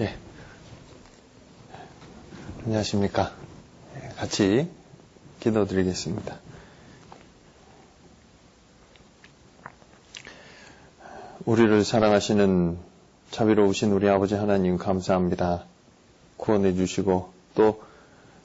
[0.00, 0.14] 예.
[2.64, 3.32] 안녕하십니까.
[3.96, 4.68] 예, 같이
[5.40, 6.36] 기도드리겠습니다.
[11.46, 12.76] 우리를 사랑하시는
[13.30, 15.64] 자비로우신 우리 아버지 하나님 감사합니다.
[16.36, 17.82] 구원해 주시고 또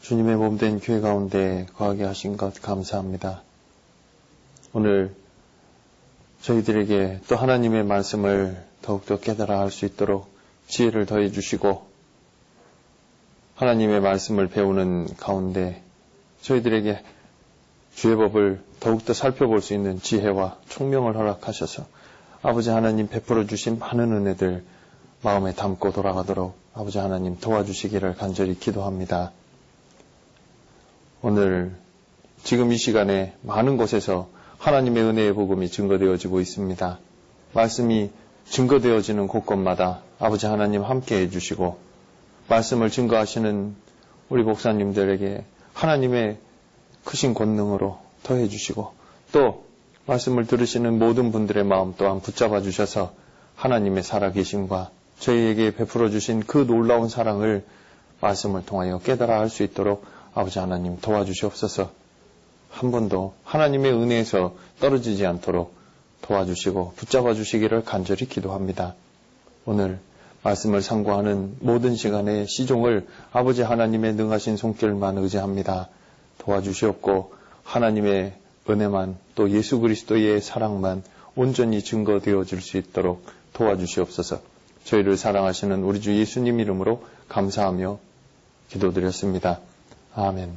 [0.03, 3.41] 주님의 몸된 교회 가운데 거하게 하신 것 감사합니다.
[4.71, 5.13] 오늘
[6.43, 10.30] 저희들에게 또 하나님의 말씀을 더욱더 깨달아 할 수 있도록
[10.71, 11.85] 지혜를 더해 주시고
[13.55, 15.83] 하나님의 말씀을 배우는 가운데
[16.41, 17.03] 저희들에게
[17.93, 21.85] 주의 법을 더욱더 살펴볼 수 있는 지혜와 총명을 허락하셔서
[22.41, 24.63] 아버지 하나님 베풀어 주신 많은 은혜들
[25.21, 29.33] 마음에 담고 돌아가도록 아버지 하나님 도와주시기를 간절히 기도합니다.
[31.21, 31.75] 오늘
[32.43, 36.97] 지금 이 시간에 많은 곳에서 하나님의 은혜의 복음이 증거되어지고 있습니다.
[37.53, 38.09] 말씀이
[38.45, 41.77] 증거되어지는 곳곳마다 아버지 하나님 함께 해주시고
[42.47, 43.75] 말씀을 증거하시는
[44.29, 45.43] 우리 목사님들에게
[45.73, 46.37] 하나님의
[47.05, 48.93] 크신 권능으로 더해 주시고
[49.31, 49.65] 또
[50.05, 53.13] 말씀을 들으시는 모든 분들의 마음 또한 붙잡아 주셔서
[53.55, 57.63] 하나님의 살아계심과 저희에게 베풀어 주신 그 놀라운 사랑을
[58.21, 61.91] 말씀을 통하여 깨달아 할 수 있도록 아버지 하나님 도와주시옵소서.
[62.69, 65.75] 한 번도 하나님의 은혜에서 떨어지지 않도록
[66.21, 68.95] 도와주시고 붙잡아 주시기를 간절히 기도합니다.
[69.65, 69.99] 오늘
[70.43, 75.89] 말씀을 상고하는 모든 시간의 시종을 아버지 하나님의 능하신 손길만 의지합니다.
[76.39, 77.33] 도와주시옵고
[77.63, 78.33] 하나님의
[78.69, 81.03] 은혜만 또 예수 그리스도의 사랑만
[81.35, 84.41] 온전히 증거되어질 수 있도록 도와주시옵소서.
[84.83, 87.99] 저희를 사랑하시는 우리 주 예수님 이름으로 감사하며
[88.69, 89.59] 기도드렸습니다.
[90.15, 90.51] 아멘.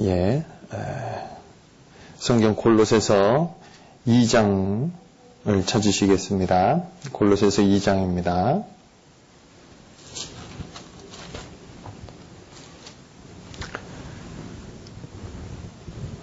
[0.00, 0.44] 예.
[2.18, 3.54] 성경 골로새서
[4.06, 4.90] 2장을
[5.66, 6.82] 찾으시겠습니다.
[7.12, 8.64] 골로새서 2장입니다.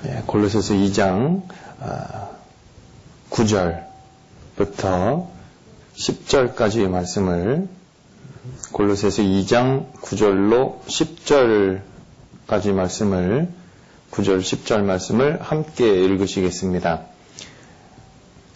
[0.06, 1.44] 예, 골로새서 2장
[3.30, 5.28] 9절부터 아,
[5.96, 7.68] 10절까지의 말씀을
[8.72, 10.81] 골로새서 2장 9절로
[12.48, 13.62] 10절까지 말씀을
[14.13, 17.01] 9절 10절 말씀을 함께 읽으시겠습니다.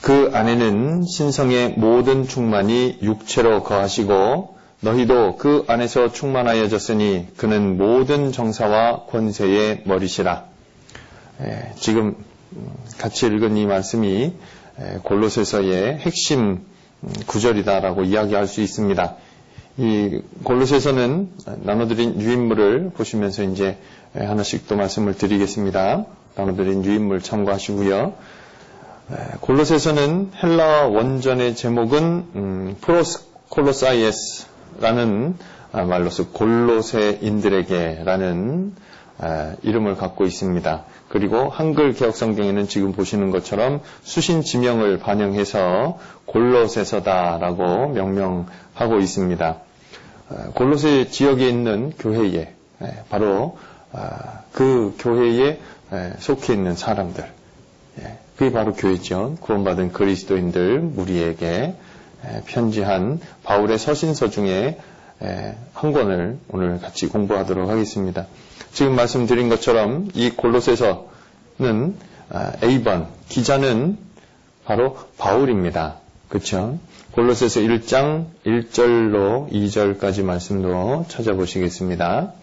[0.02, 9.82] 그 안에는 신성의 모든 충만이 육체로 거하시고 너희도 그 안에서 충만하여졌으니 그는 모든 정사와 권세의
[9.86, 10.46] 머리시라.
[11.42, 12.16] 예, 지금
[13.00, 14.34] 같이 읽은 이 말씀이
[15.04, 16.66] 골로새서의 핵심
[17.26, 19.16] 구절이다라고 이야기할 수 있습니다.
[19.80, 21.30] 이 골로새서는
[21.64, 23.78] 나눠드린 유인물을 보시면서 이제
[24.14, 26.06] 하나씩 또 말씀을 드리겠습니다.
[26.36, 28.14] 나눠드린 유인물 참고하시고요.
[29.42, 35.36] 골로새서는 헬라 원전의 제목은 음, 프로스 콜로사이에스라는
[35.72, 38.76] 아, 말로서 골로새인들에게라는
[39.20, 40.84] 아, 이름을 갖고 있습니다.
[41.10, 49.58] 그리고 한글 개혁 성경에는 지금 보시는 것처럼 수신 지명을 반영해서 골로새서다라고 명명하고 있습니다.
[50.30, 52.54] 아, 골로새 지역에 있는 교회에
[53.10, 53.58] 바로
[54.52, 55.60] 그 교회에
[56.20, 57.24] 속해 있는 사람들,
[58.00, 59.38] 예, 그게 바로 교회죠.
[59.42, 61.76] 구원받은 그리스도인들 무리에게
[62.46, 64.78] 편지한 바울의 서신서 중에
[65.74, 68.28] 한 권을 오늘 같이 공부하도록 하겠습니다.
[68.72, 71.96] 지금 말씀드린 것처럼 이 골로새서는
[72.30, 73.98] 아, A번 기자는
[74.66, 75.96] 바로 바울입니다.
[76.28, 76.78] 그렇죠?
[77.14, 82.34] 골로새서 1장 1절로 2절까지 말씀도 찾아보시겠습니다.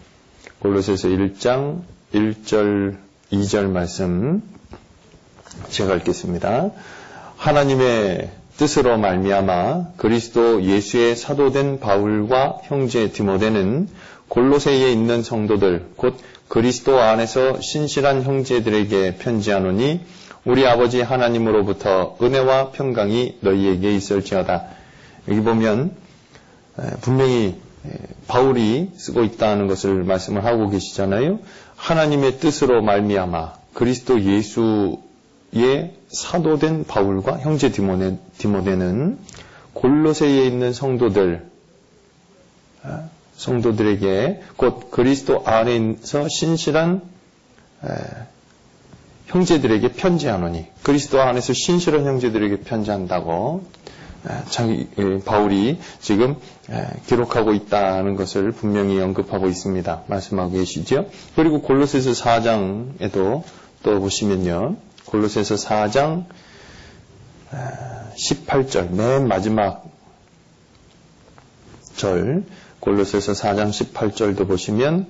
[0.65, 1.81] 골로새서 1장
[2.11, 2.97] 1절
[3.31, 4.41] 2절 말씀
[5.69, 6.71] 제가 읽겠습니다.
[7.37, 13.89] 하나님의 뜻으로 말미암아 그리스도 예수의 사도된 바울과 형제 디모데는
[14.27, 16.17] 골로새에 있는 성도들 곧
[16.47, 19.99] 그리스도 안에서 신실한 형제들에게 편지하노니
[20.45, 24.63] 우리 아버지 하나님으로부터 은혜와 평강이 너희에게 있을지어다.
[25.27, 25.91] 여기 보면
[27.01, 27.55] 분명히
[28.27, 31.39] 바울이 쓰고 있다는 것을 말씀을 하고 계시잖아요.
[31.75, 34.99] 하나님의 뜻으로 말미암아 그리스도 예수
[35.55, 39.19] 예 사도된 바울과 형제 디모데, 디모데는
[39.73, 41.45] 골로새에 있는 성도들
[42.83, 47.01] 아, 성도들에게 곧 그리스도 안에서 신실한
[49.27, 53.63] 형제들에게 편지하노니 그리스도 안에서 신실한 형제들에게 편지한다고
[55.25, 56.35] 바울이 지금
[57.05, 60.03] 기록하고 있다는 것을 분명히 언급하고 있습니다.
[60.07, 61.07] 말씀하고 계시죠.
[61.35, 63.43] 그리고 골로새서 4장에도
[63.83, 64.77] 또 보시면요.
[65.05, 66.25] 골로새서 4장
[68.15, 69.85] 18절 맨 마지막
[71.95, 72.43] 절
[72.79, 75.07] 골로새서 4장 18절도 보시면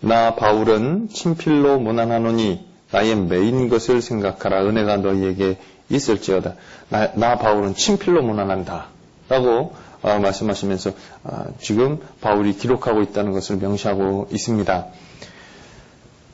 [0.00, 5.58] 나 바울은 친필로 무난하노니 나의 메인 것을 생각하라 은혜가 너희에게
[5.90, 6.54] 있을지어다.
[6.88, 8.86] 나, 나 바울은 친필로 무난한다.
[9.28, 10.92] 라고 어, 말씀하시면서
[11.24, 14.86] 어, 지금 바울이 기록하고 있다는 것을 명시하고 있습니다.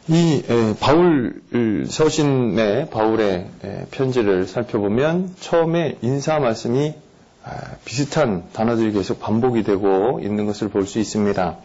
[0.09, 1.41] 이 에, 바울
[1.89, 6.95] 서신의 바울의 에, 편지를 살펴보면 처음에 인사 말씀이
[7.43, 11.57] 아, 비슷한 단어들이 계속 반복이 되고 있는 것을 볼 수 있습니다.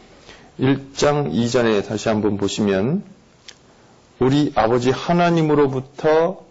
[0.60, 3.04] 1장 2절에 다시 한번 보시면
[4.20, 6.44] 우리 아버지 하나님으로부터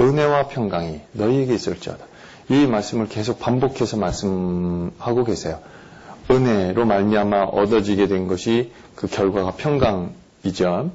[0.00, 2.04] 은혜와 평강이 너희에게 있을지어다.
[2.50, 5.58] 이 말씀을 계속 반복해서 말씀하고 계세요.
[6.30, 10.90] 은혜로 말미암아 얻어지게 된 것이 그 결과가 평강이죠.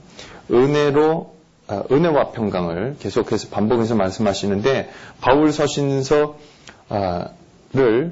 [0.51, 1.33] 은혜로
[1.67, 4.89] 아, 은혜와 평강을 계속해서 반복해서 말씀하시는데
[5.21, 6.35] 바울 서신서를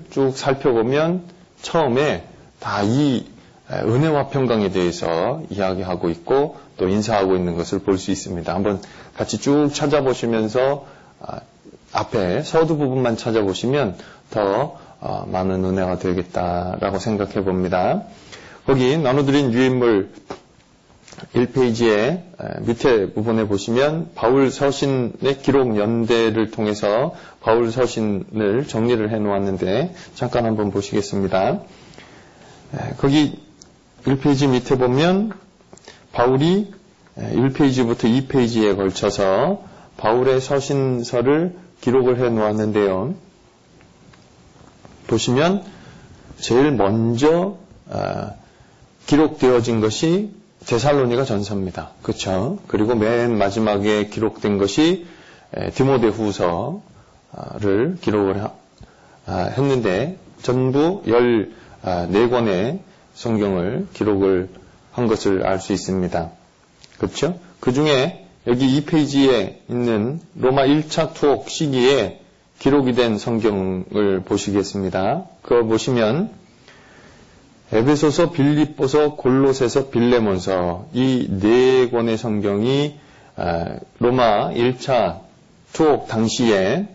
[0.10, 1.24] 쭉 살펴보면
[1.62, 2.26] 처음에
[2.60, 3.26] 다 이
[3.72, 8.54] 은혜와 평강에 대해서 이야기하고 있고 또 인사하고 있는 것을 볼 수 있습니다.
[8.54, 8.82] 한번
[9.16, 10.86] 같이 쭉 찾아보시면서
[11.22, 11.42] 아,
[11.94, 13.98] 앞에 서두 부분만 찾아보시면
[14.30, 18.04] 더 어, 많은 은혜가 되겠다라고 생각해 봅니다.
[18.66, 20.12] 거기 나눠드린 유인물
[21.34, 22.22] 1페이지에
[22.62, 30.72] 밑에 부분에 보시면 바울 서신의 기록 연대를 통해서 바울 서신을 정리를 해 놓았는데 잠깐 한번
[30.72, 31.62] 보시겠습니다.
[32.98, 33.40] 거기
[34.06, 35.34] 1페이지 밑에 보면
[36.12, 36.74] 바울이
[37.18, 39.64] 1페이지부터 2페이지에 걸쳐서
[39.98, 43.16] 바울의 서신서를 기록을 해 놓았는데요.
[45.08, 45.64] 보시면
[46.38, 47.58] 제일 먼저
[47.90, 48.32] 아,
[49.06, 50.32] 기록되어진 것이
[50.66, 51.92] 데살로니가 전서입니다.
[52.02, 52.60] 그렇죠?
[52.68, 55.06] 그리고 맨 마지막에 기록된 것이
[55.74, 58.48] 디모데 후서를 기록을
[59.26, 61.04] 아, 했는데 전부
[61.84, 62.80] 14권의
[63.14, 64.50] 성경을 기록을
[64.92, 66.32] 한 것을 알 수 있습니다.
[67.02, 67.40] 그렇죠?
[67.60, 72.20] 그 중에 여기 2페이지에 있는 로마 1차 투옥 시기에
[72.60, 75.24] 기록이 된 성경을 보시겠습니다.
[75.42, 76.30] 그거 보시면
[77.72, 83.00] 에베소서, 빌립보서, 골로새서, 빌레몬서 이 네 권의 성경이
[83.98, 85.22] 로마 1차
[85.74, 86.88] 투옥 당시에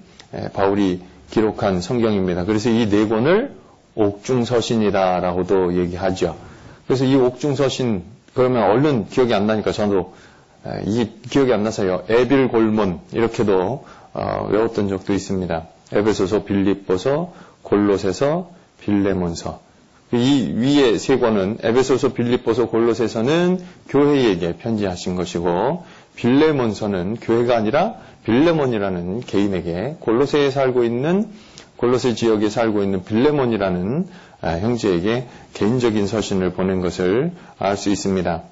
[0.52, 1.00] 바울이
[1.32, 2.44] 기록한 성경입니다.
[2.44, 3.56] 그래서 이 네 권을
[3.97, 6.37] 옥중서신이다라고도 얘기하죠.
[6.87, 10.15] 그래서 이 옥중서신 그러면 얼른 기억이 안 나니까 저도
[10.85, 12.05] 이 기억이 안 나서요.
[12.09, 15.67] 에빌 골문 이렇게도 어, 외웠던 적도 있습니다.
[15.93, 18.50] 에베소서, 빌립보서, 골로새서,
[18.81, 19.61] 빌레몬서.
[20.12, 25.85] 이 위에 세 권은 에베소서, 빌립보서, 골로새서는 교회에게 편지하신 것이고
[26.15, 31.29] 빌레몬서는 교회가 아니라 빌레몬이라는 개인에게 골로새에 살고 있는
[31.77, 38.43] 골로새 지역에 살고 있는 빌레몬이라는 아, 형제에게 개인적인 서신을 보낸 것을 알 수 있습니다.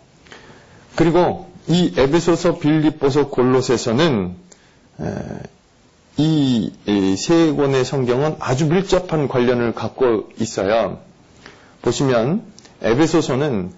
[0.96, 4.36] 그리고 이 에베소서, 빌립보서, 골로새서는
[6.16, 6.72] 이
[7.16, 10.98] 세 권의 성경은 아주 밀접한 관련을 갖고 있어요.
[11.82, 12.42] 보시면
[12.82, 13.72] 에베소서는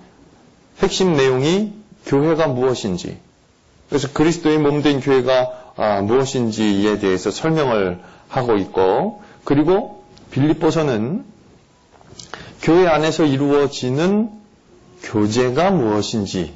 [0.81, 1.73] 핵심 내용이
[2.06, 3.19] 교회가 무엇인지,
[3.88, 11.25] 그래서 그리스도의 몸된 교회가 아, 무엇인지에 대해서 설명을 하고 있고, 그리고 빌립보서는
[12.63, 14.31] 교회 안에서 이루어지는
[15.03, 16.53] 교제가 무엇인지에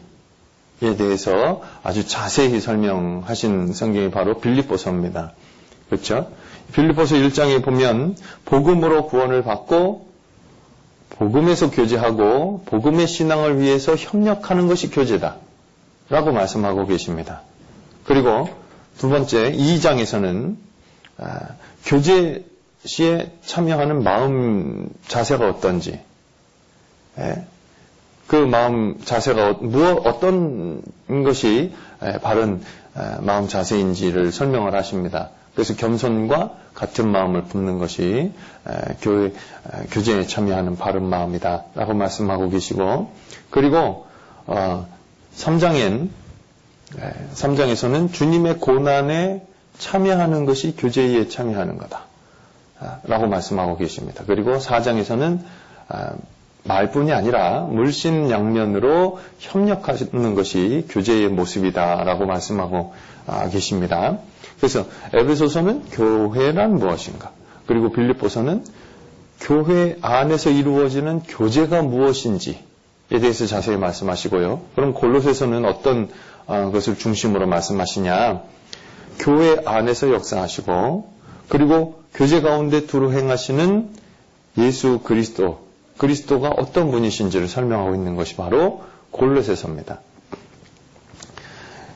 [0.97, 5.33] 대해서 아주 자세히 설명하신 성경이 바로 빌립보서입니다.
[5.89, 6.31] 그렇죠?
[6.73, 10.09] 빌립보서 1장에 보면 복음으로 구원을 받고
[11.11, 15.37] 복음에서 교제하고 복음의 신앙을 위해서 협력하는 것이 교제다.
[16.09, 17.43] 라고 말씀하고 계십니다.
[18.05, 18.49] 그리고
[18.99, 20.57] 두 번째 2장에서는
[21.19, 21.41] 아,
[21.85, 22.45] 교제
[22.85, 26.01] 시에 참여하는 마음 자세가 어떤지,
[27.19, 27.45] 예?
[28.27, 30.83] 그 마음 자세가 무엇 어떤
[31.25, 31.73] 것이
[32.05, 32.63] 예, 바른
[32.97, 35.31] 예, 마음 자세인지를 설명을 하십니다.
[35.55, 38.33] 그래서 겸손과 같은 마음을 품는 것이
[39.03, 39.33] 교회
[39.91, 43.13] 교제에 참여하는 바른 마음이다라고 말씀하고 계시고
[43.51, 44.07] 그리고
[44.47, 46.09] 3장엔
[46.99, 49.45] 어, 3장에서는 주님의 고난에
[49.79, 52.10] 참여하는 것이 교제에 참여하는 거다.
[53.05, 54.25] 라고 말씀하고 계십니다.
[54.27, 55.39] 그리고 4장에서는
[55.89, 56.13] 아,
[56.65, 62.95] 말뿐이 아니라 물신양면으로 협력하는 것이 교제의 모습이다라고 말씀하고
[63.27, 64.19] 아, 계십니다.
[64.59, 67.33] 그래서 에베소서는 교회란 무엇인가?
[67.67, 68.65] 그리고 빌립보서는
[69.41, 72.59] 교회 안에서 이루어지는 교제가 무엇인지에
[73.09, 74.61] 대해서 자세히 말씀하시고요.
[74.75, 76.11] 그럼 골로새서는 어떤
[76.47, 78.43] 어, 것을 중심으로 말씀하시냐?
[79.19, 81.20] 교회 안에서 역사하시고
[81.51, 83.91] 그리고 교제 가운데 두루 행하시는
[84.59, 85.67] 예수 그리스도
[85.99, 90.01] 그리스도가 어떤 분이신지를 설명하고 있는 것이 바로 골로새서입니다.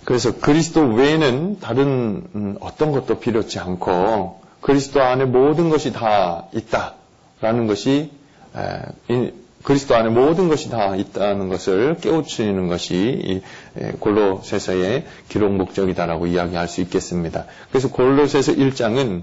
[0.05, 7.67] 그래서 그리스도 외에는 다른 음, 어떤 것도 필요치 않고 그리스도 안에 모든 것이 다 있다라는
[7.69, 8.11] 것이
[9.63, 13.43] 그리스도 안에 모든 것이 다 있다는 것을 깨우치는 것이
[14.01, 17.47] 골로새서의 기록 목적이다라고 이야기할 수 있겠습니다.
[17.71, 19.23] 그래서 골로새서 1장은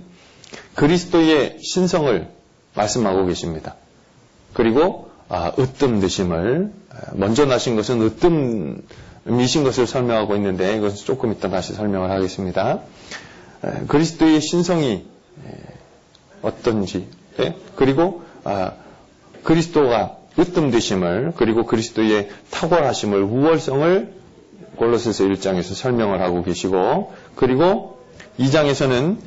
[0.75, 2.29] 그리스도의 신성을
[2.75, 3.75] 말씀하고 계십니다.
[4.53, 6.73] 그리고 아, 으뜸 드심을
[7.13, 12.79] 먼저 나신 것은 으뜸이신 것을 설명하고 있는데 이것은 조금 이따 다시 설명을 하겠습니다.
[13.87, 15.05] 그리스도의 신성이
[16.41, 17.07] 어떤지
[17.39, 17.55] 예?
[17.75, 18.73] 그리고 아,
[19.43, 24.13] 그리스도가 으뜸 되심을 그리고 그리스도의 탁월하심을 우월성을
[24.77, 27.99] 골로새서 1장에서 설명을 하고 계시고 그리고
[28.39, 29.17] 2장에서는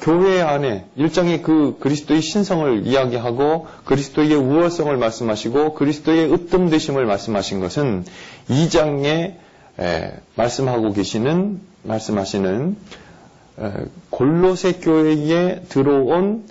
[0.00, 8.04] 교회 안에 일장의 그 그리스도의 신성을 이야기하고 그리스도의 우월성을 말씀하시고 그리스도의 으뜸되심을 말씀하신 것은
[8.48, 9.34] 2장에
[10.34, 12.76] 말씀하고 계시는 말씀하시는
[14.10, 16.44] 골로새 교회에 들어온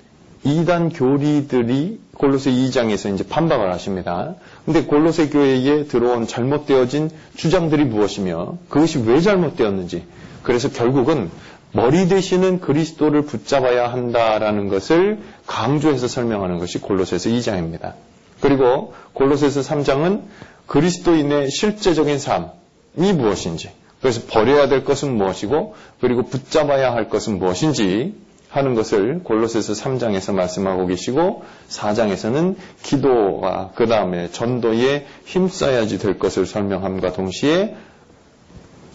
[0.43, 4.35] 이단 교리들이 골로새 2장에서 이제 반박을 하십니다.
[4.65, 10.05] 근데 골로새 교회에 들어온 잘못되어진 주장들이 무엇이며 그것이 왜 잘못되었는지
[10.43, 11.29] 그래서 결국은
[11.73, 17.93] 머리 되시는 그리스도를 붙잡아야 한다라는 것을 강조해서 설명하는 것이 골로새서 2장입니다.
[18.41, 20.23] 그리고 골로새서 3장은
[20.67, 28.15] 그리스도인의 실제적인 삶이 무엇인지 그래서 버려야 될 것은 무엇이고 그리고 붙잡아야 할 것은 무엇인지
[28.49, 37.13] 하는 것을 골로새서 3장에서 말씀하고 계시고 4장에서는 기도와 그 다음에 전도에 힘써야지 될 것을 설명함과
[37.13, 37.75] 동시에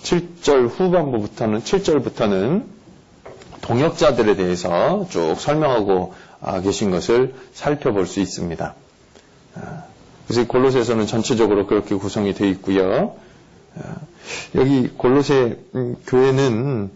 [0.03, 2.65] 7절 후반부부터는 7절부터는
[3.63, 8.75] 동역자들에 대해서 쭉 설명하고 아, 계신 것을 살펴볼 수 있습니다.
[9.57, 9.83] 아,
[10.27, 13.17] 그래서 골로새에서는 전체적으로 그렇게 구성이 되어 있고요.
[13.77, 13.97] 아,
[14.55, 16.91] 여기 골로새 음, 교회는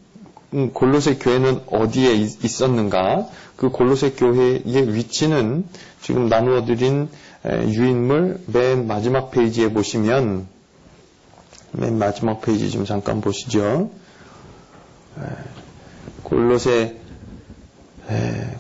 [0.53, 3.27] 음, 골로새 교회는 어디에 있었는가?
[3.57, 5.65] 그 골로새 교회의 위치는
[6.03, 7.09] 지금 나누어 드린
[7.45, 10.47] 유인물 맨 마지막 페이지에 보시면
[11.73, 13.91] 맨 마지막 페이지 좀 잠깐 보시죠.
[16.23, 16.97] 골로새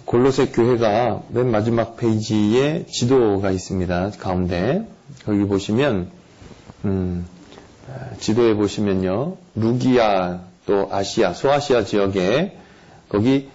[0.04, 4.12] 골로새 교회가 맨 마지막 페이지에 지도가 있습니다.
[4.18, 4.86] 가운데
[5.24, 6.10] 거기 보시면
[6.84, 7.26] 음,
[8.18, 12.56] 지도에 보시면요 루기아 또 아시아 소아시아 지역에
[13.08, 13.48] 거기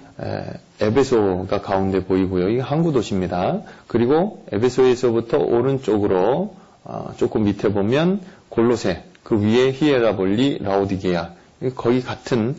[0.82, 2.50] 에 베소가 가운데 보이고요.
[2.50, 3.62] 이게 항구 도시입니다.
[3.88, 11.32] 그리고 에베소에서부터 오른쪽으로 어, 조금 밑에 보면 골로새 그 위에 히에라볼리, 라오디게아
[11.76, 12.56] 거의 같은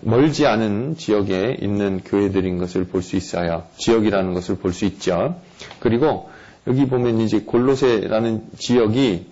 [0.00, 3.62] 멀지 않은 지역에 있는 교회들인 것을 볼 수 있어요.
[3.78, 5.36] 지역이라는 것을 볼 수 있죠.
[5.78, 6.28] 그리고
[6.66, 9.26] 여기 보면 이제 골로세라는 지역이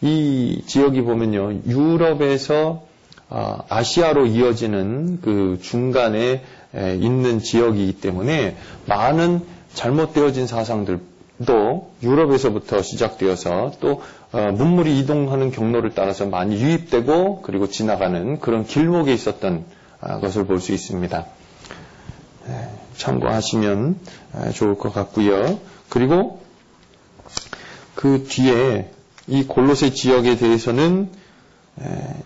[0.00, 2.86] 이 지역이 보면요 유럽에서
[3.28, 6.42] 아, 아시아로 이어지는 그 중간에
[6.74, 9.42] 있는 지역이기 때문에 많은
[9.74, 10.98] 잘못되어진 사상들
[11.46, 19.12] 또 유럽에서부터 시작되어서 또 어, 문물이 이동하는 경로를 따라서 많이 유입되고 그리고 지나가는 그런 길목에
[19.12, 19.64] 있었던
[20.00, 21.26] 아, 것을 볼 수 있습니다.
[22.96, 23.98] 참고하시면
[24.32, 25.58] 아, 좋을 것 같고요.
[25.88, 26.40] 그리고
[27.94, 28.90] 그 뒤에
[29.26, 31.08] 이 골로새 지역에 대해서는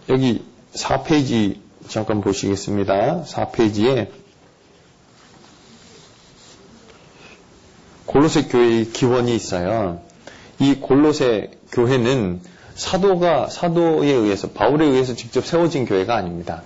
[0.09, 3.23] 여기 4페이지 잠깐 보시겠습니다.
[3.23, 4.09] 4페이지에
[8.09, 10.01] 골로새 교회의 기원이 있어요.
[10.59, 12.41] 이 골로새 교회는
[12.75, 16.63] 사도가 사도에 의해서 바울에 의해서 직접 세워진 교회가 아닙니다.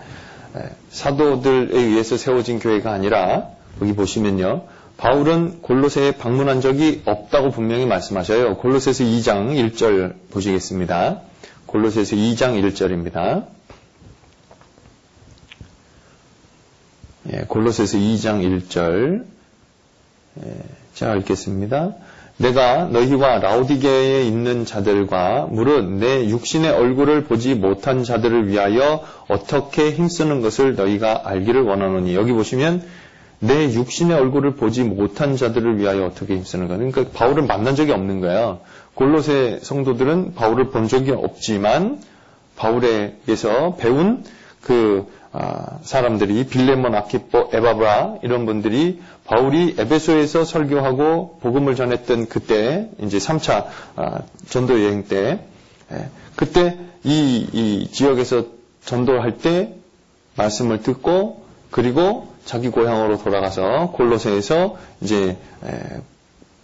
[0.91, 3.49] 사도들에 의해서 세워진 교회가 아니라
[3.81, 4.67] 여기 보시면요.
[4.97, 8.57] 바울은 골로새에 방문한 적이 없다고 분명히 말씀하셔요.
[8.59, 11.23] 골로새서 2장 1절 보시겠습니다.
[11.67, 13.47] 골로새서 2장 1절입니다.
[17.33, 19.25] 예, 골로새서 2장 1절.
[20.45, 21.95] 예, 제가 읽겠습니다.
[22.39, 30.41] 내가 너희와 라우디게에 있는 자들과 무릇 내 육신의 얼굴을 보지 못한 자들을 위하여 어떻게 힘쓰는
[30.41, 32.83] 것을 너희가 알기를 원하노니 여기 보시면
[33.39, 38.21] 내 육신의 얼굴을 보지 못한 자들을 위하여 어떻게 힘쓰는 가 그러니까 바울을 만난 적이 없는
[38.21, 38.61] 거예요.
[38.95, 42.01] 골로새 성도들은 바울을 본 적이 없지만
[42.57, 44.25] 바울에게서 배운
[44.61, 45.22] 그 아,
[45.83, 54.21] 사람들이 빌레몬, 아키포, 에바브라 이런 분들이 바울이 에베소에서 설교하고 복음을 전했던 그때 이제 3차 아,
[54.49, 55.41] 전도 여행 때
[55.91, 58.45] 예, 그때 이, 이 지역에서
[58.85, 59.75] 전도할 때
[60.37, 65.39] 말씀을 듣고 그리고 자기 고향으로 돌아가서 골로새에서 이제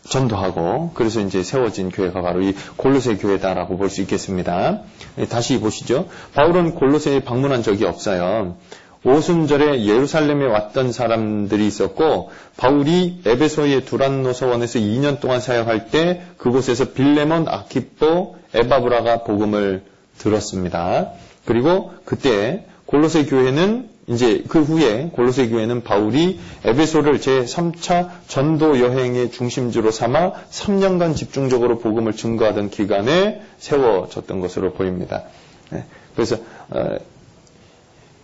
[0.09, 4.81] 전도하고 그래서 이제 세워진 교회가 바로 이 골로새 교회다라고 볼 수 있겠습니다.
[5.19, 6.09] 예, 다시 보시죠.
[6.35, 8.57] 바울은 골로새에 방문한 적이 없어요.
[9.05, 17.47] 오순절에 예루살렘에 왔던 사람들이 있었고 바울이 에베소의 두란노 서원에서 2년 동안 사역할 때 그곳에서 빌레몬,
[17.49, 19.85] 아키포, 에바브라가 복음을
[20.19, 21.13] 들었습니다.
[21.45, 29.91] 그리고 그때 골로새 교회는 이제 그 후에 골로새 교회는 바울이 에베소를 제3차 전도 여행의 중심지로
[29.91, 35.25] 삼아 3년간 집중적으로 복음을 증거하던 기간에 세워졌던 것으로 보입니다.
[35.71, 35.85] 네.
[36.15, 36.37] 그래서
[36.71, 36.97] 어,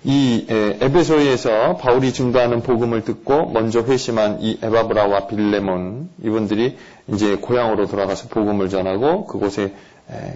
[0.05, 6.77] 이 에베소에서 바울이 증거하는 복음을 듣고 먼저 회심한 이 에바브라와 빌레몬 이분들이
[7.09, 9.73] 이제 고향으로 돌아가서 복음을 전하고 그곳에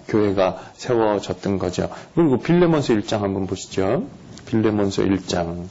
[0.08, 1.90] 교회가 세워졌던 거죠.
[2.14, 4.04] 그리고 빌레몬서 1장 한번 보시죠.
[4.48, 5.68] 빌레몬서 1장.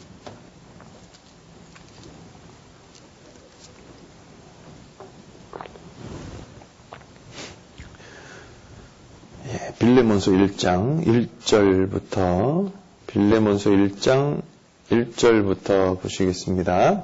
[9.47, 11.03] 예, 빌레몬서 1장
[11.41, 12.71] 1절부터
[13.07, 14.43] 빌레몬서 1장
[14.91, 17.03] 1절부터 보시겠습니다.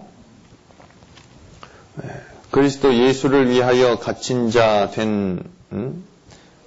[2.03, 2.07] 예,
[2.51, 6.03] 그리스도 예수를 위하여 갇힌 자된 음,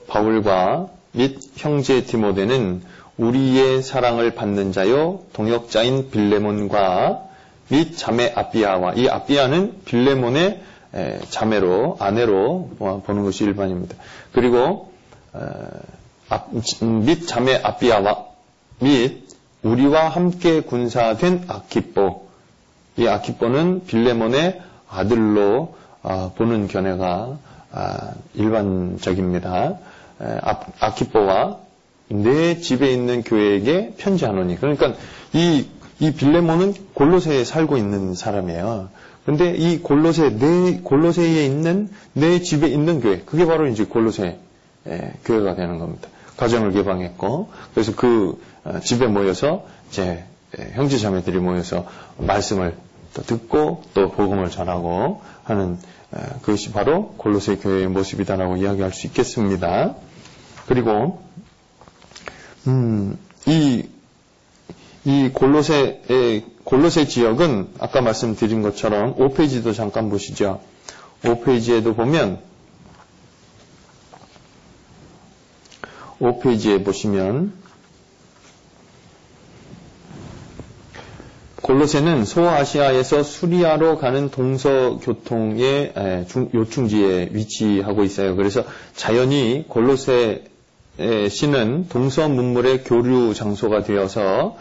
[0.08, 2.82] 바울과 및 형제 디모데는
[3.18, 7.22] 우리의 사랑을 받는 자요 동역자인 빌레몬과
[7.68, 10.62] 및 자매 아비아와 이 아비아는 빌레몬의
[11.30, 12.70] 자매로 아내로
[13.04, 13.96] 보는 것이 일반입니다.
[14.32, 14.92] 그리고
[16.80, 18.24] 및 자매 아비아와
[18.80, 19.26] 및
[19.62, 22.26] 우리와 함께 군사된 아키뽀
[22.98, 27.38] 이 아키뽀는 빌레몬의 아들로 아, 보는 견해가
[27.72, 29.78] 아, 일반적입니다.
[30.78, 31.58] 아키뽀와
[32.08, 34.58] 내 집에 있는 교회에게 편지하노니.
[34.58, 34.94] 그러니까
[35.32, 35.66] 이,
[35.98, 38.88] 이 빌레몬은 골로새에 살고 있는 사람이에요.
[39.24, 44.38] 근데 이 골로새, 내, 골로새에 있는 내 집에 있는 교회, 그게 바로 이제 골로새
[45.24, 46.08] 교회가 되는 겁니다.
[46.36, 50.24] 가정을 개방했고, 그래서 그 어, 집에 모여서 이제
[50.74, 51.86] 형제 자매들이 모여서
[52.18, 52.76] 말씀을
[53.14, 55.78] 또 듣고 또 복음을 전하고 하는
[56.42, 59.94] 그것이 바로 골로새 교회의 모습이다라고 이야기할 수 있겠습니다.
[60.66, 61.20] 그리고
[62.66, 63.88] 음, 이,
[65.04, 70.60] 이 골로새, 골로새 지역은 아까 말씀드린 것처럼 5페이지도 잠깐 보시죠.
[71.22, 72.40] 5페이지에도 보면
[76.20, 77.52] 5페이지에 보시면
[81.62, 85.94] 골로새는 소아시아에서 수리아로 가는 동서 교통의
[86.54, 88.36] 요충지에 위치하고 있어요.
[88.36, 90.44] 그래서 자연히 골로새
[90.98, 94.56] 시는 동서 문물의 교류 장소가 되어서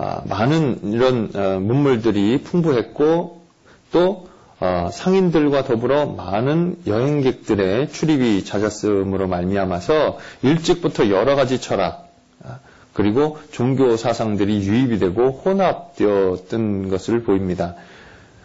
[0.00, 3.42] 아, 많은 이런 어, 문물들이 풍부했고
[3.90, 4.28] 또
[4.60, 12.12] 어, 상인들과 더불어 많은 여행객들의 출입이 잦았음으로 말미암아서 일찍부터 여러 가지 철학
[12.44, 12.60] 아,
[12.92, 17.74] 그리고 종교 사상들이 유입이 되고 혼합되었던 것을 보입니다.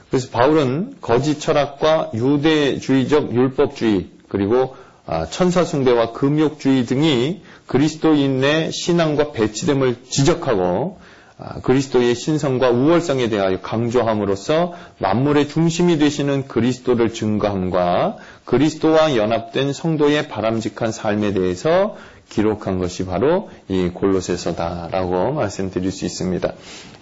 [0.10, 4.93] 그래서 바울은 거짓 철학과 유대주의적 율법주의 그리고 아,
[5.30, 10.98] 천사숭배와 금욕주의 등이 그리스도인의 신앙과 배치됨을 지적하고
[11.40, 20.92] 아, 그리스도의 신성과 우월성에 대하여 강조함으로써 만물의 중심이 되시는 그리스도를 증거함과 그리스도와 연합된 성도의 바람직한
[20.92, 21.96] 삶에 대해서
[22.30, 26.54] 기록한 것이 바로 이 골로새서다라고 말씀드릴 수 있습니다.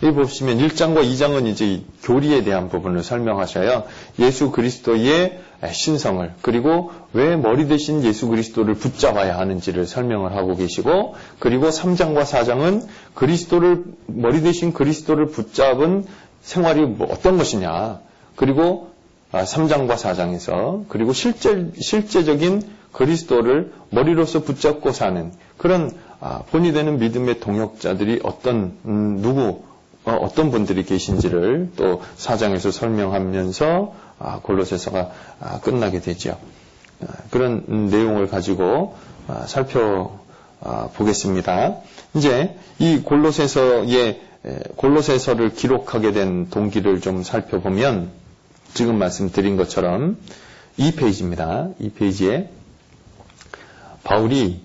[0.03, 3.83] 여기 보시면 1장과 2장은 이제 교리에 대한 부분을 설명하셔요.
[4.19, 11.69] 예수 그리스도의 신성을 그리고 왜 머리 대신 예수 그리스도를 붙잡아야 하는지를 설명을 하고 계시고 그리고
[11.69, 16.05] 3장과 4장은 그리스도를 머리 대신 그리스도를 붙잡은
[16.41, 17.99] 생활이 뭐 어떤 것이냐
[18.35, 18.91] 그리고
[19.31, 27.39] 3장과 아, 4장에서 그리고 실제 실제적인 그리스도를 머리로서 붙잡고 사는 그런 아, 본이 되는 믿음의
[27.39, 29.61] 동역자들이 어떤 음, 누구
[30.03, 34.10] 어, 떤 분들이 계신지를 또 사장에서 설명하면서 아,
[34.43, 36.37] 골로새서가 아, 끝나게 되죠.
[37.31, 38.95] 그런 음, 내용을 가지고
[39.47, 41.77] 살펴보겠습니다.
[42.15, 44.21] 이제 이 골로새서의
[44.75, 48.09] 골로새서를 기록하게 된 동기를 좀 살펴보면
[48.73, 50.17] 지금 말씀드린 것처럼
[50.77, 51.75] 2페이지입니다.
[51.79, 52.47] 2페이지에
[54.03, 54.61] 바울이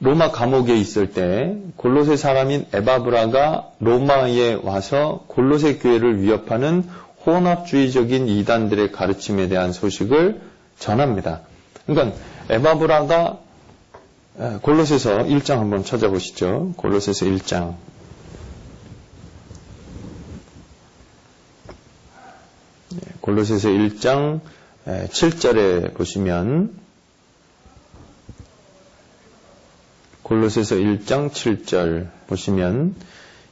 [0.00, 6.88] 로마 감옥에 있을 때 골로새 사람인 에바브라가 로마에 와서 골로새 교회를 위협하는
[7.24, 10.40] 혼합주의적인 이단들의 가르침에 대한 소식을
[10.78, 11.40] 전합니다.
[11.86, 12.16] 그러니까
[12.48, 13.38] 에바브라가
[14.62, 16.74] 골로새서 1장 한번 찾아보시죠.
[16.76, 17.76] 골로새서 1장.
[23.20, 24.40] 골로새서 1장
[24.86, 26.74] 7절에 보시면
[30.22, 32.94] 골로새서 1장 7절 보시면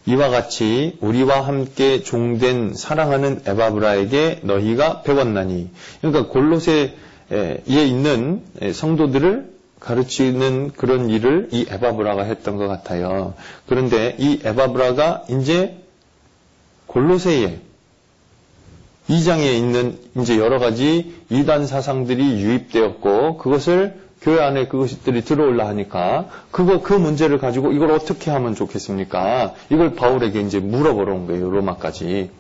[0.06, 6.94] 이와 같이 우리와 함께 종된 사랑하는 에바브라에게 너희가 배웠나니 그러니까 골로새에
[7.66, 13.34] 있는 성도들을 가르치는 그런 일을 이 에바브라가 했던 것 같아요.
[13.66, 15.76] 그런데 이 에바브라가 이제
[16.86, 17.60] 골로새에
[19.08, 26.83] 2장에 있는 이제 여러 가지 이단 사상들이 유입되었고 그것을 교회 안에 그것들이 들어올라 하니까 그거
[26.83, 29.54] 그 문제를 가지고 이걸 어떻게 하면 좋겠습니까?
[29.70, 31.50] 이걸 바울에게 이제 물어보러 온 거예요.
[31.50, 32.30] 로마까지.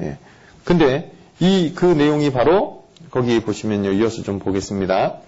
[0.00, 0.18] 예.
[0.64, 3.92] 근데 이 그 내용이 바로 거기 보시면요.
[3.92, 5.18] 이어서 좀 보겠습니다.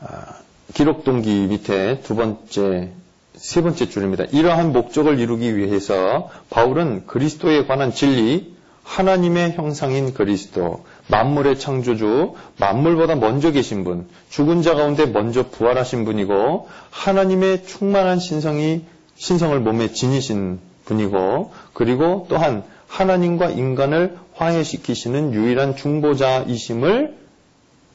[0.00, 0.36] 아,
[0.74, 2.90] 기록 동기 밑에 두 번째
[3.34, 4.24] 세 번째 줄입니다.
[4.24, 13.50] 이러한 목적을 이루기 위해서 바울은 그리스도에 관한 진리, 하나님의 형상인 그리스도, 만물의 창조주, 만물보다 먼저
[13.50, 18.84] 계신 분, 죽은 자 가운데 먼저 부활하신 분이고 하나님의 충만한 신성이
[19.16, 27.16] 신성을 몸에 지니신 분이고 그리고 또한 하나님과 인간을 화해시키시는 유일한 중보자이심을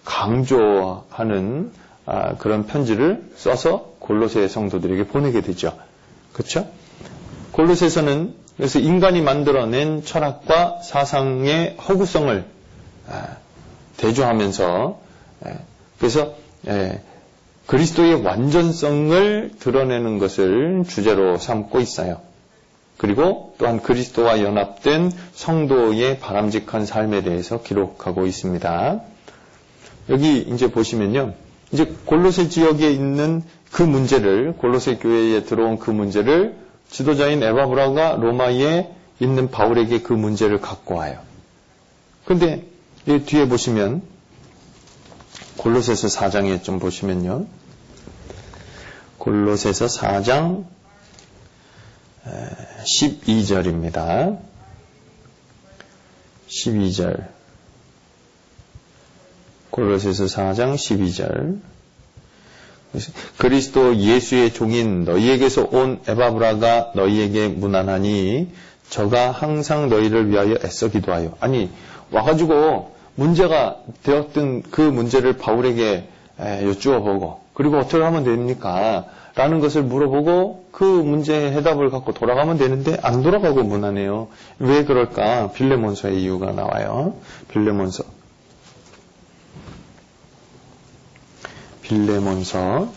[0.06, 1.72] 강조하는
[2.06, 5.78] 아, 그런 편지를 써서 골로새 성도들에게 보내게 되죠.
[6.32, 6.68] 그렇죠?
[7.52, 12.57] 골로새서는 그래서 인간이 만들어낸 철학과 사상의 허구성을 아,
[13.98, 15.00] 대조하면서
[16.00, 16.36] 그래서
[17.66, 22.22] 그리스도의 완전성을 드러내는 것을 주제로 삼고 있어요.
[22.98, 29.02] 그리고 또한 그리스도와 연합된 성도의 바람직한 삶에 대해서 기록하고 있습니다.
[30.10, 31.34] 여기 이제 보시면요.
[31.72, 36.56] 이제 골로새 지역에 있는 그 문제를 골로새 교회에 들어온 그 문제를
[36.90, 38.90] 지도자인 에바브라가 로마에
[39.20, 41.20] 있는 바울에게 그 문제를 갖고 와요.
[42.26, 42.64] 근데
[43.08, 44.02] 뒤에 보시면
[45.56, 47.48] 골로새서 4장에 좀 보시면요.
[49.18, 50.66] 골로새서 4장
[52.84, 54.40] 12절입니다.
[56.50, 57.28] 12절.
[59.72, 61.60] 골로새서 4장 12절.
[63.38, 68.52] 그리스도 예수의 종인 너희에게서 온 에바브라가 너희에게 무난하니
[68.90, 71.38] 저가 항상 너희를 위하여 애써 기도하여.
[71.40, 71.70] 아니
[72.12, 76.08] 와가지고 문제가 되었던 그 문제를 바울에게
[76.40, 79.06] 여쭈어 보고 그리고 어떻게 하면 됩니까?
[79.34, 84.28] 라는 것을 물어보고 그 문제의 해답을 갖고 돌아가면 되는데 안 돌아가고 무난해요.
[84.60, 85.52] 왜 그럴까?
[85.54, 87.16] 빌레몬서의 이유가 나와요.
[87.50, 88.04] 빌레몬서.
[91.82, 92.92] 빌레몬서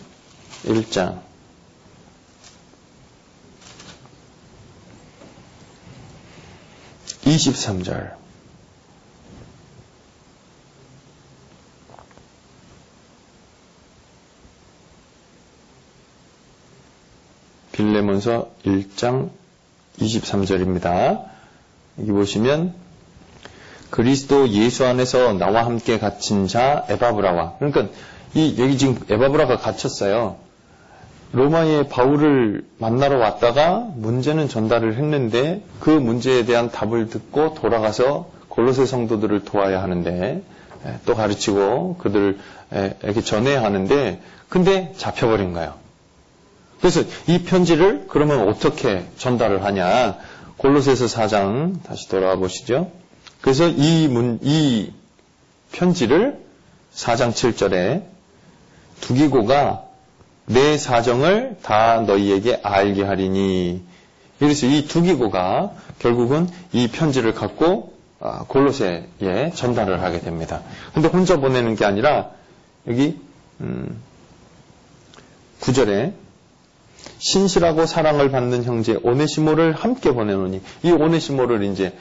[0.65, 1.21] 1장
[7.23, 8.20] 23절
[17.71, 19.29] 빌레몬서 1장
[19.99, 21.25] 23절입니다.
[21.99, 22.73] 여기 보시면
[23.89, 27.87] 그리스도 예수 안에서 나와 함께 갇힌 자 에바브라와 그러니까
[28.33, 30.37] 이 여기 지금 에바브라가 갇혔어요.
[31.33, 39.45] 로마의 바울을 만나러 왔다가 문제는 전달을 했는데 그 문제에 대한 답을 듣고 돌아가서 골로새 성도들을
[39.45, 40.41] 도와야 하는데
[41.05, 45.80] 또 가르치고 그들에게 전해야 하는데 근데 잡혀버린 거예요.
[46.81, 50.17] 그래서 이 편지를 그러면 어떻게 전달을 하냐?
[50.57, 52.91] 골로새서 4장 다시 돌아와 보시죠.
[53.41, 54.91] 그래서 이 문, 이
[55.71, 56.39] 편지를
[56.93, 58.03] 4장 7절에
[58.99, 59.85] 두기고가
[60.45, 63.83] 내 사정을 다 너희에게 알게 하리니.
[64.39, 70.61] 그래서 이 두기고가 결국은 이 편지를 갖고 아, 골로새에 전달을 하게 됩니다.
[70.93, 72.31] 근데 혼자 보내는 게 아니라
[72.87, 73.19] 여기
[73.61, 73.99] 음,
[75.61, 76.13] 9절에
[77.21, 81.93] 신실하고 사랑을 받는 형제 오네시모를 함께 보내노니 이 오네시모를 이제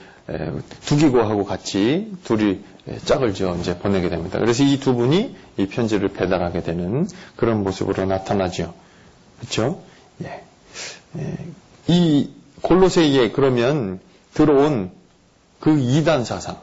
[0.86, 2.60] 두기고하고 같이 둘이
[3.04, 4.38] 짝을 지어 이제 보내게 됩니다.
[4.38, 7.06] 그래서 이 두 분이 이 편지를 배달하게 되는
[7.36, 8.72] 그런 모습으로 나타나죠.
[9.40, 9.82] 그렇죠?
[10.24, 10.42] 예.
[11.18, 11.36] 예.
[11.86, 12.30] 이
[12.62, 14.00] 골로새에 그러면
[14.32, 14.90] 들어온
[15.60, 16.58] 그 이단 사상,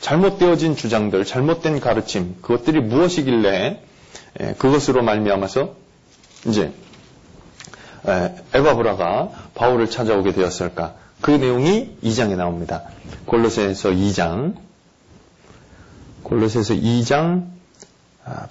[0.00, 3.82] 잘못되어진 주장들, 잘못된 가르침, 그것들이 무엇이길래
[4.40, 5.74] 예, 그것으로 말미암아서
[6.46, 6.72] 이제
[8.04, 10.94] 에바브라가 바울을 찾아오게 되었을까?
[11.20, 12.84] 그 내용이 2장에 나옵니다.
[13.26, 14.54] 골로새서 2장
[16.22, 17.46] 골로새서 2장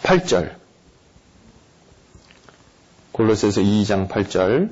[0.04, 0.52] 8절
[3.12, 4.70] 골로새서 2장 8절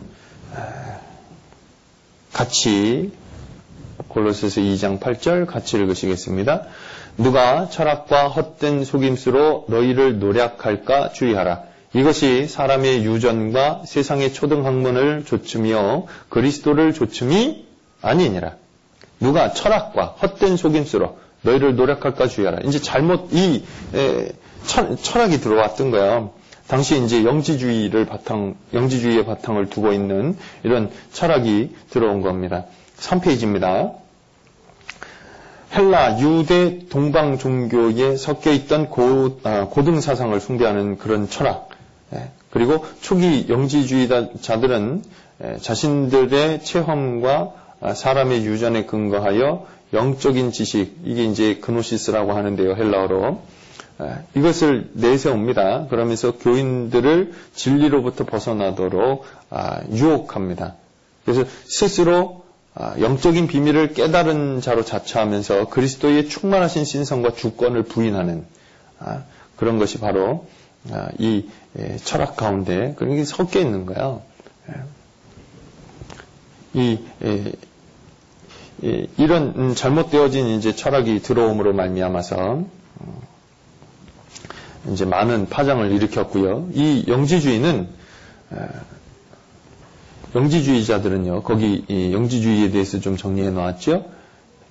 [2.34, 3.12] 같이
[4.08, 6.64] 골로새서 2장 8절 같이 읽으시겠습니다.
[7.18, 11.64] 누가 철학과 헛된 속임수로 너희를 노략할까 주의하라.
[11.94, 17.66] 이것이 사람의 유전과 세상의 초등 학문을 조춤이요 그리스도를 조춤이
[18.02, 18.56] 아니니라.
[19.20, 22.60] 누가 철학과 헛된 속임수로 너희를 노력할까 주의하라.
[22.66, 23.64] 이제 잘못 이
[23.96, 24.30] 에,
[24.66, 26.30] 철, 철학이 들어왔던 거야.
[26.68, 32.66] 당시 이제 영지주의를 바탕, 영지주의의 바탕을 두고 있는 이런 철학이 들어온 겁니다.
[33.00, 33.94] 3페이지입니다.
[35.74, 41.70] 헬라, 유대, 동방 종교에 섞여 있던 고, 아, 고등 사상을 숭배하는 그런 철학.
[42.14, 45.04] 예, 그리고 초기 영지주의자들은
[45.44, 53.42] 예, 자신들의 체험과 아, 사람의 유전에 근거하여 영적인 지식, 이게 이제 그노시스라고 하는데요, 헬라어로.
[54.00, 55.88] 아, 이것을 내세웁니다.
[55.88, 60.76] 그러면서 교인들을 진리로부터 벗어나도록 아, 유혹합니다.
[61.26, 62.46] 그래서 스스로
[63.00, 68.46] 영적인 비밀을 깨달은 자로 자처하면서 그리스도의 충만하신 신성과 주권을 부인하는
[69.56, 70.46] 그런 것이 바로
[71.20, 71.46] 이
[71.80, 74.22] 예, 철학 가운데 그런 게 섞여 있는 거예요.
[74.70, 74.74] 예.
[76.74, 77.00] 이
[79.18, 82.64] 이런 음, 잘못되어진 이제 철학이 들어옴으로 말미암아서
[83.02, 83.22] 음,
[84.92, 86.70] 이제 많은 파장을 일으켰고요.
[86.74, 87.90] 이 영지주의는
[90.36, 91.44] 영지주의자들은요.
[91.44, 94.17] 거기 영지주의에 대해서 좀 정리해 놓았죠.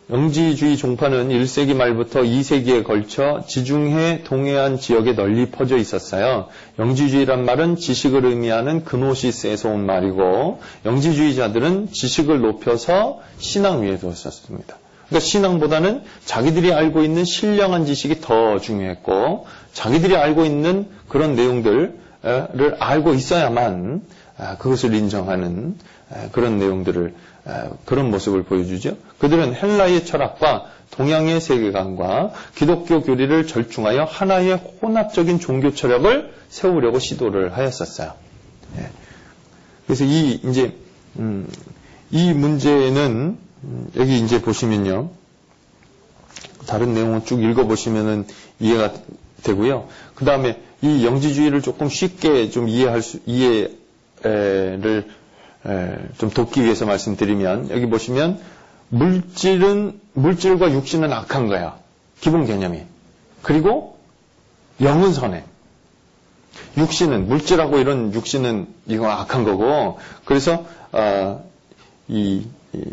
[0.08, 6.46] 영지주의 종파는 1세기 말부터 2세기에 걸쳐 지중해 동해안 지역에 널리 퍼져 있었어요.
[6.78, 14.76] 영지주의란 말은 지식을 의미하는 그노시스에서 온 말이고 영지주의자들은 지식을 높여서 신앙 위에 두었었습니다.
[15.08, 21.98] 그러니까 신앙보다는 자기들이 알고 있는 신령한 지식이 더 중요했고 자기들이 알고 있는 그런 내용들을
[22.78, 24.02] 알고 있어야만
[24.38, 25.76] 아, 그것을 인정하는
[26.32, 27.14] 그런 내용들을
[27.84, 28.96] 그런 모습을 보여주죠.
[29.18, 38.14] 그들은 헬라의 철학과 동양의 세계관과 기독교 교리를 절충하여 하나의 혼합적인 종교 철학을 세우려고 시도를 하였었어요.
[38.78, 38.90] 예.
[39.86, 40.76] 그래서 이 이제
[41.18, 41.48] 음,
[42.10, 45.10] 이 문제는 음, 여기 이제 보시면요.
[46.66, 48.26] 다른 내용을 쭉 읽어보시면은
[48.58, 48.92] 이해가
[49.42, 49.88] 되고요.
[50.14, 53.76] 그 다음에 이 영지주의를 조금 쉽게 좀 이해할 수, 이해를
[56.18, 58.40] 좀 돕기 위해서 말씀드리면 여기 보시면
[58.88, 61.76] 물질은 물질과 육신은 악한 거야.
[62.20, 62.82] 기본 개념이.
[63.42, 63.98] 그리고
[64.80, 65.44] 영은 선해.
[66.76, 71.44] 육신은 물질하고 이런 육신은 이거 악한 거고 그래서 어,
[72.08, 72.84] 이, 이,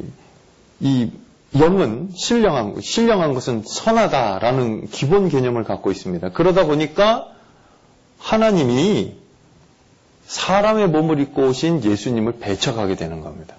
[0.80, 1.12] 이
[1.58, 6.30] 영은 신령한 신령한 것은 선하다라는 기본 개념을 갖고 있습니다.
[6.30, 7.28] 그러다 보니까
[8.18, 9.23] 하나님이
[10.34, 13.54] 사람의 몸을 입고 오신 예수님을 배척하게 되는 겁니다.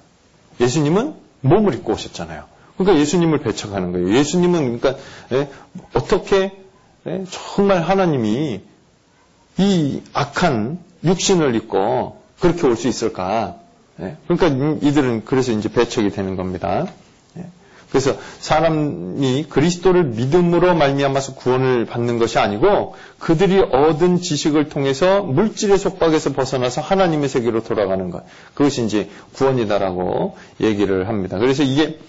[0.61, 2.45] 예수님은 몸을 입고 오셨잖아요.
[2.77, 4.13] 그러니까 예수님을 배척하는 거예요.
[4.13, 5.01] 예수님은 그러니까
[5.33, 5.49] 예,
[5.95, 6.53] 어떻게
[7.07, 8.61] 예, 정말 하나님이
[9.59, 13.55] 이 악한 육신을 입고 그렇게 올 수 있을까?
[14.01, 16.89] 예, 그러니까 이들은 그래서 이제 배척이 되는 겁니다.
[17.95, 26.33] 그래서 사람이 그리스도를 믿음으로 말미암아서 구원을 받는 것이 아니고 그들이 얻은 지식을 통해서 물질의 속박에서
[26.33, 28.25] 벗어나서 하나님의 세계로 돌아가는 것.
[28.55, 31.39] 그것이 이제 구원이다라고 얘기를 합니다.
[31.39, 32.01] 그래서 이게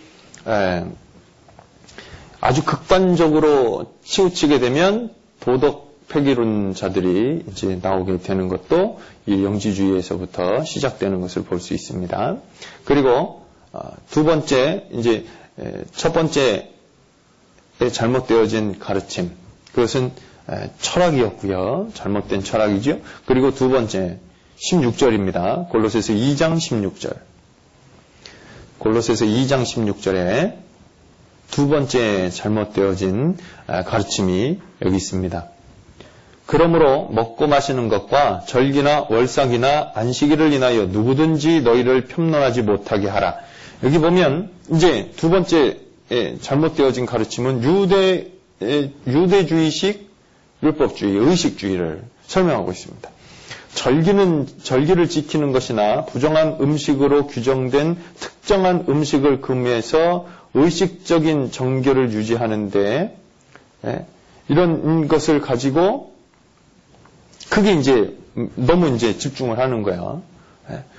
[2.42, 11.60] 아주 극단적으로 치우치게 되면 도덕 폐기론자들이 이제 나오게 되는 것도 이 영지주의에서부터 시작되는 것을 볼
[11.60, 12.38] 수 있습니다.
[12.86, 15.26] 그리고 어, 두 번째 이제
[15.96, 16.70] 첫 번째
[17.92, 19.32] 잘못되어진 가르침
[19.74, 20.12] 그것은
[20.80, 21.90] 철학이었고요.
[21.94, 23.00] 잘못된 철학이죠.
[23.26, 24.20] 그리고 두 번째
[24.58, 25.70] 16절입니다.
[25.70, 27.18] 골로새서 2장 16절.
[28.80, 30.56] 골로새서 2장 16절에
[31.52, 33.38] 두 번째 잘못되어진
[33.68, 35.50] 가르침이 여기 있습니다.
[36.46, 43.40] 그러므로 먹고 마시는 것과 절기나 월삭이나 안식일을 인하여 누구든지 너희를 편론하지 못하게 하라.
[43.86, 45.80] 여기 보면 이제 두 번째
[46.42, 48.32] 잘못되어진 가르침은 유대
[49.06, 50.10] 유대주의식
[50.64, 53.10] 율법주의, 의식주의를 설명하고 있습니다.
[53.76, 63.16] 절기는 절기를 지키는 것이나 부정한 음식으로 규정된 특정한 음식을 금해서 의식적인 정교를 유지하는데
[64.48, 66.16] 이런 것을 가지고
[67.50, 68.18] 그게 이제
[68.56, 70.22] 너무 이제 집중을 하는 거야.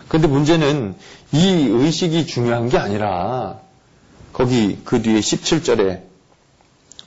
[0.09, 0.95] 그런데 문제는
[1.33, 3.61] 이 의식이 중요한 게 아니라
[4.33, 6.03] 거기 그 뒤에 17절에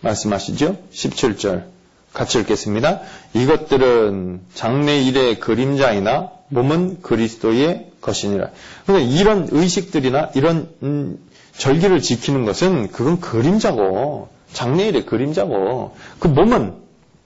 [0.01, 0.77] 말씀하시죠?
[0.91, 1.65] 17절
[2.13, 3.01] 같이 읽겠습니다.
[3.33, 8.49] 이것들은 장래 일의 그림자이나 몸은 그리스도의 것이니라.
[8.85, 11.19] 그러니까 이런 의식들이나 이런 음,
[11.57, 16.73] 절기를 지키는 것은 그건 그림자고 장래 일의 그림자고 그 몸은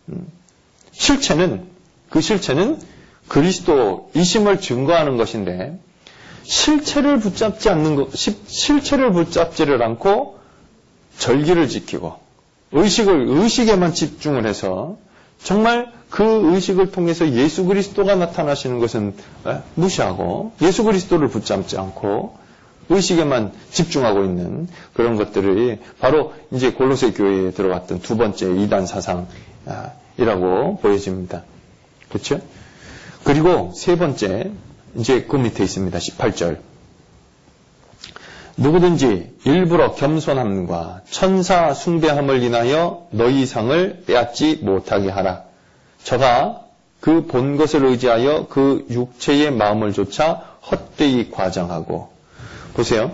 [0.09, 0.27] 음,
[0.91, 1.67] 실체는
[2.09, 2.79] 그 실체는
[3.27, 5.79] 그리스도이심을 증거하는 것인데
[6.43, 10.39] 실체를 붙잡지 않는 것, 실체를 붙잡지를 않고
[11.17, 12.15] 절기를 지키고
[12.71, 14.97] 의식을 의식에만 집중을 해서
[15.41, 19.15] 정말 그 의식을 통해서 예수 그리스도가 나타나시는 것은
[19.75, 22.37] 무시하고 예수 그리스도를 붙잡지 않고
[22.89, 31.43] 의식에만 집중하고 있는 그런 것들이 바로 이제 골로새 교회에 들어왔던 두 번째 이단 사상이라고 보여집니다.
[32.09, 32.41] 그렇죠?
[33.23, 34.51] 그리고 세 번째
[34.95, 35.97] 이제 그 밑에 있습니다.
[35.97, 36.59] 18절.
[38.57, 45.43] 누구든지 일부러 겸손함과 천사 숭배함을 인하여 너희 상을 빼앗지 못하게 하라.
[46.03, 46.59] 저가
[46.99, 52.09] 그 본 것을 의지하여 그 육체의 마음을 조차 헛되이 과장하고
[52.75, 53.11] 보세요.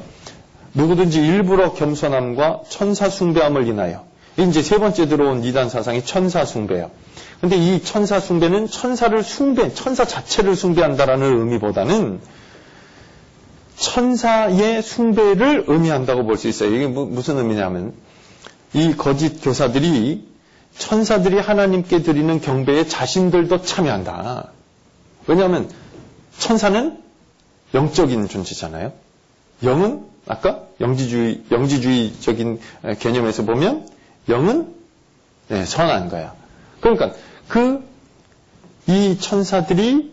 [0.73, 4.05] 누구든지 일부러 겸손함과 천사 숭배함을 인하여
[4.37, 6.91] 이제 세 번째 들어온 이단 사상이 천사 숭배예요.
[7.41, 12.19] 근데 이 천사 숭배는 천사를 숭배, 천사 자체를 숭배한다라는 의미보다는
[13.77, 16.75] 천사의 숭배를 의미한다고 볼 수 있어요.
[16.75, 17.93] 이게 무슨 의미냐면
[18.73, 20.27] 이 거짓 교사들이
[20.77, 24.51] 천사들이 하나님께 드리는 경배에 자신들도 참여한다.
[25.27, 25.69] 왜냐하면
[26.37, 27.01] 천사는
[27.73, 28.91] 영적인 존재잖아요.
[29.63, 32.59] 영은 아까 영지주의 영지주의적인
[32.99, 33.87] 개념에서 보면
[34.27, 34.75] 영은
[35.47, 36.33] 네, 선한 거야.
[36.79, 37.13] 그러니까
[37.49, 37.89] 그
[38.89, 40.11] 이 천사들이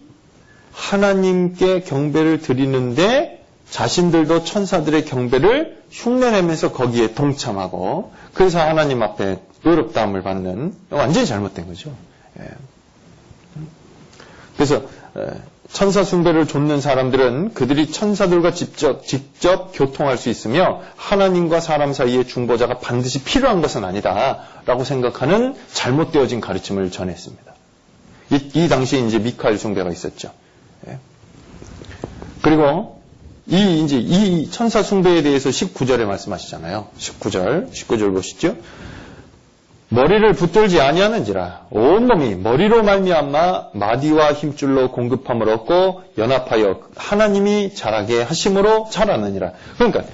[0.73, 11.27] 하나님께 경배를 드리는데 자신들도 천사들의 경배를 흉내내면서 거기에 동참하고 그래서 하나님 앞에 의롭다함을 받는 완전히
[11.27, 11.97] 잘못된 거죠.
[12.39, 12.45] 예.
[14.57, 14.83] 그래서
[15.73, 22.79] 천사 숭배를 좇는 사람들은 그들이 천사들과 직접, 직접 교통할 수 있으며 하나님과 사람 사이의 중보자가
[22.79, 27.55] 반드시 필요한 것은 아니다라고 생각하는 잘못되어진 가르침을 전했습니다.
[28.31, 30.33] 이, 이 당시에 이제 미카엘 숭배가 있었죠.
[30.89, 30.99] 예.
[32.43, 33.01] 그리고
[33.47, 36.89] 이 이제 이 천사 숭배에 대해서 19절에 말씀하시잖아요.
[36.99, 38.57] 19절, 19절 보시죠.
[39.89, 48.89] 머리를 붙들지 아니하는지라 온 몸이 머리로 말미암아 마디와 힘줄로 공급함을 얻고 연합하여 하나님이 자라게 하심으로
[48.91, 49.53] 자라느니라.
[49.77, 50.05] 그러니까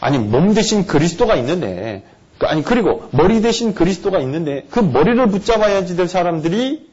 [0.00, 2.02] 아니 몸 대신 그리스도가 있는데
[2.40, 6.86] 아니 그리고 머리 대신 그리스도가 있는데 그 머리를 붙잡아야지 될 사람들이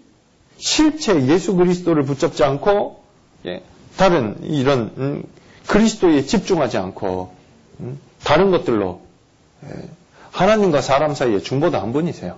[0.58, 3.04] 실체 예수 그리스도를 붙잡지 않고
[3.48, 3.62] 예,
[3.98, 5.24] 다른 이런 음,
[5.68, 7.34] 그리스도에 집중하지 않고
[7.82, 9.02] 음, 다른 것들로
[9.66, 9.70] 예,
[10.34, 12.38] 하나님과 사람 사이에 중보도 한 분이세요.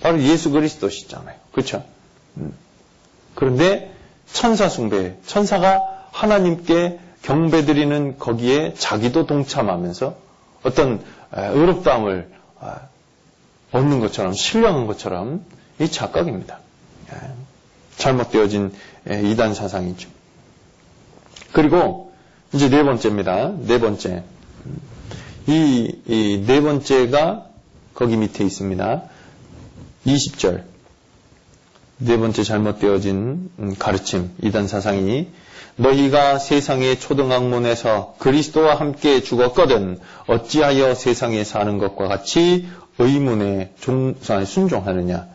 [0.00, 1.36] 바로 예수 그리스도시잖아요.
[1.52, 1.84] 그렇죠?
[2.38, 2.52] 음.
[3.34, 3.92] 그런데
[4.32, 10.16] 천사 숭배, 천사가 하나님께 경배드리는 거기에 자기도 동참하면서
[10.64, 12.80] 어떤 의롭다함을 아,
[13.72, 15.44] 얻는 것처럼 신령한 것처럼
[15.78, 16.58] 이 착각입니다.
[17.96, 18.72] 잘못되어진
[19.06, 20.08] 이단 사상이죠.
[21.52, 22.12] 그리고
[22.52, 23.52] 이제 네 번째입니다.
[23.66, 24.24] 네 번째.
[25.46, 27.46] 이, 이네 번째가
[27.94, 29.02] 거기 밑에 있습니다.
[30.06, 30.64] 20절.
[31.98, 35.28] 네 번째 잘못되어진 음, 가르침, 이단 사상이
[35.76, 42.66] 너희가 세상의 초등학문에서 그리스도와 함께 죽었거든 어찌하여 세상에 사는 것과 같이
[42.98, 43.72] 의문에
[44.44, 45.28] 순종하느냐.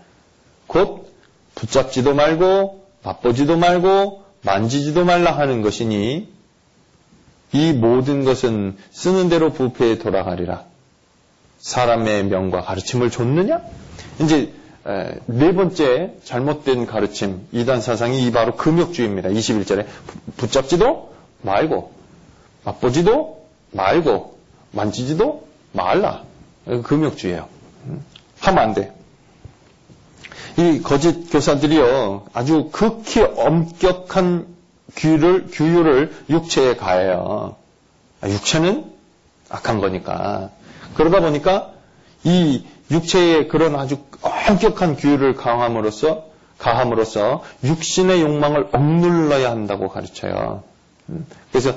[0.68, 1.12] 곧
[1.56, 6.37] 붙잡지도 말고 맛보지도 말고 만지지도 말라 하는 것이니
[7.54, 10.66] 이 모든 것은 쓰는 대로 부패에 돌아가리라.
[11.60, 13.62] 사람의 명과 가르침을 줬느냐?
[14.20, 14.54] 이제
[15.26, 19.30] 네 번째 잘못된 가르침, 이단 사상이 이 바로 금욕주의입니다.
[19.30, 19.86] 21절에
[20.38, 21.92] 붙잡지도 말고,
[22.64, 24.38] 맛보지도 말고,
[24.72, 26.24] 만지지도 말라.
[26.84, 27.48] 금욕주의예요.
[27.88, 28.04] 음,
[28.40, 28.94] 하면 안 돼.
[30.58, 34.57] 이 거짓 교사들이요, 아주 극히 엄격한
[34.96, 37.56] 규율을, 규율을 육체에 가해요.
[38.22, 38.86] 아, 육체는
[39.50, 40.50] 악한 거니까.
[40.96, 41.72] 그러다 보니까
[42.24, 46.26] 이 육체의 그런 아주 엄격한 규율을 강함으로써
[46.58, 50.64] 가함으로써 육신의 욕망을 억눌러야 한다고 가르쳐요.
[51.10, 51.76] 음, 그래서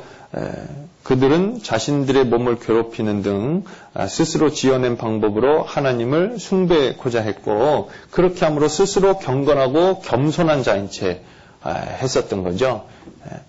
[1.03, 3.65] 그들은 자신들의 몸을 괴롭히는 등
[3.95, 11.40] 아, 스스로 지어낸 방법으로 하나님을 숭배하고자 했고 그렇게 함으로 스스로 경건하고 겸손한 자인 채 아,
[11.65, 12.87] 했었던 거죠.
[13.31, 13.41] 예.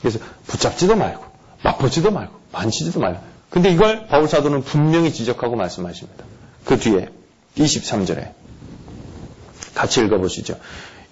[0.00, 1.24] 그래서 붙잡지도 말고
[1.62, 3.20] 맛보지도 말고 만지지도 말고.
[3.50, 6.24] 근데 이걸 바울 사도는 분명히 지적하고 말씀하십니다.
[6.64, 7.08] 그 뒤에
[7.56, 8.32] 23절에
[9.74, 10.58] 같이 읽어보시죠.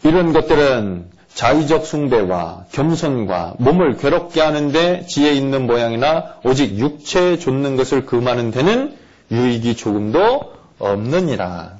[0.02, 8.06] 이런 것들은 자의적 숭배와 겸손과 몸을 괴롭게 하는데 지혜 있는 모양이나 오직 육체에 좇는 것을
[8.06, 8.96] 금하는 데는
[9.30, 11.78] 유익이 조금도 없느니라.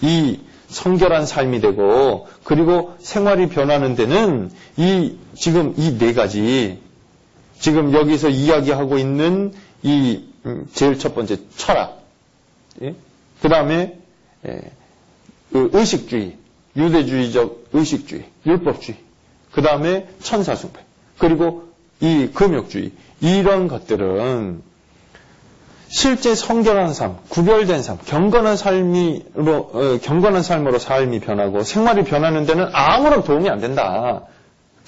[0.00, 0.40] 이
[0.74, 6.78] 성결한 삶이 되고 그리고 생활이 변하는 데는 이 지금 이 네 가지
[7.60, 9.52] 지금 여기서 이야기하고 있는
[9.82, 12.02] 이 음, 제일 첫 번째 철학,
[12.82, 12.94] 예?
[13.40, 13.98] 그 다음에
[14.46, 14.60] 예,
[15.52, 16.36] 그 의식주의,
[16.76, 18.98] 유대주의적 의식주의, 율법주의,
[19.52, 20.80] 그 다음에 천사숭배,
[21.16, 21.68] 그리고
[22.00, 24.60] 이 금욕주의 이런 것들은
[25.94, 32.68] 실제 성결한 삶, 구별된 삶, 경건한 삶이로 어, 경건한 삶으로 삶이 변하고 생활이 변하는 데는
[32.72, 34.22] 아무런 도움이 안 된다.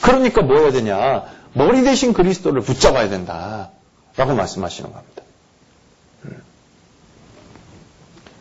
[0.01, 1.23] 그러니까 뭐 해야 되냐?
[1.53, 3.71] 머리 대신 그리스도를 붙잡아야 된다.
[4.17, 5.23] 라고 말씀하시는 겁니다.
[6.25, 6.43] 음.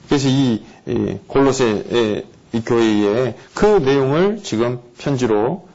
[0.07, 5.67] 그래서 이, 이 골로새 이 교회에 그 내용을 지금 편지로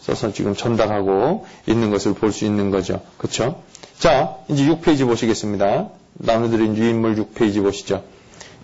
[0.00, 3.02] 써서 지금 전달하고 있는 것을 볼 수 있는 거죠.
[3.18, 3.62] 그렇죠?
[3.98, 5.90] 자, 이제 6페이지 보시겠습니다.
[6.14, 8.04] 나눠드린 유인물 6페이지 보시죠.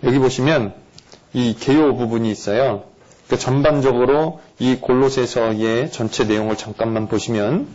[0.04, 0.74] 여기 보시면
[1.32, 2.84] 이 개요 부분이 있어요.
[3.28, 7.66] 그 전반적으로 이 골로새서의 전체 내용을 잠깐만 보시면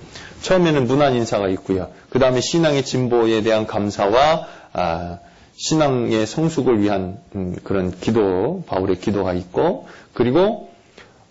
[0.41, 1.91] 처음에는 문안 인사가 있고요.
[2.09, 5.19] 그 다음에 신앙의 진보에 대한 감사와 아,
[5.55, 10.71] 신앙의 성숙을 위한 음, 그런 기도, 바울의 기도가 있고 그리고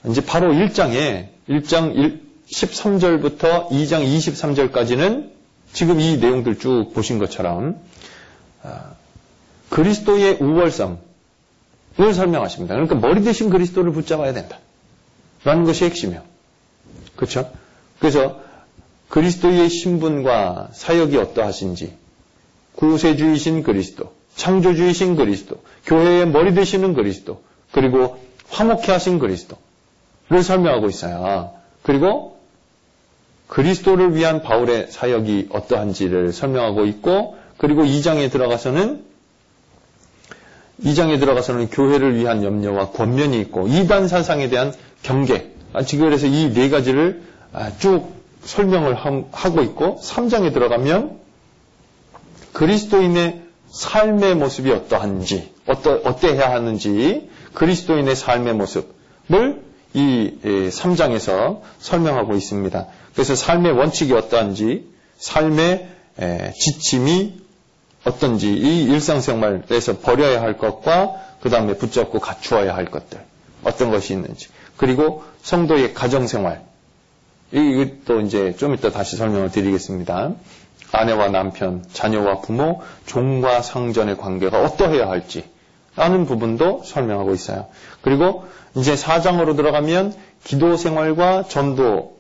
[0.09, 2.23] 이제 바로 1장에 1장 1,
[2.53, 5.31] 13절부터 2장 23절까지는
[5.73, 7.92] 지금 이 내용들 쭉 보신 것처럼 아,
[9.71, 10.99] 그리스도의 우월성을
[12.15, 12.75] 설명하십니다.
[12.75, 14.59] 그러니까 머리 대신 그리스도를 붙잡아야 된다.
[15.45, 16.23] 라는 것이 핵심이에요.
[17.17, 17.51] 그렇죠?
[17.99, 18.41] 그래서
[19.09, 21.97] 그리스도의 신분과 사역이 어떠하신지
[22.77, 31.53] 구세주이신 그리스도, 창조주이신 그리스도, 교회의 머리 되시는 그리스도, 그리고 화목케 하신 그리스도를 설명하고 있어요.
[31.83, 32.41] 그리고
[33.49, 39.05] 그리스도를 위한 바울의 사역이 어떠한지를 설명하고 있고 그리고 2장에 들어가서는
[40.85, 45.53] 2장에 들어가서는 교회를 위한 염려와 권면이 있고 이단 사상에 대한 경계.
[45.73, 51.21] 아, 지금 그래서 이 네 가지를 아, 쭉 설명을 하고 있고 3장에 들어가면
[52.53, 59.63] 그리스도인의 삶의 모습이 어떠한지, 어떠, 어때야 하는지 그리스도인의 삶의 모습을
[59.95, 62.87] 이 3장에서 설명하고 있습니다.
[63.15, 64.89] 그래서 삶의 원칙이 어떠한지,
[65.19, 65.89] 삶의
[66.59, 67.42] 지침이
[68.05, 73.21] 어떤지 이 일상생활에서 버려야 할 것과 그 다음에 붙잡고 갖추어야 할 것들
[73.65, 76.63] 어떤 것이 있는지 그리고 성도의 가정생활
[77.53, 80.33] 이것도 이제 좀 이따 다시 설명을 드리겠습니다.
[80.91, 85.45] 아내와 남편, 자녀와 부모, 종과 상전의 관계가 어떠해야 할지
[85.97, 87.67] 라는 부분도 설명하고 있어요.
[88.01, 92.11] 그리고 이제 사장으로 들어가면 기도 생활과 전도하고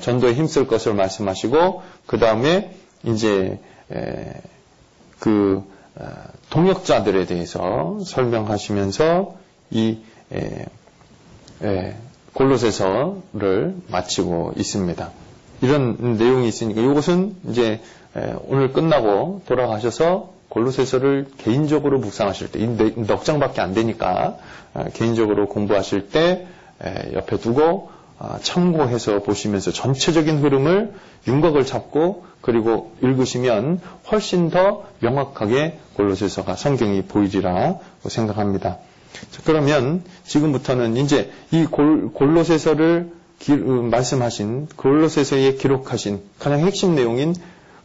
[0.00, 2.74] 전도에 힘쓸 것을 말씀하시고 그 다음에
[3.04, 3.58] 이제
[5.18, 5.62] 그
[6.50, 9.36] 동역자들에 대해서 설명하시면서
[9.70, 9.98] 이
[12.32, 15.10] 골로새서를 마치고 있습니다.
[15.60, 17.80] 이런 내용이 있으니까 이것은 이제
[18.48, 22.58] 오늘 끝나고 돌아가셔서 골로새서를 개인적으로 묵상하실 때,
[23.06, 24.36] 넉 장밖에 안 되니까
[24.92, 26.46] 개인적으로 공부하실 때
[27.14, 28.01] 옆에 두고 아,
[28.42, 30.92] 참고해서 보시면서 전체적인 흐름을
[31.26, 38.78] 윤곽을 잡고 그리고 읽으시면 훨씬 더 명확하게 골로새서가 성경이 보이리라 생각합니다.
[39.30, 47.34] 자, 그러면 지금부터는 이제 이 골, 골로새서를 기, 음, 말씀하신 골로새서에 기록하신 가장 핵심 내용인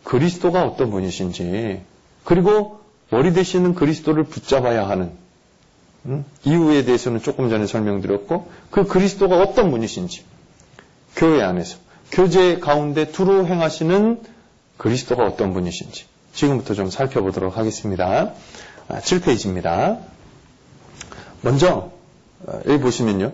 [0.04, 1.82] 그리스도가 어떤 분이신지
[2.24, 2.80] 그리고
[3.10, 5.12] 머리 되시는 그리스도를 붙잡아야 하는
[6.08, 6.26] 음?
[6.46, 10.24] 이유에 대해서는 조금 전에 설명드렸고 그 그리스도가 어떤 분이신지
[11.16, 11.78] 교회 안에서
[12.12, 14.22] 교제 가운데 두루 행하시는
[14.78, 18.34] 그리스도가 어떤 분이신지 지금부터 좀 살펴보도록 하겠습니다.
[18.90, 19.66] 7페이지입니다.
[19.68, 20.00] 아,
[21.42, 21.92] 먼저
[22.46, 23.34] 어, 여기 보시면요.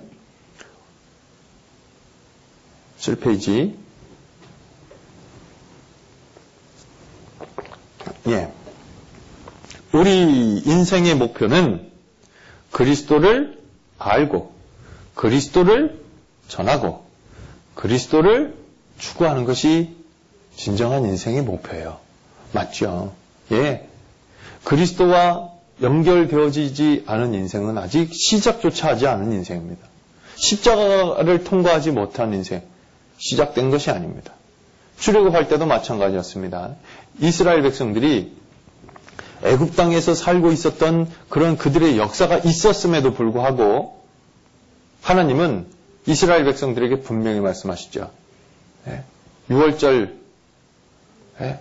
[3.00, 3.76] 7페이지
[8.28, 8.52] 예.
[9.92, 11.93] 우리 인생의 목표는
[12.74, 13.60] 그리스도를
[13.98, 14.52] 알고
[15.16, 16.02] 그리스도를
[16.48, 17.06] 전하고
[17.76, 18.56] 그리스도를
[19.00, 19.96] 추구하는 것이
[20.56, 22.00] 진정한 인생의 목표예요.
[22.52, 23.14] 맞죠?
[23.52, 23.88] 예.
[24.64, 25.50] 그리스도와
[25.82, 29.88] 연결되어지지 않은 인생은 아직 시작조차 하지 않은 인생입니다.
[30.36, 32.64] 십자가를 통과하지 못한 인생,
[33.18, 34.34] 시작된 것이 아닙니다.
[35.00, 36.76] 출애굽할 때도 마찬가지였습니다.
[37.20, 38.36] 이스라엘 백성들이
[39.44, 44.02] 애굽 땅에서 살고 있었던 그런 그들의 역사가 있었음에도 불구하고
[45.02, 45.68] 하나님은
[46.06, 48.10] 이스라엘 백성들에게 분명히 말씀하시죠.
[49.50, 50.16] 6월절을
[51.42, 51.60] 예,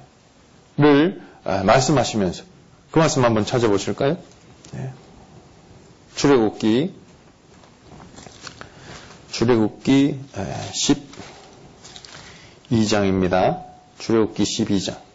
[1.45, 2.45] 아, 말씀하시면서
[2.91, 4.16] 그 말씀 한번 찾아보실까요?
[6.14, 6.95] 출애굽기
[9.30, 10.20] 출애굽기
[12.70, 13.64] 12장입니다.
[13.99, 15.12] 출애굽기 12장.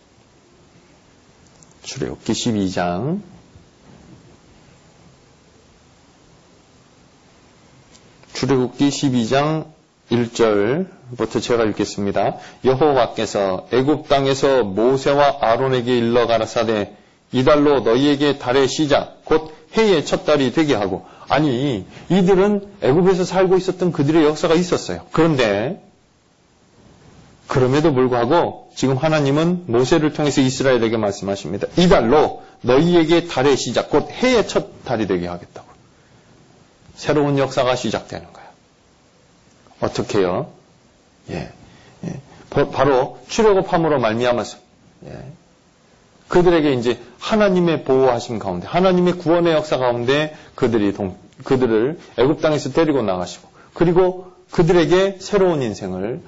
[1.88, 3.22] 출애굽기 12장.
[8.34, 9.68] 출애굽기 12장
[10.12, 12.38] 1절부터 제가 읽겠습니다.
[12.66, 16.94] 여호와께서 애굽 땅에서 모세와 아론에게 일러 가라사대
[17.32, 23.94] 이달로 너희에게 달의 시작 곧 해의 첫 달이 되게 하고 아니 이들은 애굽에서 살고 있었던
[23.94, 25.06] 그들의 역사가 있었어요.
[25.14, 25.87] 그런데
[27.48, 31.68] 그럼에도 불구하고 지금 하나님은 모세를 통해서 이스라엘에게 말씀하십니다.
[31.78, 35.68] 이 달로 너희에게 달의 시작 곧 해의 첫 달이 되게 하겠다고.
[36.96, 38.50] 새로운 역사가 시작되는 거예요.
[39.80, 40.52] 어떻게요?
[41.30, 41.52] 예,
[42.04, 42.22] 예.
[42.50, 44.58] 바로 출애굽함으로 말미암아서
[45.06, 45.32] 예.
[46.28, 53.02] 그들에게 이제 하나님의 보호하심 가운데, 하나님의 구원의 역사 가운데 그들이 동, 그들을 애굽 땅에서 데리고
[53.02, 56.22] 나가시고, 그리고 그들에게 새로운 인생을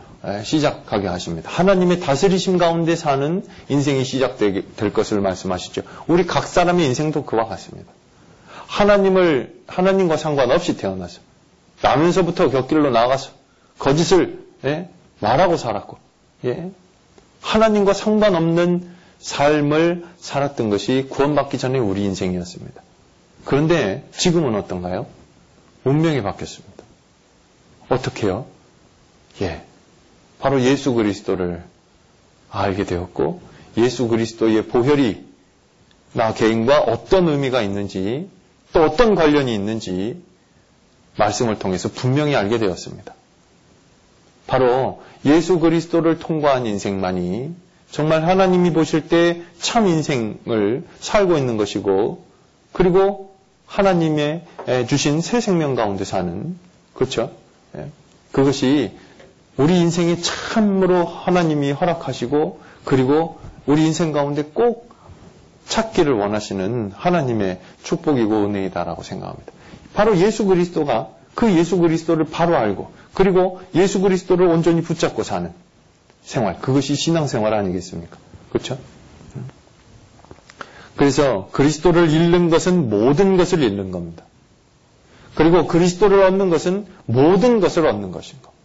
[0.43, 1.49] 시작하게 하십니다.
[1.49, 5.83] 하나님의 다스리심 가운데 사는 인생이 시작될 것을 말씀하시죠.
[6.07, 7.91] 우리 각 사람의 인생도 그와 같습니다.
[8.67, 11.21] 하나님을 하나님과 상관없이 태어나서
[11.81, 13.31] 나면서부터 곁길로 나가서
[13.79, 14.89] 거짓을 예?
[15.19, 15.97] 말하고 살았고
[16.45, 16.71] 예?
[17.41, 18.89] 하나님과 상관없는
[19.19, 22.81] 삶을 살았던 것이 구원받기 전에 우리 인생이었습니다.
[23.45, 25.07] 그런데 지금은 어떤가요?
[25.83, 26.83] 운명이 바뀌었습니다.
[27.89, 28.45] 어떻게요?
[29.41, 29.63] 예.
[30.39, 31.63] 바로 예수 그리스도를
[32.49, 33.41] 알게 되었고
[33.77, 35.25] 예수 그리스도의 보혈이
[36.13, 38.29] 나 개인과 어떤 의미가 있는지
[38.73, 40.21] 또 어떤 관련이 있는지
[41.17, 43.13] 말씀을 통해서 분명히 알게 되었습니다.
[44.47, 47.53] 바로 예수 그리스도를 통과한 인생만이
[47.91, 52.25] 정말 하나님이 보실 때 참 인생을 살고 있는 것이고
[52.71, 53.35] 그리고
[53.65, 54.45] 하나님의
[54.87, 56.57] 주신 새 생명 가운데 사는
[56.93, 57.31] 그렇죠?
[57.75, 57.87] 예.
[58.31, 58.93] 그것이
[59.59, 64.89] 우리 인생에 참으로 하나님이 허락하시고 그리고 우리 인생 가운데 꼭
[65.67, 69.51] 찾기를 원하시는 하나님의 축복이고 은혜이다라고 생각합니다.
[69.93, 75.51] 바로 예수 그리스도가 그 예수 그리스도를 바로 알고 그리고 예수 그리스도를 온전히 붙잡고 사는
[76.23, 78.15] 생활 그것이 신앙생활 아니겠습니까?
[78.51, 78.77] 그렇죠?
[80.95, 84.23] 그래서 그리스도를 잃는 것은 모든 것을 잃는 겁니다.
[85.35, 88.58] 그리고 그리스도를 얻는 것은 모든 것을 얻는 것인 겁니다.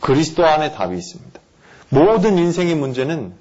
[0.00, 1.40] 그리스도 안에 답이 있습니다.
[1.88, 3.32] 모든 인생의 문제는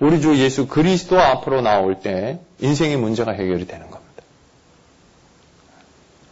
[0.00, 4.22] 우리 주 예수 그리스도 앞으로 나올 때 인생의 문제가 해결이 되는 겁니다.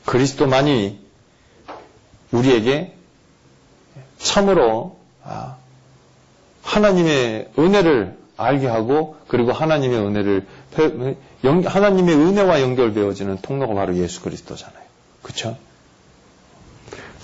[0.07, 0.99] 그리스도만이
[2.33, 2.95] 우리에게
[4.19, 5.57] 참으로 아,
[6.63, 10.47] 하나님의 은혜를 알게 하고 그리고 하나님의 은혜를
[11.65, 14.83] 하나님의 은혜와 연결되어지는 통로가 바로 예수 그리스도잖아요.
[15.23, 15.57] 그렇죠?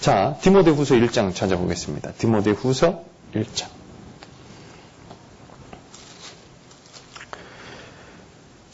[0.07, 2.13] 자, 디모데 후서 1장 찾아보겠습니다.
[2.13, 3.03] 디모데 후서
[3.35, 3.67] 1장.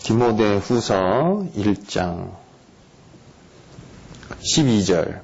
[0.02, 2.36] 디모데 후서 1장
[4.42, 5.22] 12절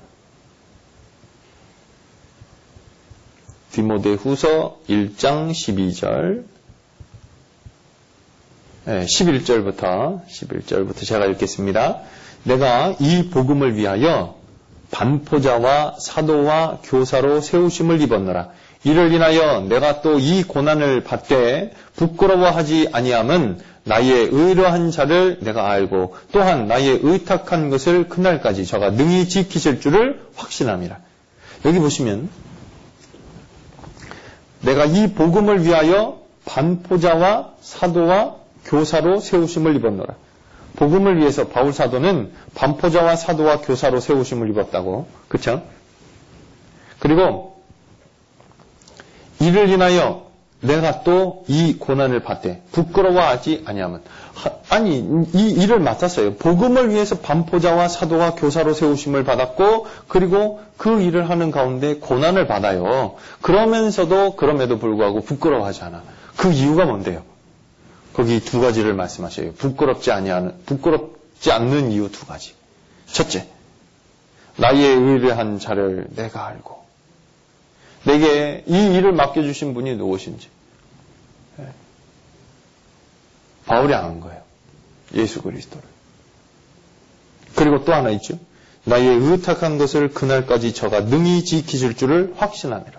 [3.73, 6.47] 디모데 후서 1장 12절
[8.87, 12.01] 11절부터 11절부터 제가 읽겠습니다.
[12.45, 14.38] 내가 이 복음을 위하여
[14.91, 18.49] 반포자와 사도와 교사로 세우심을 입었노라.
[18.85, 26.67] 이를 인하여 내가 또 이 고난을 받되 부끄러워하지 아니함은 나의 의로한 자를 내가 알고 또한
[26.69, 30.99] 나의 의탁한 것을 그날까지 저가 능히 지키실 줄을 확신함이라.
[31.65, 32.29] 여기 보시면
[34.61, 40.15] 내가 이 복음을 위하여 반포자와 사도와 교사로 세우심을 입었노라.
[40.79, 45.09] 복음을 위해서 바울 사도는 반포자와 사도와 교사로 세우심을 입었다고.
[45.27, 45.63] 그쵸?
[47.01, 47.61] 그리고
[49.41, 50.29] 이를 인하여
[50.61, 54.03] 내가 또 이 고난을 받되 부끄러워하지 아니하면
[54.69, 54.99] 아니
[55.35, 56.35] 이 일을 맡았어요.
[56.35, 63.15] 복음을 위해서 반포자와 사도와 교사로 세우심을 받았고 그리고 그 일을 하는 가운데 고난을 받아요.
[63.41, 66.03] 그러면서도 그럼에도 불구하고 부끄러워하지 않아.
[66.37, 67.23] 그 이유가 뭔데요?
[68.19, 69.53] 거기 두 가지를 말씀하셔요.
[69.53, 72.53] 부끄럽지 아니하는 부끄럽지 않는 이유 두 가지.
[73.07, 73.47] 첫째,
[74.57, 76.83] 나의 의뢰한 자를 내가 알고
[78.03, 80.49] 내게 이 일을 맡겨주신 분이 누구신지
[81.61, 81.69] 예.
[83.67, 84.43] 바울이 아는 거예요.
[85.15, 85.87] 예수 그리스도를.
[87.55, 88.37] 그리고 또 하나 있죠.
[88.83, 92.99] 나의 의탁한 것을 그날까지 저가 능히 지키실 줄을 확신하니라.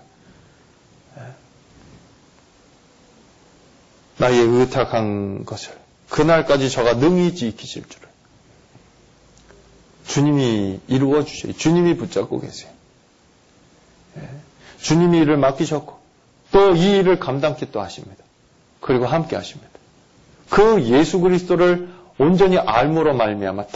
[4.20, 5.72] 나의 의탁한 것을
[6.10, 8.08] 그날까지 저가 능히 지키실 줄을
[10.06, 11.52] 주님이 이루어 주셔요.
[11.52, 12.70] 주님이 붙잡고 계세요.
[14.80, 15.98] 주님이 일을 맡기셨고
[16.52, 18.22] 또 이 일을 감당케 또 하십니다.
[18.80, 19.70] 그리고 함께 하십니다.
[20.50, 23.66] 그 예수 그리스도를 온전히 알므로 말미암아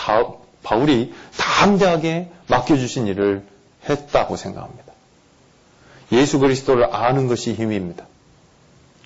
[0.62, 3.46] 바울이 담대하게 맡겨주신 일을
[3.88, 4.92] 했다고 생각합니다.
[6.12, 8.06] 예수 그리스도를 아는 것이 힘입니다.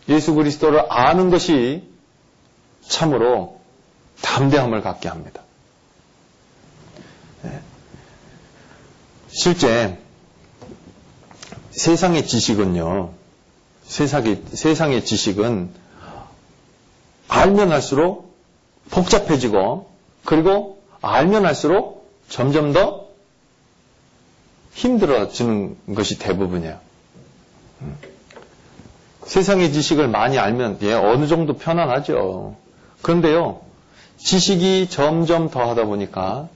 [0.09, 1.83] 예수 그리스도를 아는 것이
[2.83, 3.61] 참으로
[4.23, 5.43] 담대함을 갖게 합니다.
[7.43, 7.61] 네.
[9.29, 9.99] 실제
[11.71, 13.13] 세상의 지식은요,
[13.85, 15.71] 세상의, 세상의 지식은
[17.29, 18.35] 알면 할수록
[18.91, 19.91] 복잡해지고,
[20.25, 23.09] 그리고 알면 할수록 점점 더
[24.75, 26.81] 힘들어지는 것이 대부분이에요.
[29.29, 29.31] 음.
[29.31, 32.57] 세상의 지식을 많이 알면 예, 어느 정도 편안하죠.
[33.03, 33.61] 그런데요,
[34.17, 36.49] 지식이 점점 더 하다 보니까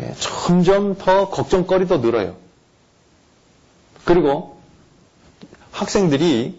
[0.00, 2.36] 예, 점점 더 걱정거리도 늘어요.
[4.04, 4.58] 그리고
[5.70, 6.58] 학생들이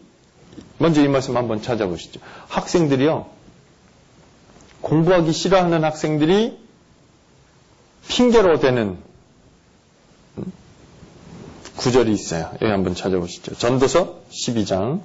[0.77, 2.19] 먼저 이 말씀 한번 찾아보시죠.
[2.47, 3.25] 학생들이요.
[4.81, 6.59] 공부하기 싫어하는 학생들이
[8.07, 8.97] 핑계로 되는
[10.37, 10.51] 음,
[11.77, 12.51] 구절이 있어요.
[12.61, 13.55] 여기 한번 찾아보시죠.
[13.55, 15.01] 전도서 12장.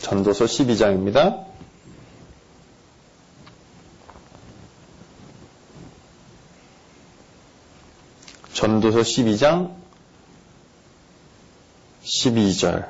[0.00, 1.44] 전도서 12장입니다.
[8.52, 9.74] 전도서 12장
[12.02, 12.88] 12절.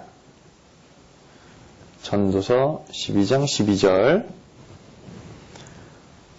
[2.03, 4.27] 전도서 12장 12절.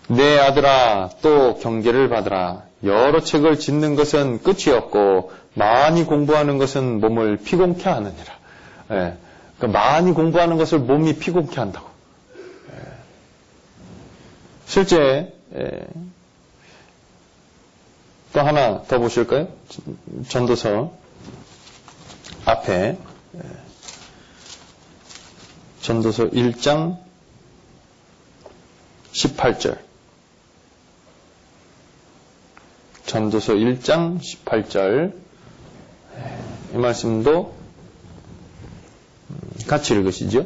[0.08, 2.64] 내 아들아 또 경계를 받으라.
[2.84, 8.34] 여러 책을 짓는 것은 끝이 없고 많이 공부하는 것은 몸을 피곤케 하느니라.
[8.92, 9.18] 예,
[9.62, 11.88] 그러니까 많이 공부하는 것을 몸이 피곤케 한다고.
[12.72, 12.78] 예.
[14.66, 15.88] 실제 예,
[18.34, 19.50] 또 하나 더 보실까요?
[20.28, 20.94] 전도서
[22.46, 22.98] 앞에
[23.36, 23.40] 예.
[25.82, 26.98] 전도서 1장
[29.14, 29.78] 18절
[33.06, 35.14] 전도서 1장 18절
[36.74, 37.61] 이 말씀도 음,
[39.68, 40.46] 같이 읽으시죠.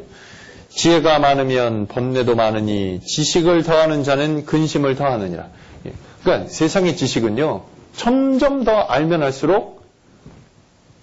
[0.70, 5.48] 지혜가 많으면 번뇌도 많으니 지식을 더하는 자는 근심을 더하느니라.
[5.86, 5.94] 예.
[6.24, 7.64] 그러니까 세상의 지식은요.
[7.96, 9.86] 점점 더 알면 할수록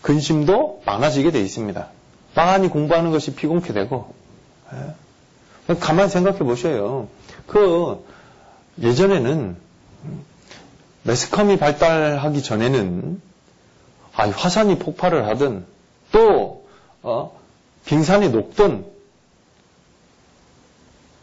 [0.03, 1.89] 근심도 많아지게 돼 있습니다.
[2.35, 4.15] 많이 공부하는 것이 피곤케 되고
[4.75, 5.75] 예.
[5.75, 7.09] 가만히 생각해 보셔요.
[7.47, 8.05] 그
[8.81, 9.57] 예전에는
[11.05, 13.21] 매스컴이 발달하기 전에는
[14.15, 15.65] 아, 화산이 폭발을 하든
[16.13, 16.67] 또
[17.03, 17.41] 어,
[17.85, 18.85] 빙산이 녹든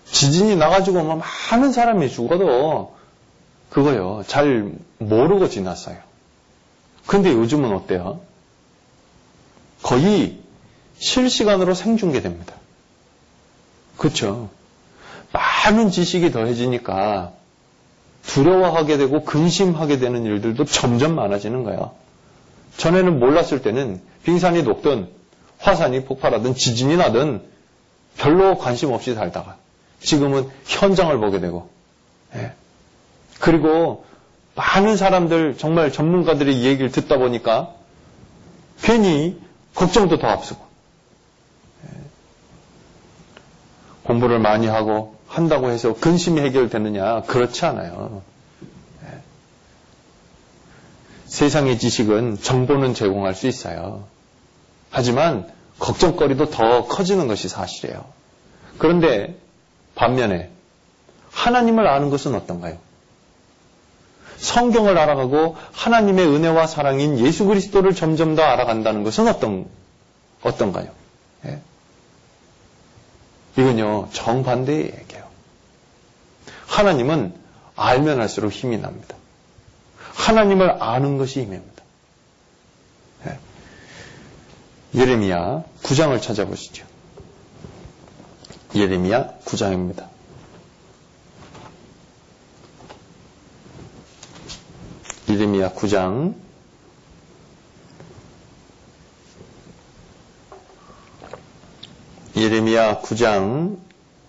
[0.06, 2.96] 지진이 나가지고 뭐 많은 사람이 죽어도
[3.70, 4.24] 그거요.
[4.28, 5.98] 잘 모르고 지났어요.
[7.06, 8.22] 근데 요즘은 어때요?
[9.82, 10.40] 거의
[10.98, 12.54] 실시간으로 생중계됩니다.
[13.98, 14.50] 그렇죠?
[15.32, 17.34] 많은 지식이 더해지니까
[18.26, 21.92] 두려워하게 되고 근심하게 되는 일들도 점점 많아지는 거예요.
[22.78, 25.10] 전에는 몰랐을 때는 빙산이 녹든
[25.60, 27.42] 화산이 폭발하든 지진이 나든
[28.18, 29.58] 별로 관심 없이 살다가
[30.02, 31.70] 지금은 현장을 보게 되고
[32.36, 32.54] 예.
[33.40, 34.06] 그리고
[34.56, 37.74] 많은 사람들 정말 전문가들의 얘기를 듣다 보니까
[38.82, 39.40] 괜히
[39.76, 40.66] 걱정도 더 앞서고
[41.86, 41.90] 예.
[44.04, 48.22] 공부를 많이 하고 한다고 해서 근심이 해결되느냐 그렇지 않아요.
[49.04, 49.20] 예.
[51.26, 54.08] 세상의 지식은 정보는 제공할 수 있어요.
[54.90, 58.06] 하지만 걱정거리도 더 커지는 것이 사실이에요.
[58.78, 59.38] 그런데
[59.96, 60.50] 반면에
[61.32, 62.78] 하나님을 아는 것은 어떤가요?
[64.38, 69.68] 성경을 알아가고 하나님의 은혜와 사랑인 예수 그리스도를 점점 더 알아간다는 것은 어떤,
[70.42, 70.90] 어떤가요?
[71.46, 71.60] 예?
[73.58, 75.28] 이건요, 정반대의 얘기예요.
[76.68, 77.34] 하나님은
[77.76, 79.16] 알면 할수록 힘이 납니다.
[80.14, 81.84] 하나님을 아는 것이 힘입니다.
[83.28, 83.40] 예.
[84.96, 86.86] 예레미야 9장을 찾아보시죠.
[88.76, 90.08] 예레미야 9장입니다.
[95.30, 96.34] 이르미야 9장
[102.36, 103.78] 예레미야 9장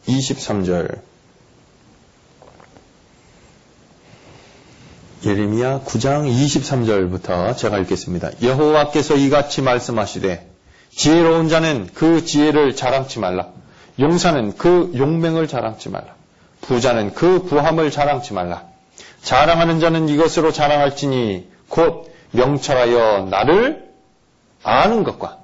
[0.06, 1.00] 23절
[5.24, 8.30] 예레미야 9장 23절부터 제가 읽겠습니다.
[8.42, 10.49] 여호와께서 이같이 말씀하시되
[10.94, 13.48] 지혜로운 자는 그 지혜를 자랑치 말라.
[13.98, 16.14] 용사는 그 용맹을 자랑치 말라.
[16.62, 18.64] 부자는 그 부함을 자랑치 말라.
[19.22, 23.90] 자랑하는 자는 이것으로 자랑할지니 곧 명철하여 나를
[24.62, 25.38] 아는 것과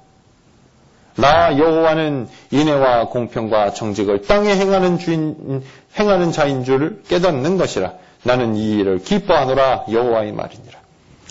[1.15, 5.63] 나 여호와는 인애와 공평과 정직을 땅에 행하는 주인
[5.99, 7.93] 행하는 자인 줄 깨닫는 것이라.
[8.23, 10.79] 나는 이 일을 기뻐하노라 여호와의 말이니라.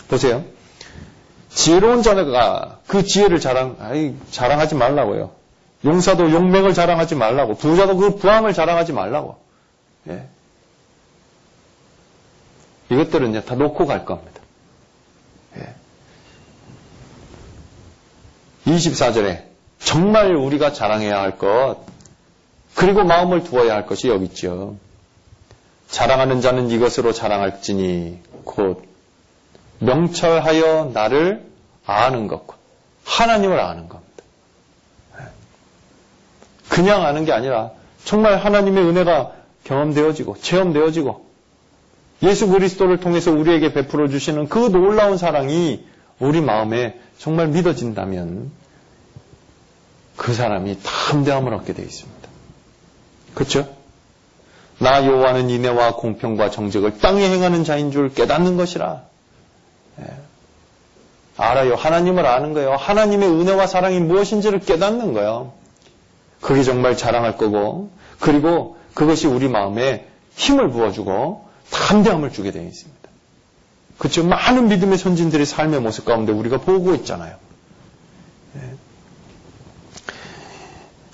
[0.09, 0.43] 보세요.
[1.57, 5.31] 지혜로운 자가 그 지혜를 자랑, 아이, 자랑하지 말라고요.
[5.83, 7.55] 용사도 용맹을 자랑하지 말라고.
[7.55, 9.39] 부자도 그 부함을 자랑하지 말라고.
[10.07, 10.27] 예.
[12.91, 14.39] 이것들은 다 놓고 갈 겁니다.
[15.57, 15.73] 예.
[18.71, 19.45] 24절에
[19.79, 21.77] 정말 우리가 자랑해야 할 것,
[22.75, 24.77] 그리고 마음을 두어야 할 것이 여기 있죠.
[25.89, 28.85] 자랑하는 자는 이것으로 자랑할지니 곧
[29.79, 31.46] 명철하여 나를
[31.87, 32.57] 아는 것과
[33.05, 34.07] 하나님을 아는 겁니다.
[36.69, 37.71] 그냥 아는 게 아니라
[38.03, 39.31] 정말 하나님의 은혜가
[39.63, 41.25] 경험되어지고 체험되어지고
[42.23, 45.85] 예수 그리스도를 통해서 우리에게 베풀어 주시는 그 놀라운 사랑이
[46.19, 48.51] 우리 마음에 정말 믿어진다면
[50.15, 52.29] 그 사람이 담대함을 얻게 되어 있습니다.
[53.33, 53.75] 그렇죠?
[54.79, 59.03] 나 여호와는 인애와 공평과 정직을 땅에 행하는 자인 줄 깨닫는 것이라.
[61.39, 61.43] 예.
[61.43, 61.75] 알아요.
[61.75, 62.75] 하나님을 아는 거예요.
[62.75, 65.53] 하나님의 은혜와 사랑이 무엇인지를 깨닫는 거예요.
[66.41, 72.97] 그게 정말 자랑할 거고, 그리고 그것이 우리 마음에 힘을 부어주고 담대함을 주게 되어 있습니다.
[73.97, 74.23] 그렇죠?
[74.23, 77.37] 많은 믿음의 선진들의 삶의 모습 가운데 우리가 보고 있잖아요.
[78.55, 78.61] 예.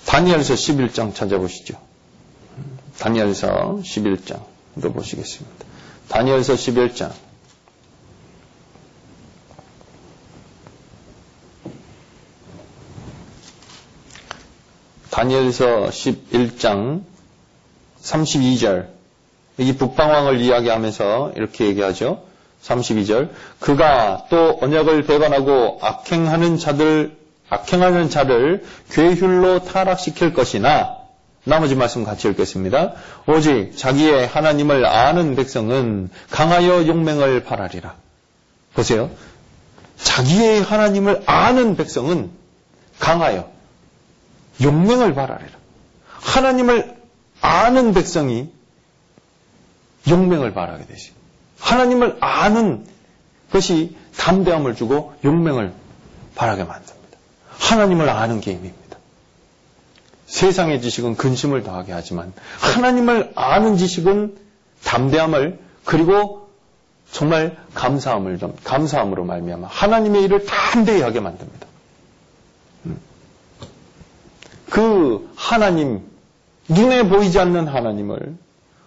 [0.06, 1.76] 다니엘서 11장 찾아보시죠.
[2.98, 5.64] 다니엘서 11장도 보시겠습니다.
[6.08, 7.12] 다니엘서 11장.
[15.24, 17.02] 다니엘서 11장
[18.02, 18.88] 32절.
[19.58, 22.22] 이 북방왕을 이야기하면서 이렇게 얘기하죠.
[22.62, 23.30] 32절.
[23.58, 27.16] 그가 또 언약을 배반하고 악행하는 자들,
[27.48, 30.96] 악행하는 자를 괴휼로 타락시킬 것이나
[31.44, 32.92] 나머지 말씀 같이 읽겠습니다.
[33.26, 37.94] 오직 자기의 하나님을 아는 백성은 강하여 용맹을 바라리라.
[38.74, 39.10] 보세요.
[39.96, 42.30] 자기의 하나님을 아는 백성은
[42.98, 43.53] 강하여
[44.62, 45.50] 용맹을 바라리라.
[46.08, 46.96] 하나님을
[47.40, 48.50] 아는 백성이
[50.08, 51.12] 용맹을 바라게 되죠.
[51.58, 52.86] 하나님을 아는
[53.50, 55.72] 것이 담대함을 주고 용맹을
[56.34, 57.18] 바라게 만듭니다.
[57.58, 58.98] 하나님을 아는 게임입니다.
[60.26, 64.36] 세상의 지식은 근심을 더하게 하지만 하나님을 아는 지식은
[64.82, 66.48] 담대함을 그리고
[67.12, 71.66] 정말 감사함을 좀 감사함으로 말미암아 하나님의 일을 담대히 하게 만듭니다.
[72.86, 72.98] 음.
[74.74, 76.02] 그 하나님
[76.68, 78.34] 눈에 보이지 않는 하나님을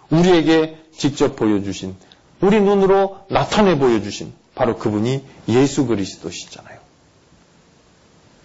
[0.09, 1.95] 우리에게 직접 보여주신
[2.41, 6.77] 우리 눈으로 나타내 보여주신 바로 그분이 예수 그리스도시잖아요.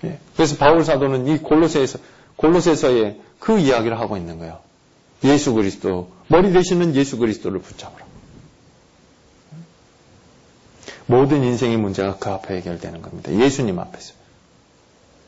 [0.05, 0.20] 예.
[0.36, 1.99] 그래서 바울 사도는 이 골로새에서
[2.36, 4.61] 골로새서에 그 이야기를 하고 있는 거예요.
[5.24, 8.07] 예수 그리스도 머리 되시는 예수 그리스도를 붙잡으라.
[11.07, 13.32] 모든 인생의 문제가 그 앞에 해결되는 겁니다.
[13.32, 14.14] 예수님 앞에서.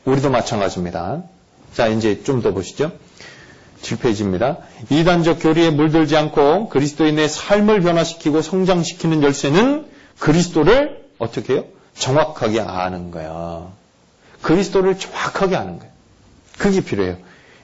[0.05, 1.34] 우리도 마찬가지입니다.
[1.75, 2.91] 자, 이제 좀 더 보시죠.
[3.81, 4.59] 7페이지입니다.
[4.89, 9.85] 이단적 교리에 물들지 않고 그리스도인의 삶을 변화시키고 성장시키는 열쇠는
[10.19, 11.65] 그리스도를 어떻게 해요?
[11.93, 13.67] 정확하게 아는 거야.
[14.41, 15.93] 그리스도를 정확하게 아는 거예요.
[16.57, 17.17] 그게 필요해요.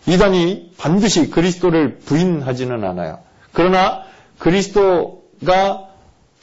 [0.07, 3.19] 이단이 반드시 그리스도를 부인하지는 않아요.
[3.53, 4.03] 그러나
[4.39, 5.87] 그리스도가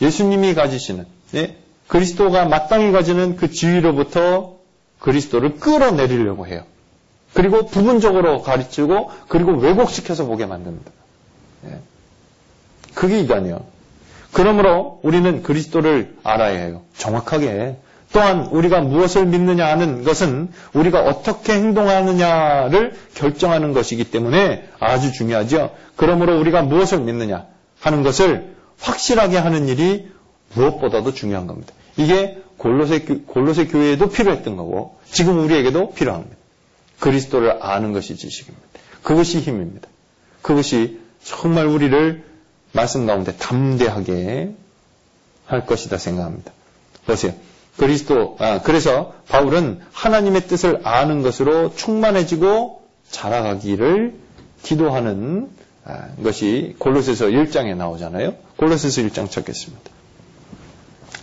[0.00, 1.56] 예수님이 가지시는 예?
[1.86, 4.56] 그리스도가 마땅히 가지는 그 지위로부터
[5.00, 6.64] 그리스도를 끌어내리려고 해요.
[7.34, 10.90] 그리고 부분적으로 가르치고 그리고 왜곡시켜서 보게 만듭니다.
[11.66, 11.78] 예.
[12.94, 13.64] 그게 이단이요.
[14.32, 16.82] 그러므로 우리는 그리스도를 알아야 해요.
[16.96, 17.76] 정확하게
[18.12, 25.74] 또한 우리가 무엇을 믿느냐 하는 것은 우리가 어떻게 행동하느냐를 결정하는 것이기 때문에 아주 중요하죠.
[25.96, 27.46] 그러므로 우리가 무엇을 믿느냐
[27.80, 30.08] 하는 것을 확실하게 하는 일이
[30.54, 31.72] 무엇보다도 중요한 겁니다.
[31.96, 36.37] 이게 골로새, 골로새 교회에도 필요했던 거고 지금 우리에게도 필요합니다.
[37.00, 38.66] 그리스도를 아는 것이 지식입니다.
[39.02, 39.88] 그것이 힘입니다.
[40.42, 42.24] 그것이 정말 우리를
[42.72, 44.54] 말씀 가운데 담대하게
[45.46, 46.52] 할 것이다 생각합니다.
[47.06, 47.34] 보세요.
[47.76, 54.14] 그리스도, 아, 그래서 바울은 하나님의 뜻을 아는 것으로 충만해지고 자라가기를
[54.62, 55.48] 기도하는
[55.84, 58.34] 아, 것이 골로새서 1장에 나오잖아요.
[58.56, 59.90] 골로새서 1장 찾겠습니다.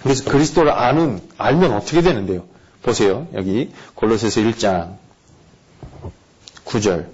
[0.02, 2.46] 그래서 그리스도를 아는 알면 어떻게 되는데요?
[2.82, 3.28] 보세요.
[3.34, 4.98] 여기 골로새서 1장
[6.66, 7.08] 9절.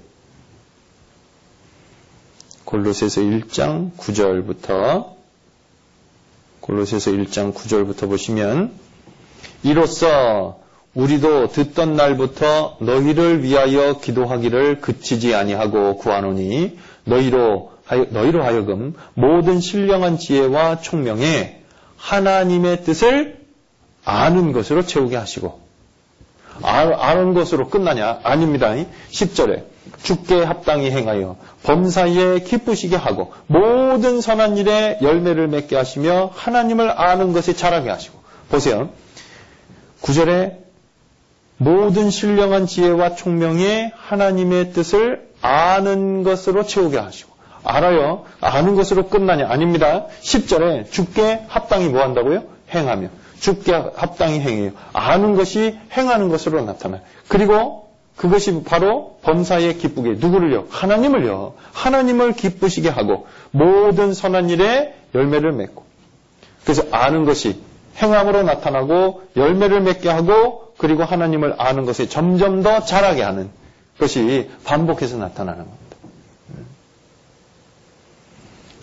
[2.65, 5.13] 골로새서 1장 9절부터
[6.61, 8.71] 골로새서 1장 9절부터 보시면
[9.63, 10.59] 이로써
[10.93, 17.71] 우리도 듣던 날부터 너희를 위하여 기도하기를 그치지 아니하고 구하노니 너희로
[18.09, 21.61] 너희로 하여금 모든 신령한 지혜와 총명에
[21.97, 23.41] 하나님의 뜻을
[24.05, 25.59] 아는 것으로 채우게 하시고
[26.81, 28.19] 아, 는 것으로 끝나냐?
[28.23, 28.73] 아닙니다.
[29.11, 29.65] 10절에
[30.03, 37.53] 죽게 합당히 행하여 범사에 기쁘시게 하고 모든 선한 일에 열매를 맺게 하시며 하나님을 아는 것에
[37.53, 38.19] 자라게 하시고
[38.49, 38.89] 보세요.
[40.01, 40.57] 9절에
[41.57, 47.31] 모든 신령한 지혜와 총명에 하나님의 뜻을 아는 것으로 채우게 하시고
[47.63, 48.25] 알아요.
[48.39, 49.47] 아는 것으로 끝나냐?
[49.47, 50.07] 아닙니다.
[50.21, 52.43] 10절에 죽게 합당히 뭐 한다고요?
[52.73, 53.09] 행하며
[53.41, 54.71] 죽게 합당히 행해요.
[54.93, 57.01] 아는 것이 행하는 것으로 나타나요.
[57.27, 60.67] 그리고 그것이 바로 범사에 기쁘게 누구를요?
[60.69, 61.55] 하나님을요.
[61.73, 65.83] 하나님을 기쁘시게 하고 모든 선한 일에 열매를 맺고
[66.63, 67.59] 그래서 아는 것이
[67.97, 73.49] 행함으로 나타나고 열매를 맺게 하고 그리고 하나님을 아는 것이 점점 더 자라게 하는
[73.99, 75.81] 것이 반복해서 나타나는 겁니다.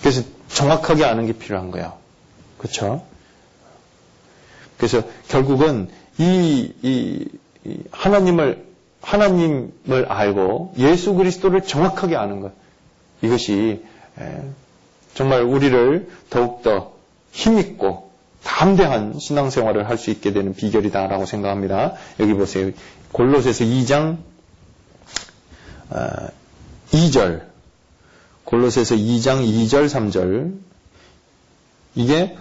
[0.01, 1.93] 그래서 정확하게 아는 게 필요한 거예요.
[2.59, 3.03] 그렇죠?
[4.79, 7.27] 그래서 결국은 이, 이,
[7.65, 8.67] 이 하나님을
[9.03, 12.53] 하나님을 알고 예수 그리스도를 정확하게 아는 것
[13.23, 13.85] 이것이
[15.15, 16.93] 정말 우리를 더욱더
[17.33, 18.11] 힘있고
[18.43, 21.95] 담대한 신앙생활을 할 수 있게 되는 비결이다라고 생각합니다.
[22.21, 22.71] 여기 보세요.
[23.13, 24.19] 골로새서 2장
[26.93, 27.47] 2절 어,
[28.45, 30.68] 골로새서 2장 2절 3절
[31.95, 32.37] 이게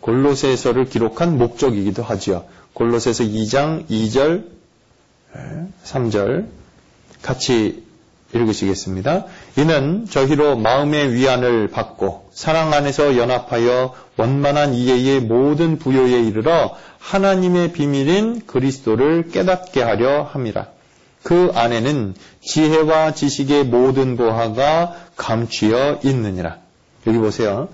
[0.00, 2.44] 골로새서를 기록한 목적이기도 하지요.
[2.74, 4.44] 골로새서 2장 2절
[5.84, 6.46] 3절
[7.22, 7.84] 같이
[8.32, 9.26] 읽으시겠습니다.
[9.58, 18.46] 이는 저희로 마음의 위안을 받고 사랑 안에서 연합하여 원만한 이해의 모든 부요에 이르러 하나님의 비밀인
[18.46, 20.68] 그리스도를 깨닫게 하려 함이라.
[21.22, 26.58] 그 안에는 지혜와 지식의 모든 보화가 감추어 있느니라.
[27.06, 27.68] 여기 보세요.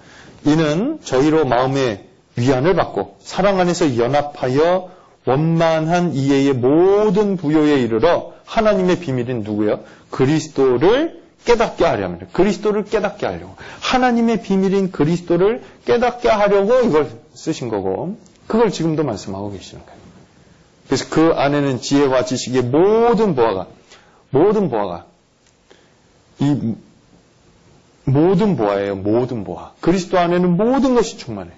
[0.47, 2.05] 이는 저희로 마음의
[2.37, 4.91] 위안을 받고 사랑 안에서 연합하여
[5.25, 9.81] 원만한 이해의 모든 부요에 이르러 하나님의 비밀인 누구예요?
[10.11, 18.71] 그리스도를 깨닫게 하려면 그리스도를 깨닫게 하려고 하나님의 비밀인 그리스도를 깨닫게 하려고 이걸 쓰신 거고 그걸
[18.71, 20.01] 지금도 말씀하고 계시는 거예요.
[20.87, 23.67] 그래서 그 안에는 지혜와 지식의 모든 보화가
[24.31, 25.07] 모든 보화가
[26.39, 26.75] 이
[28.07, 28.97] 모든 보화예요.
[28.97, 29.73] 모든 보화.
[29.81, 31.51] 그리스도 안에는 모든 것이 충만해.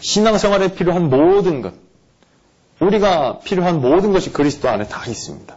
[0.00, 1.74] 신앙생활에 필요한 모든 것,
[2.78, 5.56] 우리가 필요한 모든 것이 그리스도 안에 다 있습니다.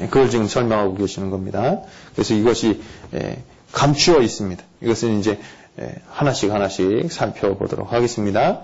[0.00, 1.80] 예, 그걸 지금 설명하고 계시는 겁니다.
[2.14, 2.80] 그래서 이것이
[3.14, 4.62] 예, 감추어 있습니다.
[4.80, 5.40] 이것은 이제
[5.80, 8.60] 예, 하나씩 하나씩 살펴보도록 하겠습니다.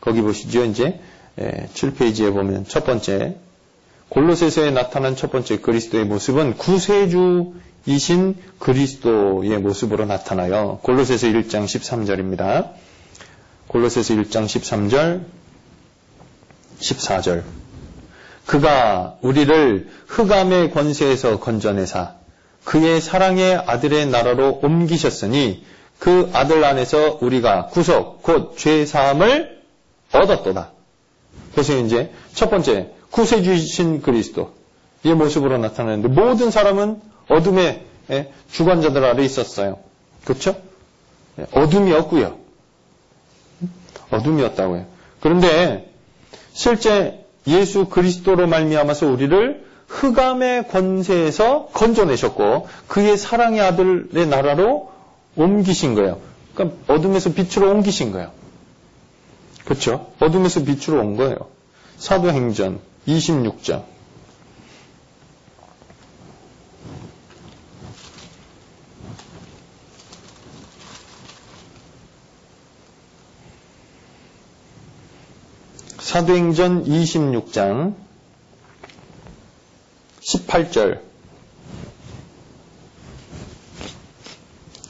[0.00, 0.64] 거기 보시죠.
[0.64, 1.00] 이제
[1.36, 3.36] 7페이지에 보면 첫 번째
[4.08, 10.78] 골로새서에 나타난 첫 번째 그리스도의 모습은 구세주이신 그리스도의 모습으로 나타나요.
[10.82, 12.70] 골로새서 1장 13절입니다.
[13.68, 15.24] 골로새서 1장 13절
[16.80, 17.42] 14절
[18.46, 22.14] 그가 우리를 흑암의 권세에서 건져내사
[22.64, 25.64] 그의 사랑의 아들의 나라로 옮기셨으니
[25.98, 29.58] 그 아들 안에서 우리가 구속 곧 죄 사함을
[30.12, 30.72] 얻었도다.
[31.52, 34.52] 그래서 이제 첫 번째 구세주이신 그리스도
[35.02, 39.78] 이 모습으로 나타나는데 모든 사람은 어둠의 예, 주관자들 아래 있었어요.
[40.24, 40.56] 그렇죠?
[41.38, 42.38] 예, 어둠이었고요.
[44.10, 44.86] 어둠이었다고요.
[45.20, 45.92] 그런데
[46.52, 54.90] 실제 예수 그리스도로 말미암아서 우리를 흑암의 권세에서 건져내셨고 그의 사랑의 아들의 나라로
[55.36, 56.18] 옮기신 거예요.
[56.54, 58.32] 그러니까 어둠에서 빛으로 옮기신 거예요.
[59.64, 60.10] 그렇죠?
[60.18, 61.36] 어둠에서 빛으로 온 거예요.
[61.98, 63.84] 사도행전 26장
[75.98, 77.94] 사도행전 26장
[80.20, 81.00] 18절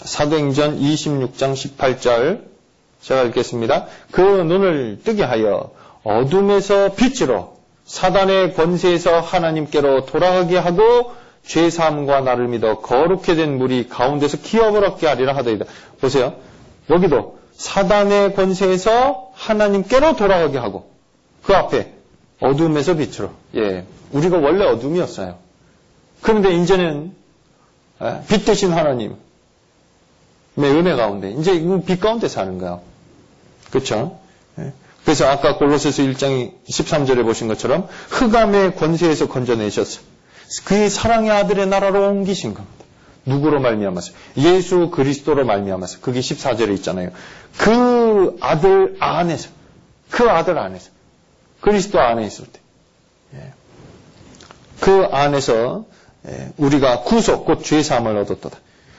[0.03, 2.49] 사도행전 26장 18절
[3.01, 3.87] 제가 읽겠습니다.
[4.11, 7.58] 그 눈을 뜨게 하여 어둠에서 빛으로
[7.89, 11.13] 사단의 권세에서 하나님께로 돌아가게 하고
[11.47, 15.65] 죄사함과 나를 믿어 거룩해 된 물이 가운데서 기업을 얻게 하리라 하더이다.
[15.99, 16.35] 보세요.
[16.91, 20.91] 여기도 사단의 권세에서 하나님께로 돌아가게 하고
[21.43, 21.95] 그 앞에
[22.41, 25.39] 어둠에서 빛으로 예 우리가 원래 어둠이었어요.
[26.21, 27.15] 그런데 이제는
[28.03, 29.17] 예, 빛 대신 하나님
[30.59, 32.81] 은혜 가운데 이제 빛 가운데 사는 거야.
[33.71, 34.19] 그렇죠?
[35.09, 40.03] 그래서 아까 골로새서 1장 13절에 보신 것처럼 흑암의 권세에서 건져내셨어.
[40.67, 42.85] 그의 사랑의 아들의 나라로 옮기신 겁니다.
[43.25, 44.13] 누구로 말미암아서?
[44.37, 46.01] 예수 그리스도로 말미암아서.
[46.01, 47.13] 그게 14절에 있잖아요.
[47.57, 49.49] 그 아들 안에서,
[50.11, 50.91] 그 아들 안에서,
[51.63, 52.61] 그리스도 안에 있을 때,
[53.37, 53.55] 예.
[54.81, 55.87] 그 안에서
[56.29, 58.51] 예, 우리가 구속, 곧 죄사함을 얻었다.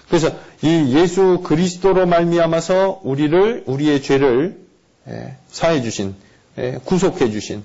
[0.07, 0.32] 그래서
[0.64, 4.68] 이 예수 그리스도로 말미암아서 우리를 우리의 죄를 예,
[5.49, 6.16] 사해 주신,
[6.86, 7.64] 구속해 주신,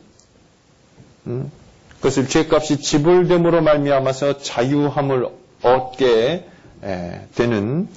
[1.26, 1.50] 음,
[1.96, 5.28] 그것을 죄값이 지불됨으로 말미암아서 자유함을
[5.62, 6.46] 얻게
[7.34, 7.88] 되는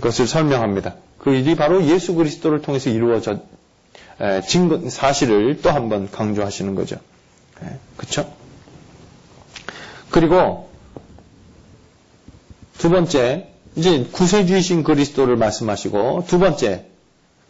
[0.00, 0.96] 것을 설명합니다.
[1.18, 3.40] 그 일이 바로 예수 그리스도를 통해서 이루어진
[4.88, 6.96] 사실을 또 한 번 강조하시는 거죠.
[7.96, 8.32] 그렇죠?
[10.10, 10.68] 그리고
[12.78, 16.86] 두 번째 이제 구세주이신 그리스도를 말씀하시고 두 번째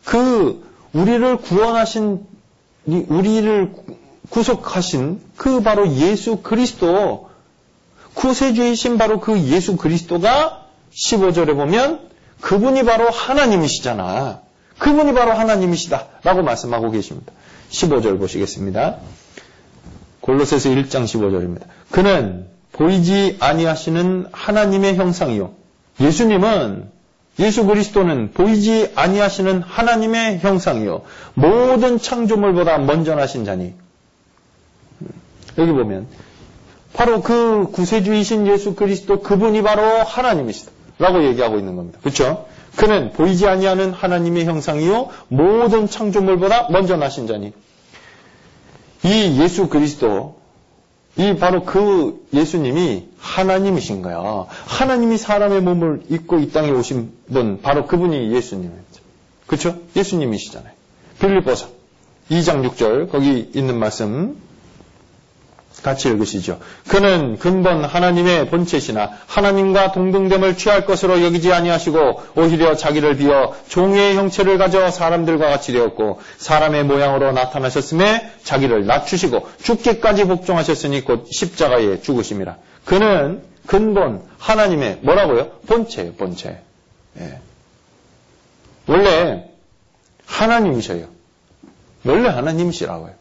[0.05, 0.68] 그
[0.99, 2.27] 우리를 구원하신
[2.87, 3.73] 우리를
[4.31, 7.31] 구속하신 그 바로 예수 그리스도
[8.15, 12.09] 구세주이신 바로 그 예수 그리스도가 15절에 보면
[12.41, 14.41] 그분이 바로 하나님이시잖아.
[14.79, 16.07] 그분이 바로 하나님이시다.
[16.25, 17.33] 라고 말씀하고 계십니다.
[17.71, 18.97] 15절 보시겠습니다.
[20.21, 21.63] 골로새서 1장 15절입니다.
[21.91, 25.53] 그는 보이지 아니하시는 하나님의 형상이요.
[26.01, 26.91] 예수님은
[27.39, 31.03] 예수 그리스도는 보이지 아니하시는 하나님의 형상이요.
[31.35, 33.75] 모든 창조물보다 먼저 나신 자니.
[35.57, 36.07] 여기 보면
[36.93, 40.73] 바로 그 구세주이신 예수 그리스도 그분이 바로 하나님이시다.
[40.99, 42.01] 라고 얘기하고 있는 겁니다.
[42.03, 42.47] 그렇죠?
[42.77, 47.53] 그는 보이지 아니하는 하나님의 형상이요 모든 창조물보다 먼저 나신 자니
[49.05, 50.39] 이 예수 그리스도
[51.17, 54.47] 이 바로 그 예수님이 하나님이신 거야.
[54.67, 58.85] 하나님이 사람의 몸을 입고 이 땅에 오신 분 바로 그분이 예수님입니다.
[59.47, 59.79] 그렇죠?
[59.97, 60.73] 예수님이시잖아요.
[61.21, 61.69] 빌립보서
[62.31, 64.37] 2장 6절 거기 있는 말씀
[65.83, 66.59] 같이 읽으시죠.
[66.89, 74.59] 그는 근본 하나님의 본체시나 하나님과 동등됨을 취할 것으로 여기지 아니하시고 오히려 자기를 비어 종의 형체를
[74.59, 82.57] 가져 사람들과 같이 되었고 사람의 모양으로 나타나셨음에 자기를 낮추시고 죽기까지 복종하셨으니 곧 십자가에 죽으심이라.
[82.89, 85.51] 그는 근본 하나님의 뭐라고요?
[85.67, 86.59] 본체예요, 본체.
[87.21, 87.39] 예.
[88.87, 89.45] 원래
[90.25, 91.07] 하나님이셔요.
[92.07, 93.13] 원래 하나님이시라고요.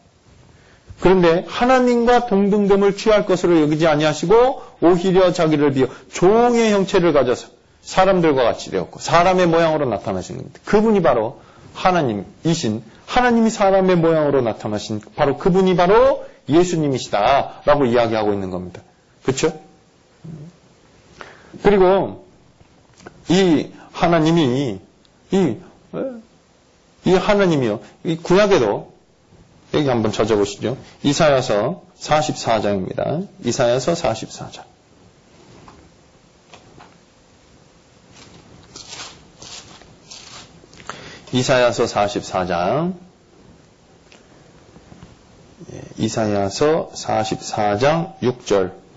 [1.00, 7.48] 그런데 하나님과 동등됨을 취할 것으로 여기지 아니하시고 오히려 자기를 비어 종의 형체를 가져서
[7.82, 10.60] 사람들과 같이 되었고 사람의 모양으로 나타나신 겁니다.
[10.64, 11.42] 그분이 바로
[11.74, 18.80] 하나님이신 하나님이 사람의 모양으로 나타나신 바로 그분이 바로 예수님이시다라고 이야기하고 있는 겁니다.
[19.28, 19.60] 그렇죠?
[21.62, 22.26] 그리고
[23.28, 24.80] 이 하나님이
[25.30, 25.56] 이,
[27.04, 27.80] 이 하나님이요.
[28.04, 28.94] 이 구약에도
[29.74, 30.78] 여기 한번 찾아보시죠.
[31.02, 33.28] 이사야서 44장입니다.
[33.44, 34.62] 이사야서 44장.
[41.32, 42.94] 이사야서 44장.
[45.74, 48.87] 예, 이사야서 44장 6절.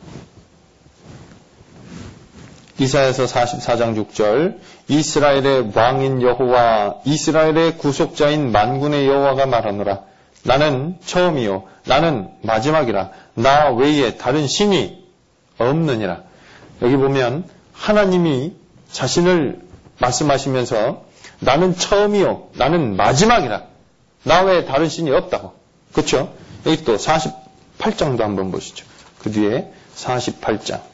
[2.81, 4.57] 이사야서 44장 6절.
[4.87, 9.99] 이스라엘의 왕인 여호와, 이스라엘의 구속자인 만군의 여호와가 말하노라.
[10.43, 11.63] 나는 처음이요.
[11.85, 13.11] 나는 마지막이라.
[13.35, 15.05] 나 외에 다른 신이
[15.59, 16.23] 없느니라.
[16.81, 18.53] 여기 보면 하나님이
[18.91, 19.59] 자신을
[19.99, 21.05] 말씀하시면서
[21.39, 22.49] 나는 처음이요.
[22.53, 23.61] 나는 마지막이라.
[24.23, 25.53] 나 외에 다른 신이 없다고.
[25.93, 26.33] 그렇죠?
[26.65, 28.87] 여기 또 48장도 한번 보시죠.
[29.19, 30.90] 그 뒤에 48장.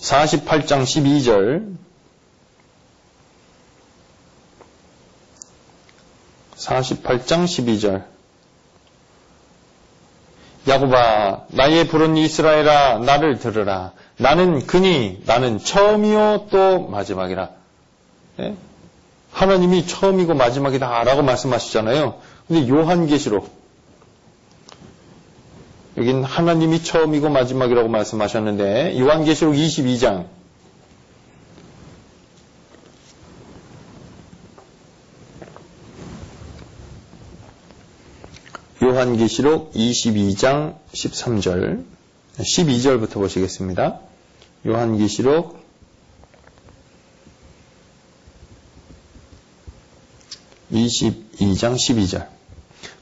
[0.00, 1.76] 48장 12절.
[6.56, 8.04] 48장 12절.
[10.68, 13.92] 야곱아 나의 부른 이스라엘아 나를 들으라.
[14.18, 17.50] 나는 그니 나는 처음이요 또 마지막이라.
[18.36, 18.56] 네?
[19.32, 22.20] 하나님이 처음이고 마지막이다 라고 말씀하시잖아요.
[22.46, 23.59] 근데 요한계시록
[25.96, 30.26] 여긴 하나님이 처음이고 마지막이라고 말씀하셨는데 요한계시록 22장
[38.82, 41.84] 요한계시록 22장 13절,
[42.38, 44.00] 12절부터 보시겠습니다.
[44.66, 45.60] 요한계시록
[50.72, 52.28] 22장 12절.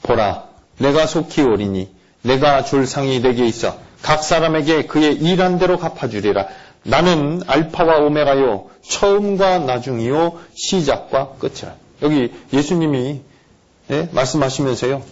[0.03, 6.47] 보라, 내가 속히 오리니 내가 줄 상이 내게 있어 각 사람에게 그의 일한 대로 갚아주리라.
[6.85, 11.75] 나는 알파와 오메가요, 처음과 나중이요, 시작과 끝이라.
[12.03, 13.21] 여기 예수님이
[13.91, 14.09] 예?
[14.13, 15.03] 말씀하시면서요.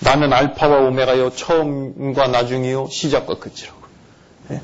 [0.00, 3.78] 나는 알파와 오메가요, 처음과 나중이요, 시작과 끝이라고.
[4.50, 4.60] 예?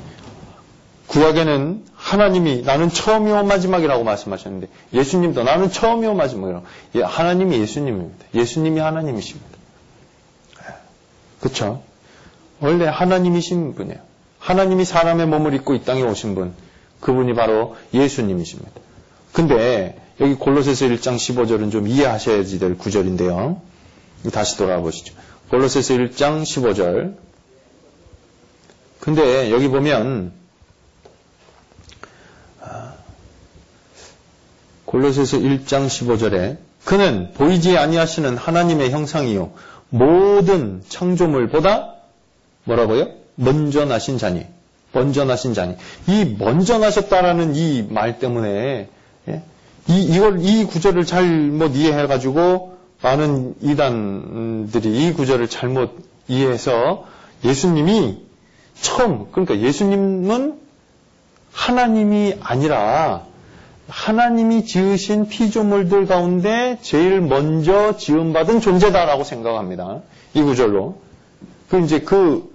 [1.07, 6.65] 구약에는 하나님이 나는 처음이요 마지막이라고 말씀하셨는데 예수님도 나는 처음이요 마지막이라고.
[6.95, 8.25] 예, 하나님이 예수님입니다.
[8.33, 9.54] 예수님이 하나님이십니다.
[11.39, 11.83] 그렇죠?
[12.59, 13.99] 원래 하나님이신 분이에요.
[14.39, 16.53] 하나님이 사람의 몸을 입고 이 땅에 오신 분,
[17.01, 18.71] 그분이 바로 예수님이십니다.
[19.33, 23.61] 근데 여기 골로새서 1장 15절은 좀 이해하셔야지 될 구절인데요.
[24.31, 25.13] 다시 돌아와 보시죠.
[25.49, 27.17] 골로새서 1장 15절.
[28.99, 30.31] 근데 여기 보면
[32.61, 32.93] 아,
[34.85, 39.51] 골로새서 1장 15절에 그는 보이지 아니하시는 하나님의 형상이요
[39.97, 41.93] 모든 창조물보다
[42.65, 43.09] 뭐라고요?
[43.35, 44.45] 먼저 나신 자니.
[44.91, 45.75] 먼저 나신 자니.
[46.07, 48.89] 이 먼저 나셨다라는 이 말 때문에
[49.27, 49.43] 예?
[49.87, 57.05] 이 이걸 이 구절을 잘못 이해해 가지고 많은 이단들이 이 구절을 잘못 이해해서
[57.43, 58.17] 예수님이
[58.81, 60.59] 처음 그러니까 예수님은
[61.53, 63.23] 하나님이 아니라
[63.87, 70.01] 하나님이 지으신 피조물들 가운데 제일 먼저 지음받은 존재다라고 생각합니다.
[70.33, 70.97] 이 구절로.
[71.69, 72.53] 그 이제 그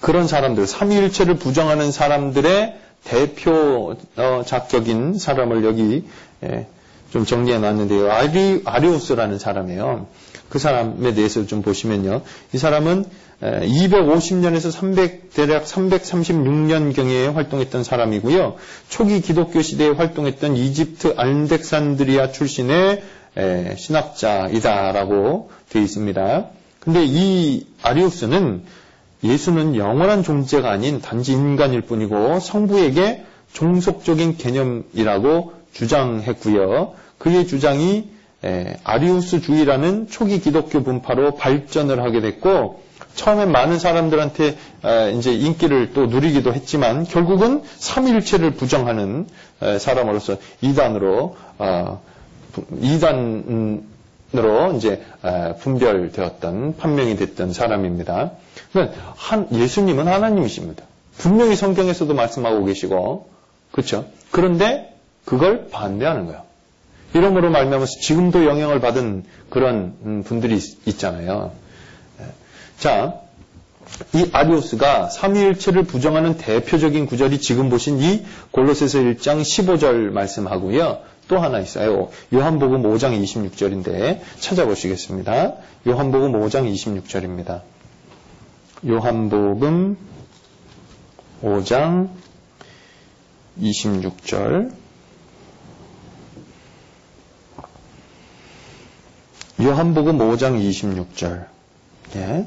[0.00, 6.04] 그런 사람들, 삼위일체를 부정하는 사람들의 대표 어, 작격인 사람을 여기
[6.44, 6.66] 예,
[7.10, 8.10] 좀 정리해 놨는데요.
[8.10, 10.06] 아리, 아리우스라는 사람이에요.
[10.48, 12.22] 그 사람에 대해서 좀 보시면요.
[12.52, 13.04] 이 사람은
[13.42, 18.54] 250년에서 300, 대략 336년경에 활동했던 사람이고요.
[18.88, 23.02] 초기 기독교 시대에 활동했던 이집트 알렉산드리아 출신의
[23.76, 26.46] 신학자이다라고 되어 있습니다.
[26.78, 28.62] 근데 이 아리우스는
[29.24, 36.94] 예수는 영원한 존재가 아닌 단지 인간일 뿐이고 성부에게 종속적인 개념이라고 주장했고요.
[37.18, 38.08] 그의 주장이
[38.84, 42.82] 아리우스 주의라는 초기 기독교 분파로 발전을 하게 됐고
[43.14, 44.56] 처음에 많은 사람들한테
[45.16, 49.26] 이제 인기를 또 누리기도 했지만 결국은 삼일체를 부정하는
[49.78, 52.02] 사람으로서 이단으로 어,
[52.80, 53.82] 이단으로
[54.76, 55.02] 이제
[55.60, 58.32] 분별되었던 판명이 됐던 사람입니다.
[58.72, 60.84] 그러니까 한, 예수님은 하나님이십니다.
[61.18, 63.28] 분명히 성경에서도 말씀하고 계시고
[63.70, 64.06] 그렇죠.
[64.30, 64.94] 그런데
[65.24, 66.42] 그걸 반대하는 거예요.
[67.14, 71.52] 이러므로 말미암아서 지금도 영향을 받은 그런 음, 분들이 있잖아요.
[72.82, 73.20] 자,
[74.12, 80.98] 이 아리오스가 삼위일체를 부정하는 대표적인 구절이 지금 보신 이 골로새서 1장 15절 말씀하고요.
[81.28, 82.08] 또 하나 있어요.
[82.34, 85.54] 요한복음 5장 26절인데 찾아보시겠습니다.
[85.86, 87.60] 요한복음 5장 26절입니다.
[88.84, 89.96] 요한복음
[91.40, 92.08] 5장
[93.60, 94.72] 26절
[99.60, 101.46] 요한복음 5장 26절
[102.16, 102.46] 예.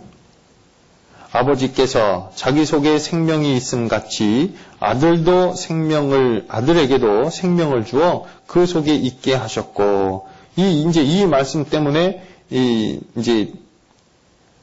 [1.36, 10.28] 아버지께서 자기 속에 생명이 있음 같이 아들도 생명을 아들에게도 생명을 주어 그 속에 있게 하셨고
[10.56, 13.54] 이 이제 이 말씀 때문에 이 이제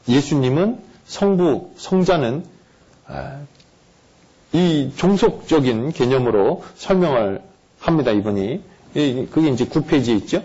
[0.08, 2.44] 예수님은 성부, 성자는
[3.06, 3.40] 아,
[4.52, 7.42] 이 종속적인 개념으로 설명을
[7.80, 8.60] 합니다, 이분이.
[8.92, 10.42] 그게 이제 9페이지에 있죠?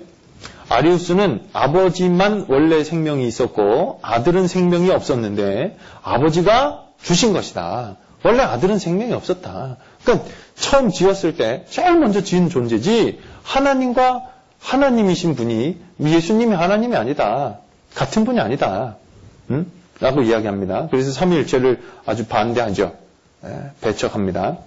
[0.70, 7.98] 아리우스는 아버지만 원래 생명이 있었고 아들은 생명이 없었는데 아버지가 주신 것이다.
[8.24, 9.78] 원래 아들은 생명이 없었다.
[10.04, 14.24] 그러니까 처음 지었을 때 제일 먼저 지은 존재지 하나님과
[14.60, 17.60] 하나님이신 분이 예수님이 하나님이 아니다.
[17.96, 18.98] 같은 분이 아니다.
[19.52, 19.72] 응?
[20.00, 20.88] 라고 이야기합니다.
[20.92, 22.94] 그래서 삼위일체를 아주 반대하죠.
[23.46, 24.58] 예, 배척합니다.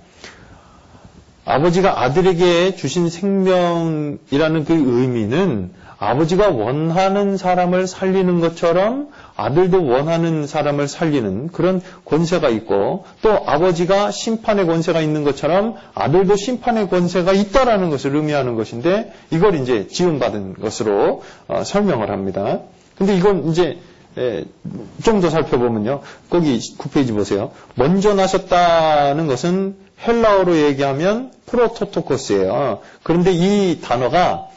[1.50, 11.48] 아버지가 아들에게 주신 생명이라는 그 의미는 아버지가 원하는 사람을 살리는 것처럼 아들도 원하는 사람을 살리는
[11.48, 18.54] 그런 권세가 있고 또 아버지가 심판의 권세가 있는 것처럼 아들도 심판의 권세가 있다라는 것을 의미하는
[18.54, 22.60] 것인데 이걸 이제 지원받은 것으로 어, 설명을 합니다.
[22.96, 23.89] 근데 이건 이제 예,
[25.02, 26.00] 좀 더 살펴보면요.
[26.28, 27.52] 거기 9페이지 보세요.
[27.74, 29.76] 먼저 나셨다는 것은
[30.06, 32.80] 헬라어로 얘기하면 프로토토코스예요.
[33.02, 34.48] 그런데 이 단어가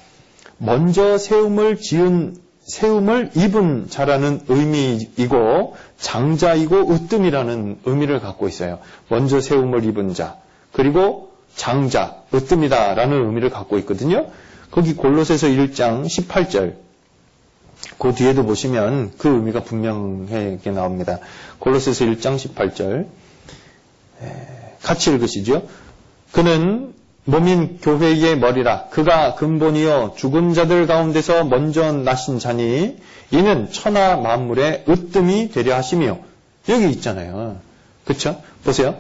[0.58, 8.80] 먼저 세움을 지은 세움을 입은 자라는 의미이고 장자이고 으뜸이라는 의미를 갖고 있어요.
[9.10, 10.38] 먼저 세움을 입은 자,
[10.72, 14.28] 그리고 장자, 으뜸이다라는 의미를 갖고 있거든요.
[14.72, 16.83] 거기 골로새서 1장 18절.
[18.04, 21.20] 그 뒤에도 보시면 그 의미가 분명하게 나옵니다.
[21.60, 23.08] 골로새서 1장 18절.
[24.82, 25.66] 같이 읽으시죠.
[26.34, 26.94] 그는
[27.24, 32.98] 몸인 교회의 머리라 그가 근본이요 죽은 자들 가운데서 먼저 나신 자니
[33.32, 36.20] 이는 천하 만물의 으뜸이 되려 하시며
[36.68, 37.60] 여기 있잖아요.
[38.04, 38.42] 그렇죠?
[38.66, 38.98] 보세요.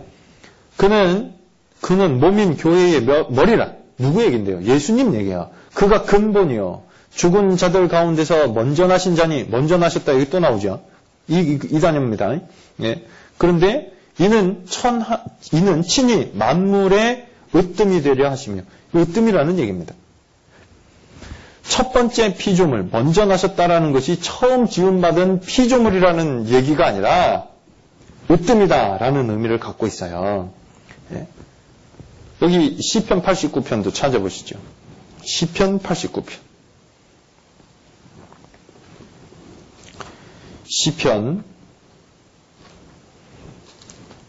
[0.77, 1.33] 그는
[1.81, 4.63] 그는 몸인 교회의 머리라 누구 얘긴데요?
[4.63, 5.49] 예수님 얘기야.
[5.73, 10.83] 그가 근본이요 죽은 자들 가운데서 먼저 나신 자니 먼저 나셨다 여기 또 나오죠.
[11.27, 12.39] 이, 이, 이 단어입니다.
[12.81, 13.05] 예.
[13.37, 18.63] 그런데 이는 천하 이는 친히 만물의 으뜸이 되려 하시며
[18.95, 19.93] 으뜸이라는 얘기입니다.
[21.63, 27.47] 첫 번째 피조물, 먼저 나셨다라는 것이 처음 지음받은 피조물이라는 얘기가 아니라
[28.29, 30.51] 으뜸이다라는 의미를 갖고 있어요.
[31.13, 31.27] 예.
[32.41, 34.59] 여기 시편 89편도 찾아보시죠.
[35.23, 36.52] 시편 89편.
[40.75, 41.43] 시편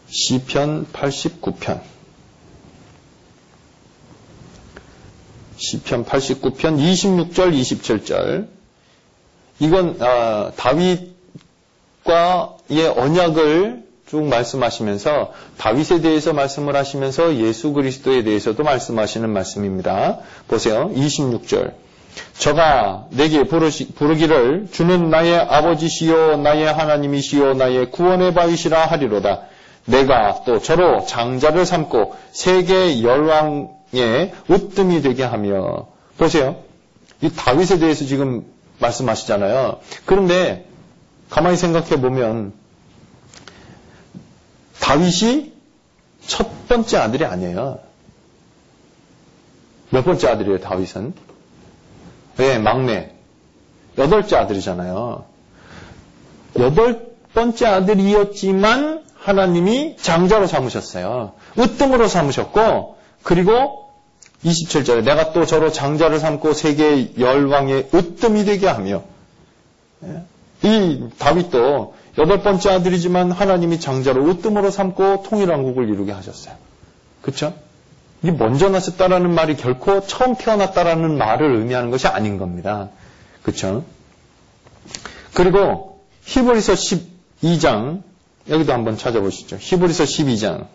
[0.08, 1.80] 시편 89편.
[5.56, 8.48] 시편 89편 26절 27절
[9.60, 11.14] 이건 아, 다윗과의
[12.94, 20.18] 언약을 쭉 말씀하시면서 다윗에 대해서 말씀을 하시면서 예수 그리스도에 대해서도 말씀하시는 말씀입니다.
[20.46, 20.92] 보세요.
[20.94, 21.83] 26절.
[22.38, 29.42] 저가 내게 부르기를 주는 나의 아버지시요 나의 하나님이시요 나의 구원의 바위시라 하리로다.
[29.86, 35.86] 내가 또 저로 장자를 삼고 세계 열왕 예, 으뜸이 되게 하며
[36.18, 36.56] 보세요.
[37.20, 38.44] 이 다윗에 대해서 지금
[38.80, 39.80] 말씀하시잖아요.
[40.04, 40.66] 그런데
[41.30, 42.52] 가만히 생각해 보면
[44.80, 45.52] 다윗이
[46.26, 47.78] 첫 번째 아들이 아니에요.
[49.90, 51.14] 몇 번째 아들이에요, 다윗은?
[52.36, 53.14] 네, 막내.
[53.96, 55.24] 여덟째 아들이잖아요.
[56.58, 61.32] 여덟 번째 아들이었지만 하나님이 장자로 삼으셨어요.
[61.58, 63.84] 으뜸으로 삼으셨고, 그리고
[64.44, 69.02] 27절에 내가 또 저로 장자를 삼고 세계 열왕의 으뜸이 되게 하며
[70.04, 70.22] 예?
[70.62, 76.54] 이 다윗도 여덟 번째 아들이지만 하나님이 장자로 으뜸으로 삼고 통일왕국을 이루게 하셨어요.
[77.22, 77.54] 그렇죠?
[78.24, 82.88] 이 먼저 나셨다라는 말이 결코 처음 태어났다라는 말을 의미하는 것이 아닌 겁니다.
[83.42, 83.84] 그렇죠?
[85.34, 88.02] 그리고 히브리서 12장
[88.48, 89.58] 여기도 한번 찾아보시죠.
[89.60, 90.66] 히브리서 12장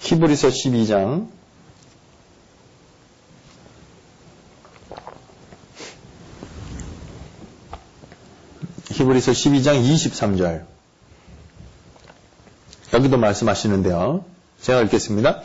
[0.00, 1.28] 히브리서 12장
[8.94, 10.62] 히브리서 12장 23절
[12.92, 14.24] 여기도 말씀하시는데요.
[14.60, 15.40] 제가 읽겠습니다.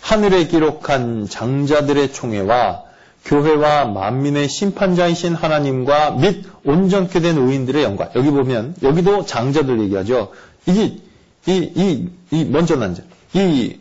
[0.00, 2.82] 하늘에 기록한 장자들의 총회와
[3.26, 8.10] 교회와 만민의 심판자이신 하나님과 및 온전케 된 의인들의 영광.
[8.16, 10.32] 여기 보면 여기도 장자들 얘기하죠.
[10.66, 10.98] 이게
[11.46, 13.02] 이 이이 먼저 난 자.
[13.34, 13.78] 이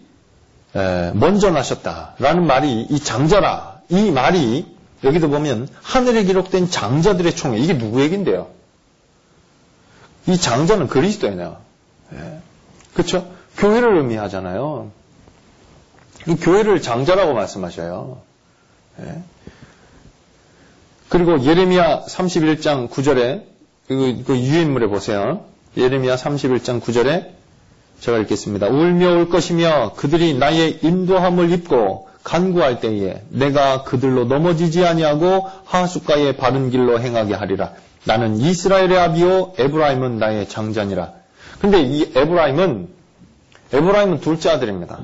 [1.14, 4.66] 먼저 나셨다라는 말이 이 장자라 이 말이
[5.04, 8.63] 여기도 보면 하늘에 기록된 장자들의 총회 이게 누구 얘긴데요?
[10.28, 11.58] 이 장자는 그리스도예요.
[12.14, 12.40] 예.
[12.94, 13.32] 그렇죠?
[13.58, 14.92] 교회를 의미하잖아요.
[16.28, 18.22] 이 교회를 장자라고 말씀하셔요.
[19.02, 19.24] 예.
[21.10, 23.44] 그리고 예레미야 31장 9절에
[23.88, 25.46] 그, 그 유인물에 보세요.
[25.78, 27.32] 예레미야 31장 9절에
[28.00, 28.68] 제가 읽겠습니다.
[28.68, 36.70] 울며 울 것이며 그들이 나의 인도함을 입고 간구할 때에 내가 그들로 넘어지지 아니하고 하숫가의 바른
[36.70, 37.74] 길로 행하게 하리라.
[38.06, 41.14] 나는 이스라엘의 아비요 에브라임은 나의 장자니라.
[41.60, 42.90] 근데 이 에브라임은
[43.72, 45.00] 에브라임은 둘째 아들입니다.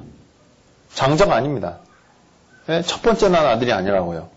[0.94, 1.78] 장자가 아닙니다.
[2.68, 2.82] 네?
[2.82, 4.30] 첫 번째 난 아들이 아니라고요.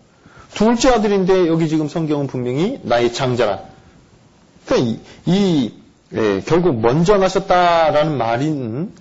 [0.55, 3.61] 둘째 아들인데 여기 지금 성경은 분명히 나의 장자라.
[4.67, 5.75] 그러니까 이, 이
[6.15, 8.93] 예, 결국 먼저 나셨다라는 말인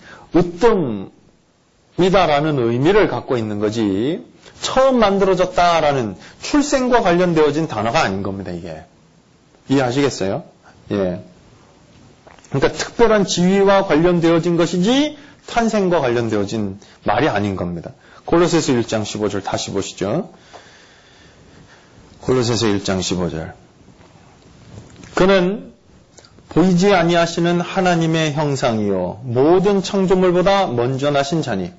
[1.97, 4.25] 으뜸이다라는 의미를 갖고 있는 거지
[4.61, 8.51] 처음 만들어졌다라는 출생과 관련되어진 단어가 아닌 겁니다.
[8.51, 8.85] 이게
[9.71, 10.43] 이해하시겠어요?
[10.91, 11.23] 예.
[12.49, 15.17] 그러니까 특별한 지위와 관련되어진 것이지
[15.47, 17.91] 탄생과 관련되어진 말이 아닌 겁니다.
[18.25, 20.33] 골로새서 1장 15절 다시 보시죠.
[22.21, 23.53] 골로새서 1장 15절.
[25.15, 25.71] 그는
[26.49, 31.71] 보이지 아니하시는 하나님의 형상이요 모든 창조물보다 먼저 나신 자니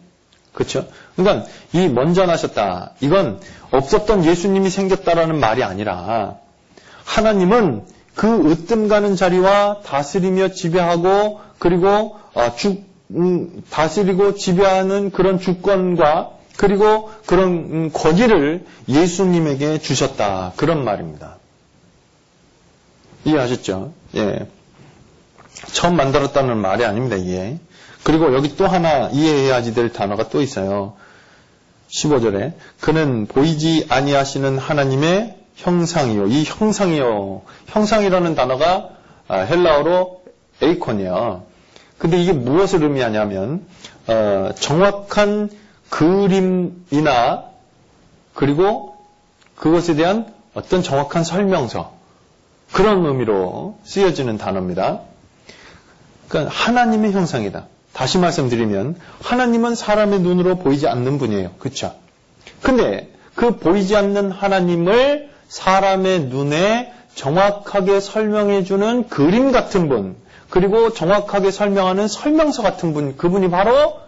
[0.55, 0.87] 그렇죠?
[1.17, 2.93] 그러니까 이 먼저 나셨다.
[3.01, 3.41] 이건
[3.71, 6.37] 없었던 예수님이 생겼다라는 말이 아니라
[7.05, 7.85] 하나님은
[8.15, 17.11] 그 으뜸 가는 자리와 다스리며 지배하고 그리고 어, 주, 음, 다스리고 지배하는 그런 주권과 그리고
[17.27, 20.53] 그런 음, 권위를 예수님에게 주셨다.
[20.57, 21.39] 그런 말입니다.
[23.25, 23.93] 이해하셨죠?
[24.17, 24.47] 예.
[25.73, 27.59] 처음 만들었다는 말이 아닙니다, 이해.
[28.03, 30.95] 그리고 여기 또 하나 이해해야지 될 단어가 또 있어요.
[31.89, 36.27] 15절에 그는 보이지 아니하시는 하나님의 형상이요.
[36.27, 37.43] 이 형상이요.
[37.69, 38.91] 형상이라는 단어가
[39.29, 40.23] 아, 헬라어로
[40.61, 41.45] 에이콘이에요.
[41.99, 43.65] 근데 이게 무엇을 의미하냐면
[44.09, 45.51] 어, 정확한
[45.89, 47.45] 그림이나
[48.35, 48.97] 그리고
[49.55, 51.93] 그것에 대한 어떤 정확한 설명서
[52.73, 55.01] 그런 의미로 쓰여지는 단어입니다.
[56.29, 57.67] 그러니까 하나님의 형상이다.
[57.93, 61.53] 다시 말씀드리면 하나님은 사람의 눈으로 보이지 않는 분이에요.
[61.59, 61.95] 그렇죠?
[62.63, 70.17] 근데 그 보이지 않는 하나님을 사람의 눈에 정확하게 설명해 주는 그림 같은 분,
[70.49, 74.01] 그리고 정확하게 설명하는 설명서 같은 분, 그분이 바로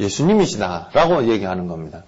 [0.00, 2.02] 예수님이시다라고 얘기하는 겁니다.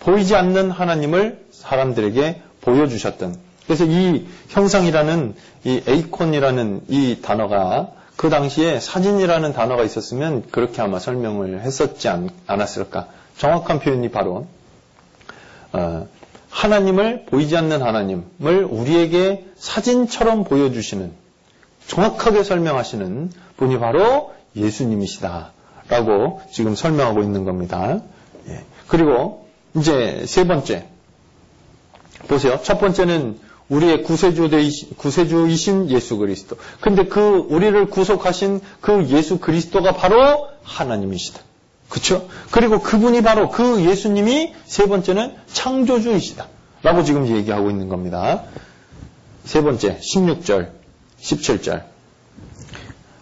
[0.00, 3.36] 보이지 않는 하나님을 사람들에게 보여주셨던.
[3.64, 11.62] 그래서 이 형상이라는 이 에이콘이라는 이 단어가 그 당시에 사진이라는 단어가 있었으면 그렇게 아마 설명을
[11.62, 13.08] 했었지 않, 았을까
[13.38, 14.46] 정확한 표현이 바로
[15.72, 16.06] 어,
[16.54, 21.12] 하나님을 보이지 않는 하나님을 우리에게 사진처럼 보여주시는
[21.88, 28.00] 정확하게 설명하시는 분이 바로 예수님이시다라고 지금 설명하고 있는 겁니다.
[28.48, 28.64] 예.
[28.86, 30.86] 그리고 이제 세 번째
[32.28, 32.60] 보세요.
[32.62, 34.48] 첫 번째는 우리의 구세주
[34.96, 36.56] 구세주이신 예수 그리스도.
[36.80, 41.40] 근데 그 우리를 구속하신 그 예수 그리스도가 바로 하나님이시다.
[41.94, 42.28] 그렇죠?
[42.50, 46.48] 그리고 그분이 바로 그 예수님이 세 번째는 창조주이시다.
[46.82, 48.42] 라고 지금 얘기하고 있는 겁니다.
[49.44, 50.70] 세 번째 16절,
[51.20, 51.84] 17절.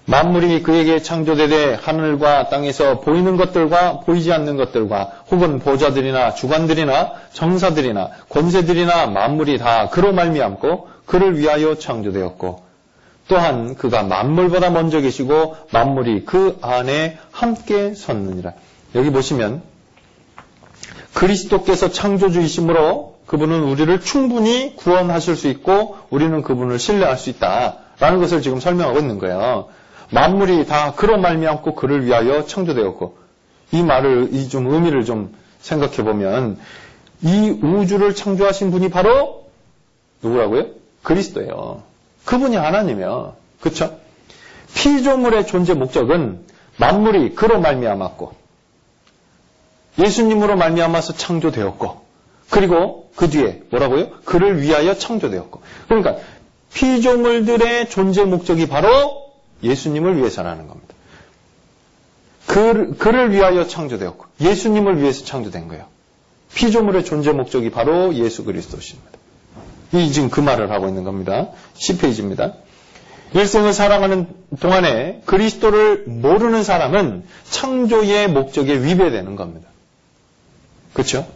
[0.06, 9.08] 만물이 그에게 창조되되 하늘과 땅에서 보이는 것들과 보이지 않는 것들과 혹은 보좌들이나 주관들이나 정사들이나 권세들이나
[9.08, 12.71] 만물이 다 그로 말미암고 그를 위하여 창조되었고
[13.28, 18.52] 또한 그가 만물보다 먼저 계시고 만물이 그 안에 함께 섰느니라.
[18.94, 19.62] 여기 보시면
[21.14, 28.60] 그리스도께서 창조주이심으로 그분은 우리를 충분히 구원하실 수 있고 우리는 그분을 신뢰할 수 있다라는 것을 지금
[28.60, 29.68] 설명하고 있는 거예요.
[30.10, 33.16] 만물이 다 그로 말미암고 그를 위하여 창조되었고
[33.72, 36.58] 이 말을 이 좀 의미를 좀 생각해 보면
[37.22, 39.46] 이 우주를 창조하신 분이 바로
[40.22, 40.66] 누구라고요?
[41.02, 41.82] 그리스도예요.
[42.24, 43.36] 그분이 하나님이요.
[43.60, 43.98] 그렇죠?
[44.74, 46.46] 피조물의 존재 목적은
[46.78, 48.32] 만물이 그로 말미암았고
[49.98, 52.02] 예수님으로 말미암아서 창조되었고
[52.50, 54.10] 그리고 그 뒤에 뭐라고요?
[54.24, 56.16] 그를 위하여 창조되었고 그러니까
[56.72, 59.32] 피조물들의 존재 목적이 바로
[59.62, 60.94] 예수님을 위해서라는 겁니다.
[62.46, 65.86] 그, 그를 위하여 창조되었고 예수님을 위해서 창조된 거예요.
[66.54, 69.10] 피조물의 존재 목적이 바로 예수 그리스도십니다.
[69.93, 71.48] 이 지금 그 말을 하고 있는 겁니다.
[71.74, 72.55] 10페이지입니다.
[73.35, 74.27] 일생을 살아가는
[74.60, 79.69] 동안에 그리스도를 모르는 사람은 창조의 목적에 위배되는 겁니다.
[80.93, 81.27] 그렇죠?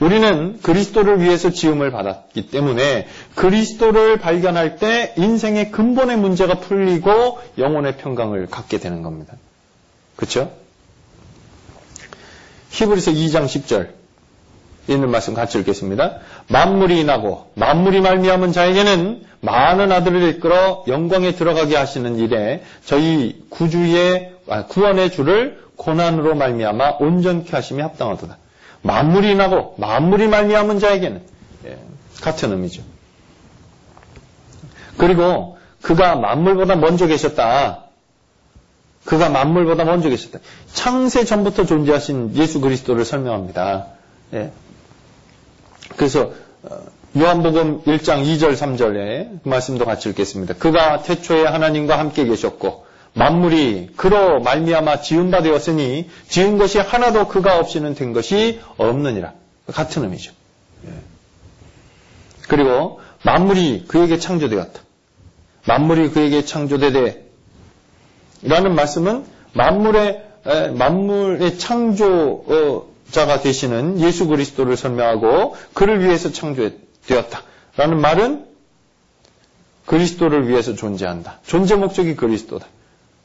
[0.00, 8.46] 우리는 그리스도를 위해서 지음을 받았기 때문에 그리스도를 발견할 때 인생의 근본의 문제가 풀리고 영혼의 평강을
[8.46, 9.34] 갖게 되는 겁니다.
[10.14, 10.52] 그렇죠?
[12.70, 13.97] 히브리서 2장 10절
[14.88, 16.18] 있는 말씀 같이 읽겠습니다.
[16.48, 24.64] 만물이 나고 만물이 말미암은 자에게는 많은 아들을 이끌어 영광에 들어가게 하시는 일에 저희 구주의 아,
[24.66, 28.36] 구원의 주를 고난으로 말미암아 온전케 하심이 합당하도다.
[28.82, 31.22] 만물이 나고 만물이 말미암은 자에게는
[31.66, 31.78] 예,
[32.20, 32.82] 같은 의미죠.
[34.96, 37.84] 그리고 그가 만물보다 먼저 계셨다.
[39.04, 40.40] 그가 만물보다 먼저 계셨다.
[40.72, 43.86] 창세 전부터 존재하신 예수 그리스도를 설명합니다.
[45.92, 45.96] 예.
[45.96, 46.32] 그래서
[46.62, 46.78] 어,
[47.16, 50.54] 요한복음 1장 2절 3절에 그 말씀도 같이 읽겠습니다.
[50.54, 57.58] 그가 태초에 하나님과 함께 계셨고 만물이 그로 말미암아 지은 바 되었으니 지은 것이 하나도 그가
[57.58, 59.32] 없이는 된 것이 없느니라.
[59.66, 60.32] 같은 의미죠.
[60.86, 60.92] 예.
[62.48, 64.80] 그리고 만물이 그에게 창조되었다.
[65.66, 67.28] 만물이 그에게 창조되되
[68.42, 70.24] 라는 말씀은 만물의
[70.74, 77.42] 만물의 창조 자가 되시는 예수 그리스도를 설명하고 그를 위해서 창조되었다.
[77.76, 78.46] 라는 말은
[79.86, 81.40] 그리스도를 위해서 존재한다.
[81.46, 82.66] 존재 목적이 그리스도다.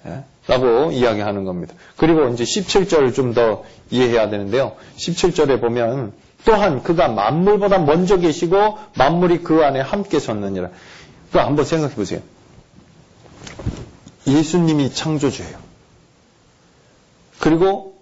[0.06, 0.24] 예?
[0.48, 1.74] 라고 이야기하는 겁니다.
[1.98, 4.76] 그리고 이제 17절을 좀 더 이해해야 되는데요.
[4.98, 6.14] 17절에 보면
[6.46, 10.70] 또한 그가 만물보다 먼저 계시고 만물이 그 안에 함께 섰느니라.
[11.32, 12.22] 그 한번 생각해 보세요.
[14.28, 15.58] 예수님이 창조주예요.
[17.40, 17.93] 그리고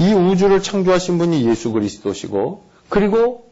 [0.00, 3.50] 이 우주를 창조하신 분이 예수 그리스도시고 그리고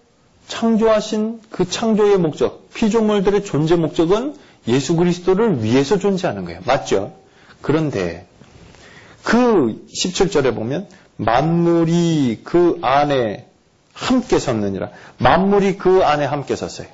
[0.48, 4.36] 창조하신 그 창조의 목적, 피조물들의 존재 목적은
[4.68, 6.60] 예수 그리스도를 위해서 존재하는 거예요.
[6.64, 7.14] 맞죠?
[7.60, 8.27] 그런데
[9.23, 13.48] 그 17절에 보면 만물이 그 안에
[13.93, 14.90] 함께 섰느니라.
[15.18, 16.89] 만물이 그 안에 함께 섰어요.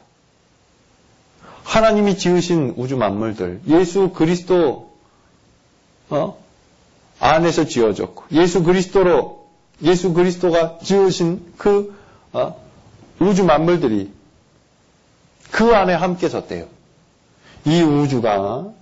[1.65, 4.93] 하나님이 지으신 우주 만물들, 예수 그리스도
[6.11, 6.43] 어?
[7.19, 9.42] 안에서 지어졌고, 예수 그리스도로
[9.83, 11.95] 예수 그리스도가 지으신 그
[12.33, 12.57] 어?
[13.19, 14.11] 우주 만물들이
[15.51, 16.67] 그 안에 함께 섰대요.
[17.65, 18.73] 이 우주가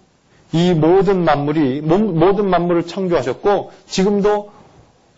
[0.53, 4.51] 이 모든 만물이 모든 만물을 창조하셨고 지금도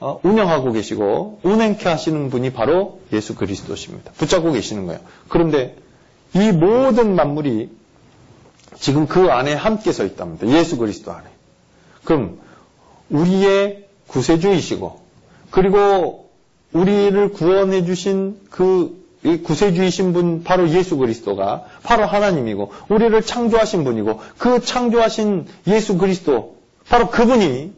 [0.00, 4.10] 어, 운영하고 계시고 운행케 하시는 분이 바로 예수 그리스도십니다.
[4.16, 5.00] 붙잡고 계시는 거예요.
[5.28, 5.76] 그런데
[6.34, 7.70] 이 모든 만물이
[8.78, 10.48] 지금 그 안에 함께 서 있답니다.
[10.48, 11.28] 예수 그리스도 안에.
[12.02, 12.40] 그럼
[13.10, 15.01] 우리의 구세주이시고
[15.52, 16.30] 그리고
[16.72, 19.00] 우리를 구원해 주신 그
[19.44, 26.56] 구세주이신 분 바로 예수 그리스도가 바로 하나님이고 우리를 창조하신 분이고 그 창조하신 예수 그리스도
[26.88, 27.72] 바로 그분이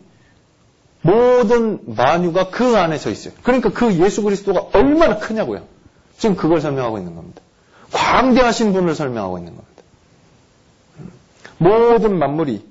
[1.03, 3.35] 모든 만유가 그 안에 서 있어요.
[3.43, 5.65] 그러니까 그 예수 그리스도가 얼마나 크냐고요.
[6.17, 7.43] 지금 그걸 설명하고 있는 겁니다.
[7.93, 9.83] 광대하신 분을 설명하고 있는 겁니다.
[11.59, 12.65] 모든 만물이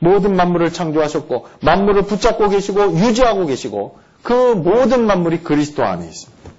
[0.00, 6.50] 모든 만물을 창조하셨고 만물을 붙잡고 계시고 유지하고 계시고 그 모든 만물이 그리스도 안에 있습니다.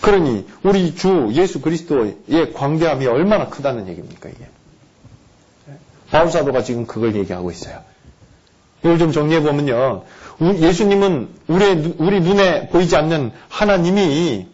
[0.00, 4.46] 그러니 우리 주 예수 그리스도의 광대함이 얼마나 크다는 얘기입니까 이게?
[6.10, 7.80] 바울 사도가 지금 그걸 얘기하고 있어요.
[8.80, 10.04] 이걸 좀 정리해 보면요,
[10.40, 14.46] 예수님은 우리 우리 눈에 보이지 않는 하나님이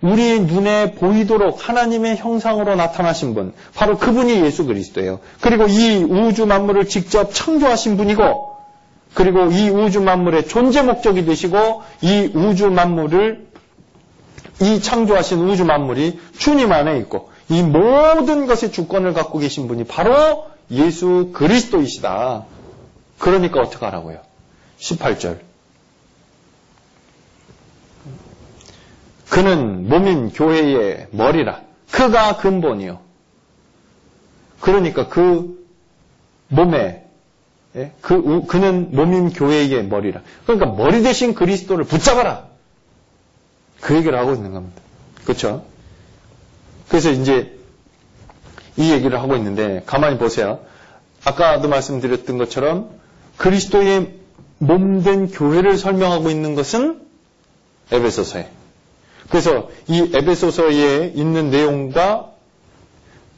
[0.00, 5.20] 우리 눈에 보이도록 하나님의 형상으로 나타나신 분, 바로 그분이 예수 그리스도예요.
[5.42, 8.55] 그리고 이 우주 만물을 직접 창조하신 분이고,
[9.16, 13.46] 그리고 이 우주 만물의 존재 목적이 되시고, 이 우주 만물을
[14.60, 20.48] 이 창조하신 우주 만물이 주님 안에 있고 이 모든 것의 주권을 갖고 계신 분이 바로
[20.70, 22.44] 예수 그리스도이시다.
[23.18, 24.20] 그러니까 어떻게 하라고요?
[24.80, 25.38] 18절.
[29.30, 31.62] 그는 몸인 교회의 머리라.
[31.90, 33.00] 그가 근본이요.
[34.60, 35.66] 그러니까 그
[36.48, 37.05] 몸에 예?
[38.00, 40.22] 그 그는 몸인 교회의 머리라.
[40.44, 42.46] 그러니까 머리 대신 그리스도를 붙잡아라.
[43.80, 44.80] 그 얘기를 하고 있는 겁니다.
[45.24, 45.64] 그렇죠?
[46.88, 47.58] 그래서 이제
[48.76, 50.60] 이 얘기를 하고 있는데 가만히 보세요.
[51.24, 52.90] 아까도 말씀드렸던 것처럼
[53.36, 54.14] 그리스도의
[54.58, 57.00] 몸된 교회를 설명하고 있는 것은
[57.92, 58.48] 에베소서에.
[59.28, 62.32] 그래서 이 에베소서에 있는 내용과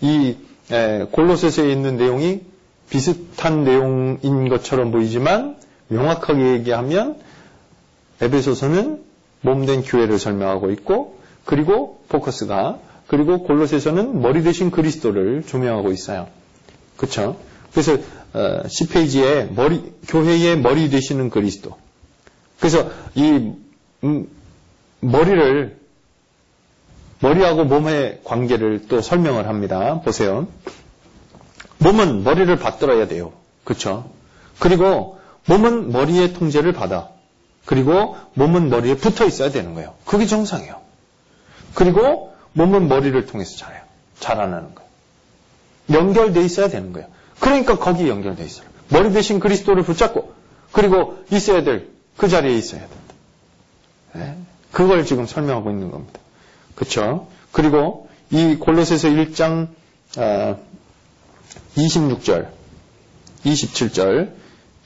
[0.00, 0.36] 이
[1.10, 2.42] 골로새서에 있는 내용이
[2.90, 5.56] 비슷한 내용인 것처럼 보이지만
[5.88, 7.16] 명확하게 얘기하면
[8.20, 9.02] 에베소서는
[9.42, 16.28] 몸된 교회를 설명하고 있고 그리고 포커스가 그리고 골로새서는 머리 대신 그리스도를 조명하고 있어요.
[16.96, 17.36] 그렇죠?
[17.72, 17.94] 그래서
[18.34, 21.76] 어, 10페이지에 머리 교회의 머리 되시는 그리스도.
[22.58, 23.52] 그래서 이
[24.04, 24.28] 음,
[25.00, 25.78] 머리를
[27.20, 30.00] 머리하고 몸의 관계를 또 설명을 합니다.
[30.04, 30.46] 보세요.
[31.78, 33.32] 몸은 머리를 받들어야 돼요.
[33.64, 34.10] 그렇죠?
[34.58, 37.08] 그리고 몸은 머리의 통제를 받아.
[37.64, 39.94] 그리고 몸은 머리에 붙어 있어야 되는 거예요.
[40.04, 40.80] 그게 정상이에요.
[41.74, 43.82] 그리고 몸은 머리를 통해서 자라요.
[44.20, 44.88] 자라나는 거예요.
[45.90, 47.08] 연결돼 있어야 되는 거예요.
[47.40, 48.66] 그러니까 거기 연결돼 있어요.
[48.88, 50.32] 머리 대신 그리스도를 붙잡고
[50.72, 53.14] 그리고 있어야 될 그 자리에 있어야 된다.
[54.12, 54.36] 네?
[54.72, 56.18] 그걸 지금 설명하고 있는 겁니다.
[56.74, 57.28] 그렇죠?
[57.52, 59.68] 그리고 이 골로새서 1장
[61.76, 62.50] 26절, 아,
[63.44, 64.32] 27절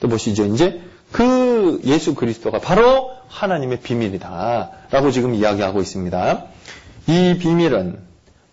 [0.00, 0.46] 또 보시죠.
[0.46, 0.80] 이제
[1.10, 4.70] 그 예수 그리스도가 바로 하나님의 비밀이다.
[4.90, 6.44] 라고 지금 이야기하고 있습니다.
[7.06, 7.98] 이 비밀은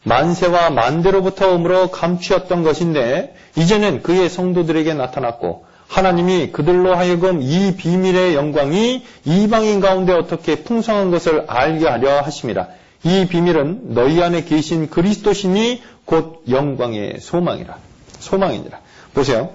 [0.04, 9.04] 만세와 만대로부터 오므로 감추었던 것인데 이제는 그의 성도들에게 나타났고 하나님이 그들로 하여금 이 비밀의 영광이
[9.26, 12.68] 이방인 가운데 어떻게 풍성한 것을 알게 하려 하심이라.
[13.04, 17.89] 이 비밀은 너희 안에 계신 그리스도신이 곧 영광의 소망이라.
[18.20, 18.80] 소망이니라.
[19.14, 19.52] 보세요.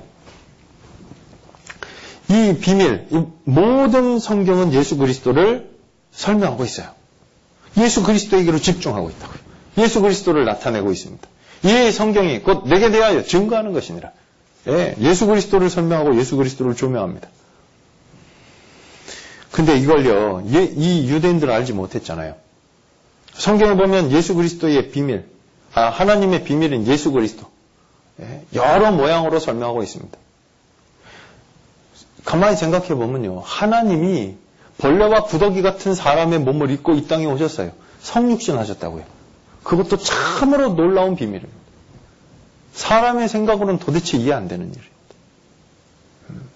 [2.28, 5.70] 이 비밀, 이 모든 성경은 예수 그리스도를
[6.12, 6.88] 설명하고 있어요.
[7.78, 9.38] 예수 그리스도에게로 집중하고 있다고요.
[9.78, 11.28] 예수 그리스도를 나타내고 있습니다.
[11.64, 14.12] 이 성경이 곧 내게 대하여 증거하는 것이니라.
[14.68, 17.28] 예, 예수 그리스도를 설명하고 예수 그리스도를 조명합니다.
[19.50, 22.34] 근데 이걸요, 예, 이 유대인들은 알지 못했잖아요.
[23.34, 25.26] 성경에 보면 예수 그리스도의 비밀,
[25.74, 27.53] 아, 하나님의 비밀인 예수 그리스도, 예,
[28.54, 30.18] 여러 모양으로 설명하고 있습니다.
[32.24, 34.36] 가만히 생각해 보면요, 하나님이
[34.78, 37.72] 벌레와 구더기 같은 사람의 몸을 입고 이 땅에 오셨어요.
[38.00, 39.04] 성육신 하셨다고요.
[39.62, 41.64] 그것도 참으로 놀라운 비밀입니다.
[42.72, 44.94] 사람의 생각으로는 도대체 이해 안 되는 일입니다.
[46.30, 46.48] 음.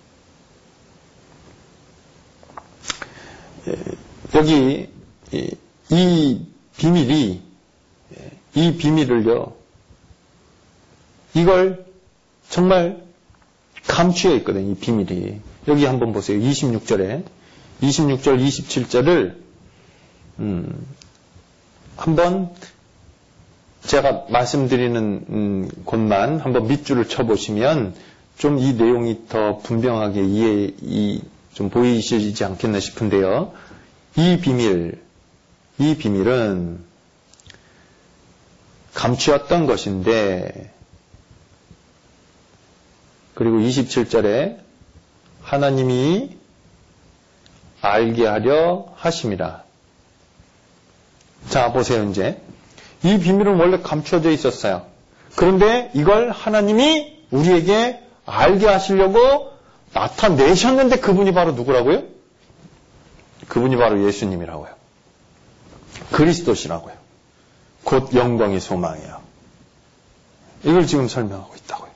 [3.69, 3.77] 예,
[4.35, 4.91] 여기
[5.91, 7.43] 이 비밀이
[8.19, 9.58] 예, 이 비밀을요
[11.41, 11.85] 이걸
[12.49, 13.03] 정말
[13.87, 15.41] 감추어 있거든요 이 비밀이.
[15.69, 16.39] 여기 한번 보세요.
[16.39, 17.25] 26절에.
[17.83, 19.37] 26절 27절을
[20.41, 20.87] 음,
[21.97, 22.51] 한번
[23.85, 24.97] 제가 말씀드리는
[25.29, 27.95] 음, 곳만 한번 밑줄을 쳐보시면
[28.39, 31.21] 좀 이 내용이 더 분명하게 이해, 이,
[31.55, 33.53] 좀 보이시지 않겠나 싶은데요.
[34.17, 35.01] 이 비밀,
[35.79, 36.79] 이 비밀은
[38.95, 40.71] 감추었던 것인데,
[43.39, 44.59] 그리고 27절에
[45.43, 46.37] 하나님이
[47.81, 49.63] 알게 하려 하심이라.
[51.49, 52.43] 자, 보세요, 이제.
[53.05, 54.87] 이 비밀은 원래 감춰져 있었어요.
[55.37, 59.53] 그런데 이걸 하나님이 우리에게 알게 하시려고
[59.93, 62.03] 나타내셨는데 그분이 바로 누구라고요?
[63.47, 64.71] 그분이 바로 예수님이라고요.
[66.11, 66.95] 그리스도시라고요.
[67.85, 69.21] 곧 영광의 소망이에요.
[70.65, 71.88] 이걸 지금 설명하고 있다고요.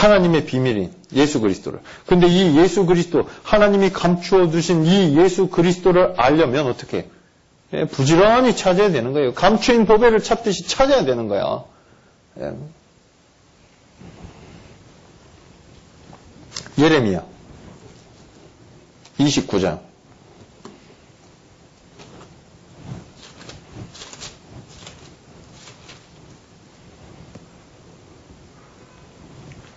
[0.00, 1.80] 하나님의 비밀인 예수 그리스도를.
[2.06, 7.10] 근데 이 예수 그리스도, 하나님이 감추어 두신 이 예수 그리스도를 알려면 어떻게?
[7.74, 9.34] 예, 부지런히 찾아야 되는 거예요.
[9.34, 11.64] 감추인 보배를 찾듯이 찾아야 되는 거야.
[12.40, 12.52] 예.
[16.78, 17.24] 예레미야
[19.18, 19.80] 29장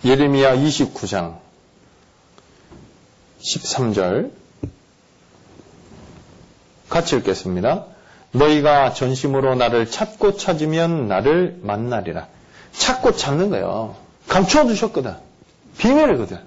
[0.04, 1.38] 예레미야 29장
[3.40, 4.30] 13절
[6.88, 7.86] 같이 읽겠습니다.
[8.32, 12.28] 너희가 전심으로 나를 찾고 찾으면 나를 만나리라.
[12.72, 13.96] 찾고 찾는 거예요.
[14.28, 15.14] 감추어 두셨거든.
[15.78, 16.38] 비밀이거든.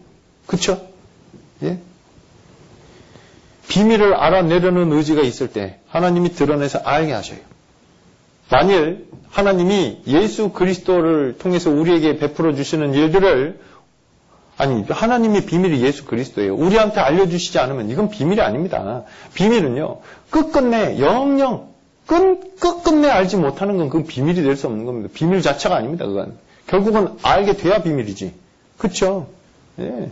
[0.46, 0.88] 그쵸?
[1.64, 1.80] 예?
[3.68, 7.40] 비밀을 알아내려는 의지가 있을 때 하나님이 드러내서 알게 하셔요.
[8.50, 13.60] 만일 하나님이 예수 그리스도를 통해서 우리에게 베풀어 주시는 일들을
[14.58, 16.56] 아니, 하나님의 비밀이 예수 그리스도예요.
[16.56, 19.04] 우리한테 알려주시지 않으면 이건 비밀이 아닙니다.
[19.36, 20.00] 비밀은요,
[20.32, 21.68] 끝끝내, 영영,
[22.08, 25.10] 끝, 끝끝내 알지 못하는 건 그건 비밀이 될 수 없는 겁니다.
[25.14, 26.38] 비밀 자체가 아닙니다, 그건.
[26.66, 28.34] 결국은 알게 돼야 비밀이지.
[28.80, 29.28] 그쵸?
[29.80, 30.12] 예.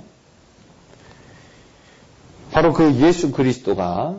[2.51, 4.15] 바로 그 예수 그리스도가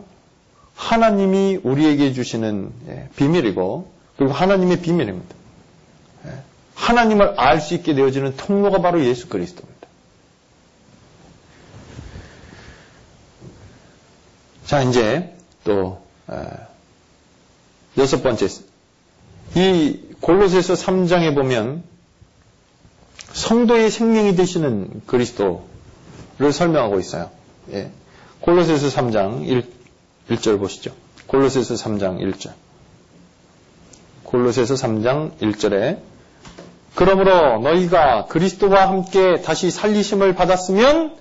[0.75, 5.35] 하나님이 우리에게 주시는 예, 비밀이고, 그리고 하나님의 비밀입니다.
[6.25, 6.31] 예.
[6.75, 9.87] 하나님을 알 수 있게 되어지는 통로가 바로 예수 그리스도입니다.
[14.65, 16.01] 자, 이제 또
[17.97, 18.47] 여섯 번째
[19.55, 21.83] 이 골로새서 3장에 보면
[23.31, 27.31] 성도의 생명이 되시는 그리스도를 설명하고 있어요.
[27.71, 27.91] 예.
[28.41, 29.65] 골로새서 3장 1,
[30.31, 30.93] 1절 보시죠.
[31.27, 32.51] 골로새서 3장 1절.
[34.27, 35.97] 골로새서 3장 1절에
[36.95, 41.15] 그러므로 너희가 그리스도와 함께 다시 살리심을 받았으면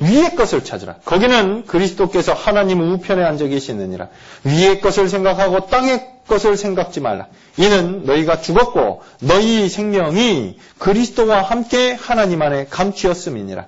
[0.00, 0.96] 위의 것을 찾으라.
[1.04, 4.08] 거기는 그리스도께서 하나님 우편에 앉아 계시느니라.
[4.44, 7.28] 위의 것을 생각하고 땅의 것을 생각지 말라.
[7.56, 13.66] 이는 너희가 죽었고 너희 생명이 그리스도와 함께 하나님 안에 감추었음이니라.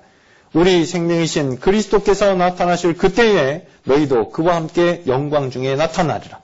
[0.52, 6.40] 우리 생명이신 그리스도께서 나타나실 그때에 너희도 그와 함께 영광 중에 나타나리라.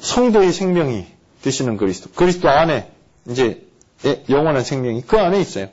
[0.00, 1.06] 성도의 생명이
[1.42, 2.10] 되시는 그리스도.
[2.14, 2.90] 그리스도 안에
[3.28, 3.66] 이제
[4.28, 5.68] 영원한 생명이 그 안에 있어요.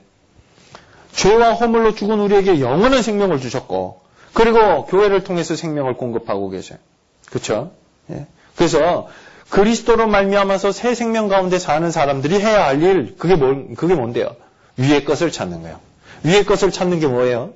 [1.14, 4.02] 죄와 허물로 죽은 우리에게 영원한 생명을 주셨고
[4.34, 6.78] 그리고 교회를 통해서 생명을 공급하고 계셔요.
[7.26, 7.72] 그렇죠?
[8.12, 8.28] 예.
[8.56, 9.08] 그래서
[9.50, 14.36] 그리스도로 말미암아서 새 생명 가운데 사는 사람들이 해야 할 일 그게 뭘 그게 뭔데요?
[14.76, 15.80] 위의 것을 찾는 거예요.
[16.24, 17.54] 위의 것을 찾는 게 뭐예요?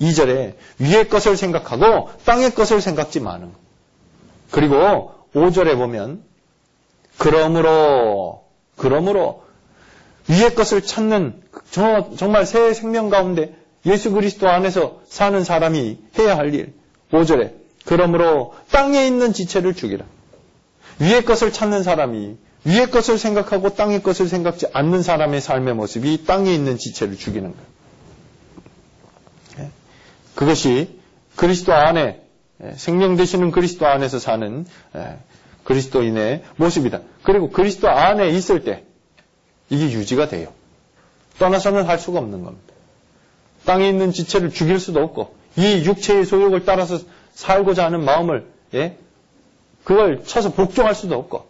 [0.00, 3.58] 2절에 위의 것을 생각하고 땅의 것을 생각지 마는 거.
[4.50, 6.22] 그리고 5절에 보면
[7.16, 8.44] 그러므로
[8.76, 9.42] 그러므로
[10.28, 13.56] 위의 것을 찾는 저, 정말 새 생명 가운데
[13.86, 16.74] 예수 그리스도 안에서 사는 사람이 해야 할 일.
[17.12, 20.04] 5절에 그러므로 땅에 있는 지체를 죽이라.
[21.00, 26.52] 위의 것을 찾는 사람이 위의 것을 생각하고 땅의 것을 생각지 않는 사람의 삶의 모습이 땅에
[26.52, 27.78] 있는 지체를 죽이는 거예요.
[30.34, 31.00] 그것이
[31.34, 32.27] 그리스도 안에
[32.76, 34.66] 생명 되시는 그리스도 안에서 사는
[35.64, 37.00] 그리스도인의 모습이다.
[37.22, 38.84] 그리고 그리스도 안에 있을 때
[39.70, 40.52] 이게 유지가 돼요.
[41.38, 42.74] 떠나서는 할 수가 없는 겁니다.
[43.64, 46.98] 땅에 있는 지체를 죽일 수도 없고 이 육체의 소욕을 따라서
[47.34, 48.96] 살고자 하는 마음을 예?
[49.84, 51.46] 그걸 쳐서 복종할 수도 없고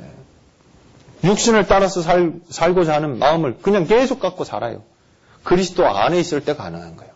[0.00, 1.28] 예.
[1.28, 4.82] 육신을 따라서 살, 살고자 하는 마음을 그냥 계속 갖고 살아요.
[5.42, 7.12] 그리스도 안에 있을 때 가능한 거예요.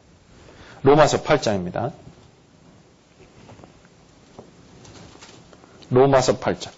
[0.83, 1.93] 로마서 8장입니다.
[5.93, 6.73] 로마서 8장.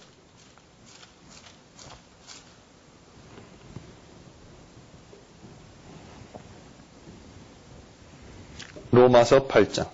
[8.91, 9.87] 로마서 8장.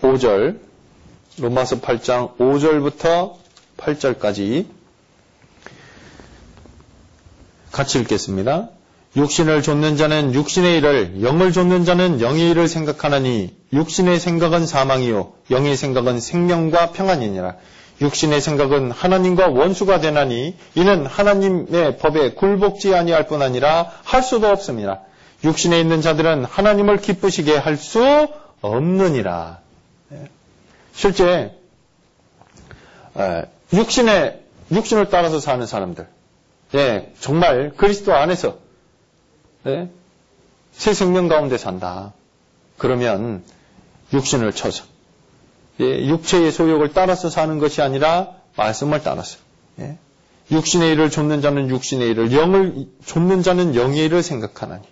[0.00, 0.58] 5절.
[1.36, 3.36] 로마서 8장 5절부터
[3.76, 4.66] 8절까지
[7.72, 8.70] 같이 읽겠습니다.
[9.16, 15.76] 육신을 좇는 자는 육신의 일을, 영을 좇는 자는 영의 일을 생각하나니 육신의 생각은 사망이요 영의
[15.76, 17.54] 생각은 생명과 평안이니라.
[18.00, 25.02] 육신의 생각은 하나님과 원수가 되나니 이는 하나님의 법에 굴복지 아니할 뿐 아니라 할 수도 없습니다.
[25.44, 28.28] 육신에 있는 자들은 하나님을 기쁘시게 할 수
[28.62, 29.60] 없느니라.
[30.12, 30.28] 예.
[30.92, 31.52] 실제
[33.72, 34.40] 육신의
[34.72, 36.08] 육신을 따라서 사는 사람들,
[36.74, 38.63] 예, 정말 그리스도 안에서
[39.64, 39.90] 네?
[40.72, 42.12] 새 생명 가운데 산다.
[42.78, 43.42] 그러면
[44.12, 44.84] 육신을 쳐서
[45.80, 49.38] 예, 육체의 소욕을 따라서 사는 것이 아니라 말씀을 따라서
[49.80, 49.98] 예,
[50.50, 54.84] 육신의 일을 좇는 자는 육신의 일을 영을 좇는 자는 영의 일을 생각하나니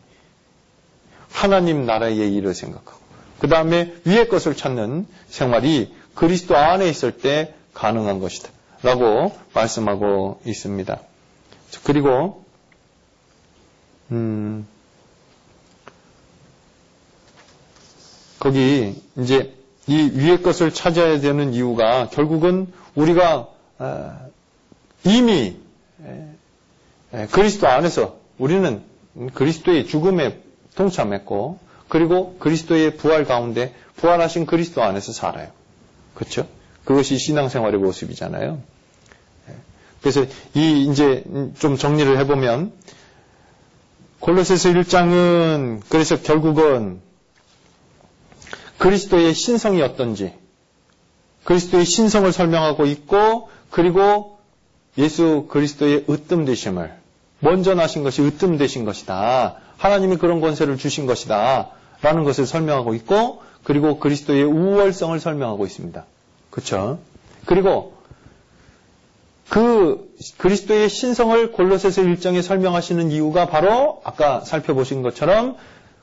[1.30, 3.00] 하나님 나라의 일을 생각하고
[3.38, 8.50] 그 다음에 위의 것을 찾는 생활이 그리스도 안에 있을 때 가능한 것이다.
[8.82, 11.00] 라고 말씀하고 있습니다.
[11.84, 12.41] 그리고
[14.12, 14.66] 음,
[18.38, 19.54] 거기 이제
[19.86, 23.48] 이 위의 것을 찾아야 되는 이유가 결국은 우리가
[23.78, 24.26] 아,
[25.04, 25.56] 이미
[27.30, 28.82] 그리스도 안에서 우리는
[29.34, 30.40] 그리스도의 죽음에
[30.76, 31.58] 동참했고
[31.88, 35.50] 그리고 그리스도의 부활 가운데 부활하신 그리스도 안에서 살아요.
[36.14, 36.46] 그렇죠?
[36.84, 38.60] 그것이 신앙생활의 모습이잖아요.
[40.00, 40.24] 그래서
[40.54, 41.24] 이 이제
[41.58, 42.72] 좀 정리를 해보면
[44.22, 47.00] 골로새서 1장은 그래서 결국은
[48.78, 50.32] 그리스도의 신성이 어떤지
[51.42, 54.38] 그리스도의 신성을 설명하고 있고 그리고
[54.96, 56.94] 예수 그리스도의 으뜸 되심을
[57.40, 59.56] 먼저 나신 것이 으뜸 되신 것이다.
[59.76, 61.70] 하나님이 그런 권세를 주신 것이다.
[62.00, 66.04] 라는 것을 설명하고 있고 그리고 그리스도의 우월성을 설명하고 있습니다.
[66.50, 67.00] 그렇죠?
[67.44, 67.96] 그리고
[69.52, 75.56] 그 그리스도의 신성을 골로새서 1장에 설명하시는 이유가 바로 아까 살펴보신 것처럼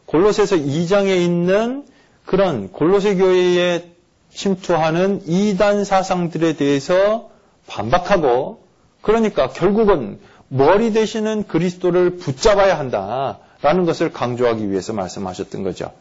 [0.05, 1.83] 골로새서 2장에 있는
[2.27, 3.89] 그런 골로새 교회에
[4.31, 7.31] 침투하는 이단 사상들에 대해서
[7.65, 8.61] 반박하고
[9.01, 15.91] 그러니까 결국은 머리 되시는 그리스도를 붙잡아야 한다라는 것을 강조하기 위해서 말씀하셨던 거죠.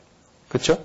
[0.50, 0.76] 그렇죠?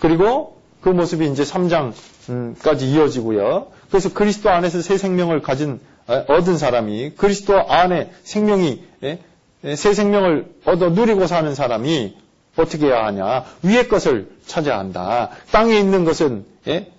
[0.00, 3.68] 그리고 그 모습이 이제 3장까지 이어지고요.
[3.88, 5.78] 그래서 그리스도 안에서 새 생명을 가진
[6.08, 9.18] 얻은 사람이 그리스도 안에 생명이 예?
[9.64, 12.16] 예, 새 생명을 얻어 누리고 사는 사람이
[12.56, 13.44] 어떻게 해야 하냐?
[13.62, 15.30] 위의 것을 찾아야 한다.
[15.52, 16.90] 땅에 있는 것은 예?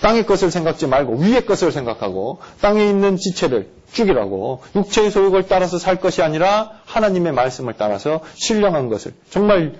[0.00, 6.00] 땅의 것을 생각지 말고 위의 것을 생각하고 땅에 있는 지체를 죽이라고 육체의 소욕을 따라서 살
[6.00, 9.74] 것이 아니라 하나님의 말씀을 따라서 신령한 것을 정말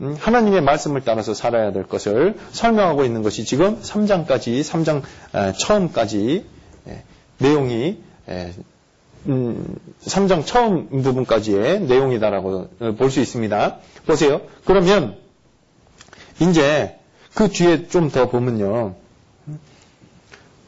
[0.00, 5.02] 음, 하나님의 말씀을 따라서 살아야 될 것을 설명하고 있는 것이 지금 3장까지 3장
[5.58, 6.44] 처음까지
[7.38, 7.98] 내용이
[9.26, 12.68] 3장 음, 처음 부분까지의 내용이다라고
[12.98, 13.78] 볼 수 있습니다.
[14.06, 14.40] 보세요.
[14.64, 15.16] 그러면
[16.40, 16.96] 이제
[17.34, 18.94] 그 뒤에 좀 더 보면요.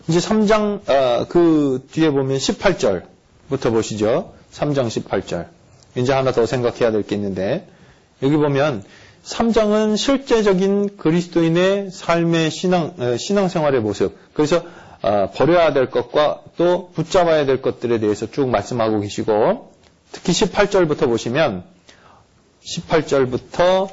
[0.08, 4.32] 이제 3장 아, 그 뒤에 보면 18절부터 보시죠.
[4.52, 5.46] 3장 18절.
[5.96, 7.66] 이제 하나 더 생각해야 될 게 있는데
[8.22, 8.84] 여기 보면
[9.24, 14.16] 3장은 실제적인 그리스도인의 삶의 신앙 신앙생활의 모습.
[14.32, 14.62] 그래서 어,
[15.00, 19.72] 버려야 될 것과 또 붙잡아야 될 것들에 대해서 쭉 말씀하고 계시고
[20.12, 21.64] 특히 18절부터 보시면
[22.64, 23.90] 18절부터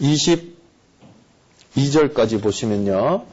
[0.00, 3.24] 22절까지 보시면요.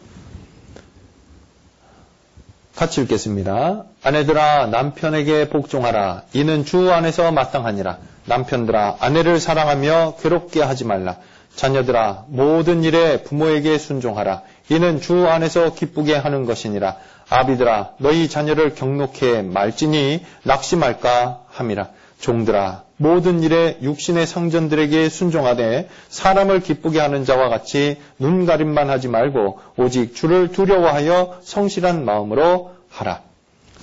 [2.76, 3.85] 같이 읽겠습니다.
[4.03, 6.23] 아내들아 남편에게 복종하라.
[6.34, 7.97] 이는 주 안에서 마땅하니라.
[8.26, 11.17] 남편들아 아내를 사랑하며 괴롭게 하지 말라.
[11.55, 14.43] 자녀들아 모든 일에 부모에게 순종하라.
[14.69, 16.97] 이는 주 안에서 기쁘게 하는 것이니라.
[17.29, 21.89] 아비들아 너희 자녀를 경록해 말지니 낙심할까 함이라.
[22.19, 29.59] 종들아 모든 일에 육신의 상전들에게 순종하되 사람을 기쁘게 하는 자와 같이 눈 가림만 하지 말고
[29.75, 33.21] 오직 주를 두려워하여 성실한 마음으로 하라.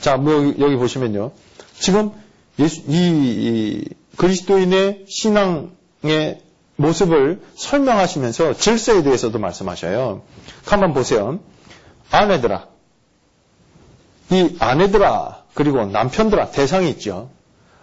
[0.01, 1.33] 자, 뭐 여기 보시면요.
[1.79, 2.11] 지금
[2.59, 3.85] 예수, 이, 이
[4.17, 6.41] 그리스도인의 신앙의
[6.77, 10.23] 모습을 설명하시면서 질서에 대해서도 말씀하셔요.
[10.65, 11.41] 한번 보세요.
[12.11, 12.67] 아내들아.
[14.31, 17.31] 이 아내들아, 그리고 남편들아, 대상이 있죠.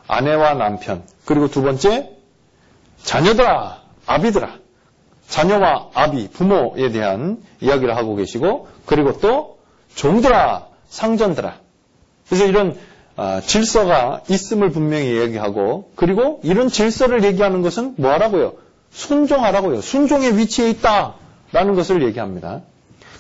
[0.08, 1.04] 아내와 남편.
[1.26, 2.10] 그리고 두 번째,
[3.04, 4.58] 자녀들아, 아비들아.
[5.28, 9.60] 자녀와 아비, 부모에 대한 이야기를 하고 계시고, 그리고 또
[9.94, 11.60] 종들아, 상전들아.
[12.28, 12.78] 그래서 이런
[13.16, 18.54] 아, 질서가 있음을 분명히 얘기하고, 그리고 이런 질서를 얘기하는 것은 뭐 하라고요?
[18.92, 19.82] 순종하라고요.
[19.82, 22.62] 순종의 위치에 있다라는 것을 얘기합니다.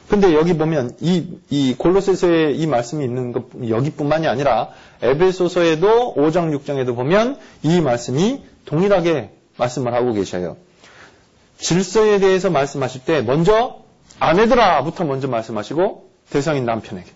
[0.10, 4.70] 근데 여기 보면 이, 이 골로새서에 이 말씀이 있는 것 여기뿐만이 아니라
[5.04, 10.58] 에베소서에도 5장 6장에도 보면 이 말씀이 동일하게 말씀을 하고 계셔요.
[11.60, 13.82] 질서에 대해서 말씀하실 때 먼저
[14.20, 17.10] 아내들아부터 먼저 말씀하시고 대상인 남편에게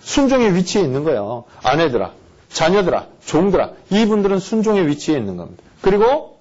[0.00, 1.44] 순종의 위치에 있는 거예요.
[1.62, 2.12] 아내들아,
[2.48, 5.62] 자녀들아, 종들아 이분들은 순종의 위치에 있는 겁니다.
[5.80, 6.33] 그리고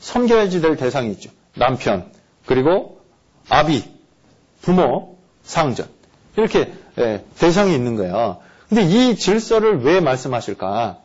[0.00, 1.30] 섬겨야지 될 대상이 있죠.
[1.54, 2.10] 남편
[2.46, 3.00] 그리고
[3.48, 3.84] 아비
[4.62, 5.88] 부모, 상전.
[6.36, 8.38] 이렇게 예, 대상이 있는 거예요.
[8.68, 10.98] 근데 이 질서를 왜 말씀하실까?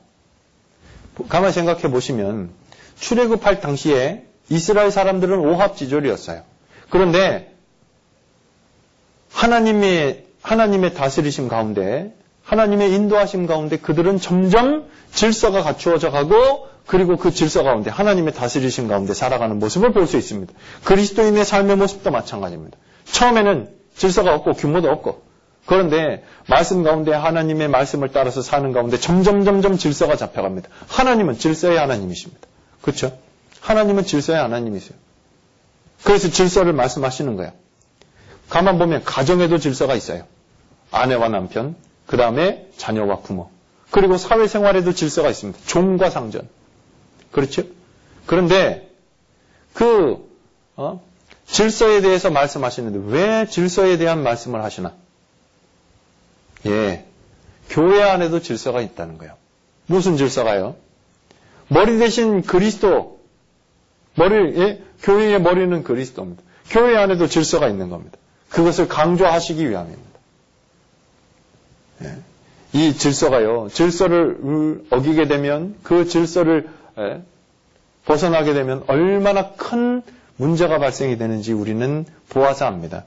[1.30, 2.52] 가만히 생각해 보시면
[3.00, 6.44] 출애굽할 당시에 이스라엘 사람들은 오합지졸이었어요.
[6.90, 7.54] 그런데
[9.32, 12.14] 하나님의 하나님의 다스리심 가운데
[12.44, 19.14] 하나님의 인도하심 가운데 그들은 점점 질서가 갖추어져 가고 그리고 그 질서 가운데 하나님의 다스리심 가운데
[19.14, 20.54] 살아가는 모습을 볼 수 있습니다.
[20.84, 22.78] 그리스도인의 삶의 모습도 마찬가지입니다.
[23.06, 25.24] 처음에는 질서가 없고 규모도 없고
[25.66, 30.70] 그런데 말씀 가운데 하나님의 말씀을 따라서 사는 가운데 점점 점점 질서가 잡혀갑니다.
[30.88, 32.48] 하나님은 질서의 하나님이십니다.
[32.82, 33.18] 그렇죠?
[33.62, 34.96] 하나님은 질서의 하나님이세요.
[36.04, 37.52] 그래서 질서를 말씀하시는 거예요.
[38.48, 40.24] 가만 보면 가정에도 질서가 있어요.
[40.92, 41.76] 아내와 남편,
[42.06, 43.50] 그 다음에 자녀와 부모,
[43.90, 45.60] 그리고 사회생활에도 질서가 있습니다.
[45.66, 46.48] 종과 상전.
[47.36, 47.64] 그렇죠?
[48.26, 48.90] 그런데
[49.74, 50.26] 그
[50.78, 51.04] 어?
[51.46, 54.94] 질서에 대해서 말씀하시는데 왜 질서에 대한 말씀을 하시나?
[56.66, 57.06] 예.
[57.70, 59.34] 교회 안에도 질서가 있다는 거예요.
[59.86, 60.78] 무슨 질서가요?
[61.68, 63.20] 머리 대신 그리스도,
[64.16, 64.82] 머리, 예?
[65.02, 66.42] 교회의 머리는 그리스도입니다.
[66.70, 68.18] 교회 안에도 질서가 있는 겁니다.
[68.48, 70.20] 그것을 강조하시기 위함입니다.
[72.04, 72.18] 예.
[72.72, 76.85] 이 질서가요, 질서를 어기게 되면 그 질서를 예?
[78.06, 80.02] 벗어나게 되면 얼마나 큰
[80.38, 83.06] 문제가 발생이 되는지 우리는 보아서 압니다.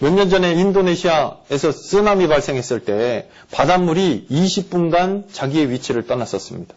[0.00, 6.74] 몇 년 전에 인도네시아에서 쓰나미 발생했을 때 바닷물이 20분간 자기의 위치를 떠났었습니다.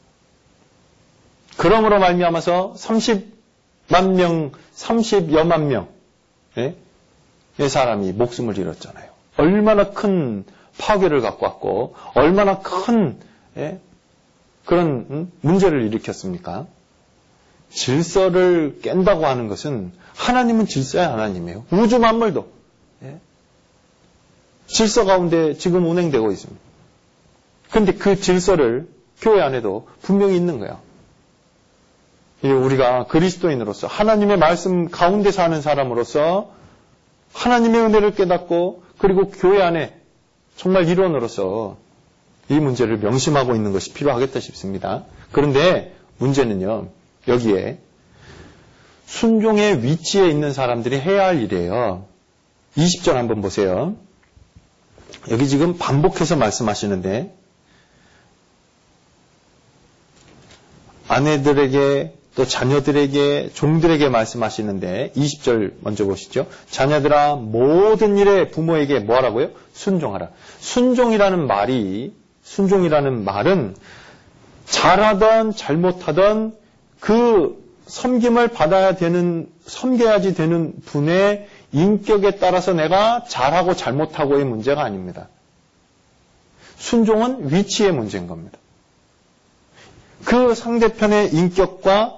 [1.58, 5.66] 그러므로 말미암아서 30만 명, 30여만
[6.56, 9.12] 명의 사람이 목숨을 잃었잖아요.
[9.38, 10.44] 얼마나 큰
[10.80, 13.18] 파괴를 갖고 왔고 얼마나 큰
[13.58, 13.80] 예,
[14.66, 16.68] 그런 문제를 일으켰습니까?
[17.70, 21.66] 질서를 깬다고 하는 것은 하나님은 질서의 하나님이에요.
[21.72, 22.48] 우주 만물도
[23.04, 23.20] 예?
[24.68, 26.62] 질서 가운데 지금 운행되고 있습니다.
[27.70, 28.88] 그런데 그 질서를
[29.22, 30.80] 교회 안에도 분명히 있는 거야.
[32.44, 36.52] 우리가 그리스도인으로서 하나님의 말씀 가운데 사는 사람으로서
[37.34, 39.96] 하나님의 은혜를 깨닫고 그리고 교회 안에
[40.56, 41.78] 정말 일원으로서
[42.52, 45.06] 이 문제를 명심하고 있는 것이 필요하겠다 싶습니다.
[45.32, 46.90] 그런데 문제는요.
[47.28, 47.80] 여기에
[49.06, 52.06] 순종의 위치에 있는 사람들이 해야 할 일이에요.
[52.78, 53.96] 20절 한번 보세요.
[55.30, 57.36] 여기 지금 반복해서 말씀하시는데
[61.08, 66.48] 아내들에게 또 자녀들에게 종들에게 말씀하시는데 20절 먼저 보시죠.
[66.70, 69.52] 자녀들아 모든 일에 부모에게 뭐 하라고요?
[69.74, 70.30] 순종하라.
[70.60, 72.14] 순종이라는 말이
[72.52, 73.78] 순종이라는 말은
[74.66, 76.54] 잘하던 잘못하던
[77.00, 85.30] 그 섬김을 받아야 되는, 섬겨야지 되는 분의 인격에 따라서 내가 잘하고 잘못하고의 문제가 아닙니다.
[86.78, 88.58] 순종은 위치의 문제인 겁니다.
[90.26, 92.18] 그 상대편의 인격과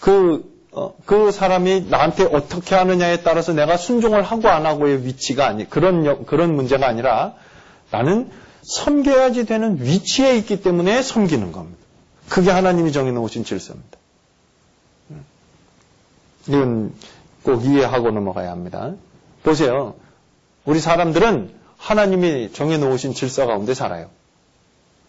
[0.00, 5.70] 그, 어, 그 사람이 나한테 어떻게 하느냐에 따라서 내가 순종을 하고 안 하고의 위치가 아니,
[5.70, 7.34] 그런, 그런 문제가 아니라
[7.92, 8.30] 나는
[8.68, 11.78] 섬겨야지 되는 위치에 있기 때문에 섬기는 겁니다.
[12.28, 13.98] 그게 하나님이 정해놓으신 질서입니다.
[16.48, 16.92] 이건
[17.42, 18.94] 꼭 이해하고 넘어가야 합니다.
[19.42, 19.94] 보세요.
[20.66, 24.10] 우리 사람들은 하나님이 정해놓으신 질서 가운데 살아요.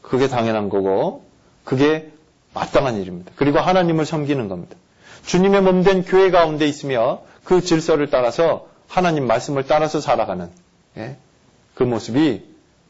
[0.02, 1.26] 그게 당연한 거고,
[1.66, 2.12] 그게
[2.54, 3.32] 마땅한 일입니다.
[3.36, 4.76] 그리고 하나님을 섬기는 겁니다.
[5.26, 10.50] 주님의 몸된 교회 가운데 있으며 그 질서를 따라서 하나님 말씀을 따라서 살아가는
[10.98, 11.18] 예?
[11.76, 12.49] 그 모습이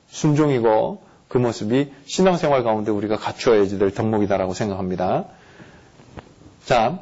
[0.10, 5.26] 순종이고 그 모습이 신앙생활 가운데 우리가 갖추어야지 될 덕목이다라고 생각합니다.
[6.65, 6.99] 자,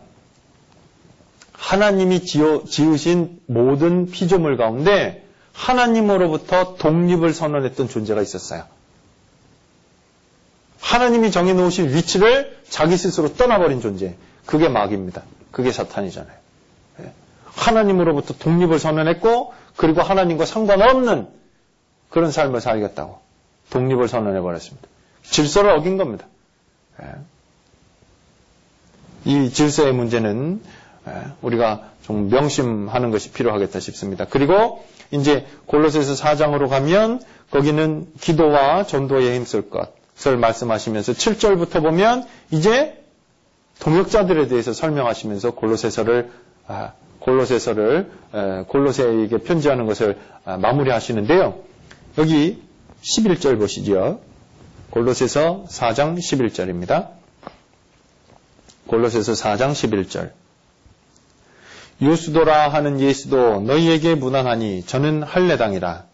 [1.53, 8.65] 하나님이 지어, 지으신 모든 피조물 가운데 하나님으로부터 독립을 선언했던 존재가 있었어요.
[10.79, 14.15] 하나님이 정해놓으신 위치를 자기 스스로 떠나버린 존재.
[14.45, 15.23] 그게 마귀입니다.
[15.51, 16.37] 그게 사탄이잖아요.
[17.01, 17.11] 예.
[17.45, 21.27] 하나님으로부터 독립을 선언했고, 그리고 하나님과 상관없는
[22.09, 23.19] 그런 삶을 살겠다고
[23.69, 24.87] 독립을 선언해 버렸습니다.
[25.23, 26.25] 질서를 어긴 겁니다.
[27.01, 27.07] 예.
[29.25, 30.61] 이 질서의 문제는
[31.07, 31.11] 예,
[31.41, 34.25] 우리가 좀 명심하는 것이 필요하겠다 싶습니다.
[34.29, 37.21] 그리고 이제 골로새서 4장으로 가면
[37.51, 43.03] 거기는 기도와 전도에 힘쓸 것을 말씀하시면서 7절부터 보면 이제
[43.79, 46.31] 동역자들에 대해서 설명하시면서 골로새서를
[46.67, 48.11] 아, 골로새서를
[48.67, 51.66] 골로새에게 편지하는 것을 아, 마무리하시는데요.
[52.17, 52.61] 여기
[53.01, 54.21] 11절 보시죠.
[54.89, 57.09] 골로새서 4장 11절입니다.
[58.87, 60.31] 골로새서 4장 11절.
[62.01, 66.05] 요수도라 하는 예수도 너희에게 무난하니 저는 할례당이라.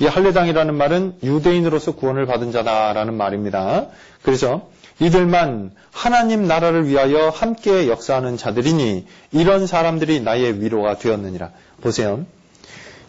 [0.00, 3.86] 이 할례당이라는 말은 유대인으로서 구원을 받은 자다라는 말입니다.
[4.22, 4.68] 그래서
[5.00, 11.50] 이들만 하나님 나라를 위하여 함께 역사하는 자들이니 이런 사람들이 나의 위로가 되었느니라.
[11.80, 12.26] 보세요.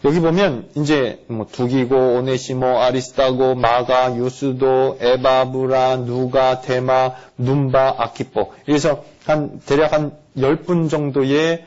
[0.05, 9.03] 여기 보면 이제 뭐 두기고 오네시모 아리스타고 마가 유스도 에바브라 누가 데마 눈바 아키포 그래서
[9.25, 11.65] 한 대략 한 10분 정도의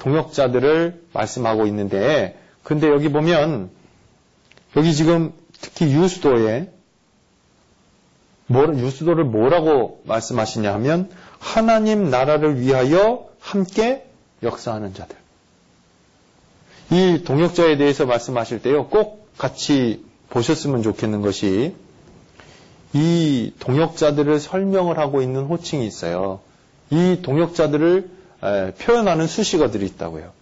[0.00, 3.70] 동역자들을 말씀하고 있는데 근데 여기 보면
[4.76, 6.70] 여기 지금 특히 유스도에
[8.50, 14.04] 유스도를 뭐라고 말씀하시냐 하면 하나님 나라를 위하여 함께
[14.42, 15.17] 역사하는 자들.
[16.90, 21.74] 이 동역자에 대해서 말씀하실 때요, 꼭 같이 보셨으면 좋겠는 것이
[22.92, 26.40] 이 동역자들을 설명을 하고 있는 호칭이 있어요.
[26.90, 28.10] 이 동역자들을
[28.78, 30.32] 표현하는 수식어들이 있다고요.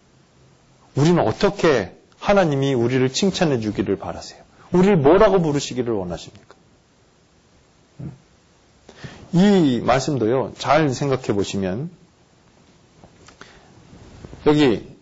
[0.95, 4.43] 우리는 어떻게 하나님이 우리를 칭찬해 주기를 바라세요?
[4.73, 6.55] 우리를 뭐라고 부르시기를 원하십니까?
[8.01, 8.13] 음.
[9.33, 11.91] 이 말씀도요, 잘 생각해 보시면,
[14.47, 14.96] 여기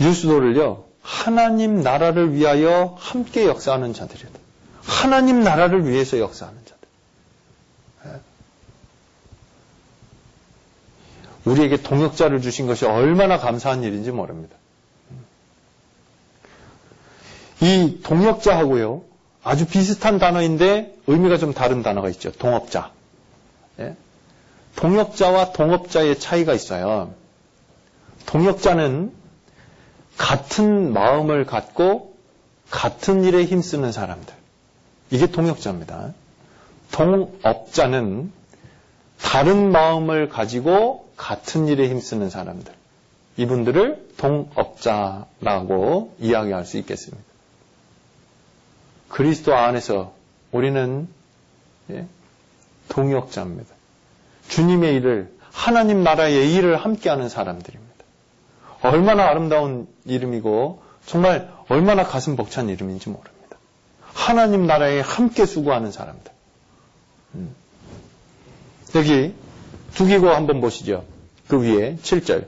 [0.00, 4.38] 유수도를요, 하나님 나라를 위하여 함께 역사하는 자들이다.
[4.82, 8.16] 하나님 나라를 위해서 역사하는 자들.
[8.16, 8.20] 예.
[11.50, 14.56] 우리에게 동역자를 주신 것이 얼마나 감사한 일인지 모릅니다.
[17.60, 19.02] 이 동역자하고요,
[19.42, 22.32] 아주 비슷한 단어인데 의미가 좀 다른 단어가 있죠.
[22.32, 22.92] 동업자.
[23.78, 23.96] 예?
[24.76, 27.12] 동역자와 동업자의 차이가 있어요.
[28.26, 29.19] 동역자는
[30.20, 32.14] 같은 마음을 갖고
[32.70, 34.34] 같은 일에 힘쓰는 사람들.
[35.10, 36.12] 이게 동역자입니다.
[36.92, 38.30] 동업자는
[39.18, 42.70] 다른 마음을 가지고 같은 일에 힘쓰는 사람들.
[43.38, 47.24] 이분들을 동업자라고 이야기할 수 있겠습니다.
[49.08, 50.12] 그리스도 안에서
[50.52, 51.08] 우리는
[51.90, 52.04] 예,
[52.90, 53.74] 동역자입니다.
[54.48, 57.79] 주님의 일을, 하나님 나라의 일을 함께하는 사람들입니다.
[58.82, 63.56] 얼마나 아름다운 이름이고 정말 얼마나 가슴 벅찬 이름인지 모릅니다.
[64.02, 66.32] 하나님 나라에 함께 수고하는 사람들.
[67.34, 67.54] 음.
[68.94, 69.34] 여기
[69.94, 71.04] 두기고 한번 보시죠.
[71.48, 72.46] 그 위에 7절.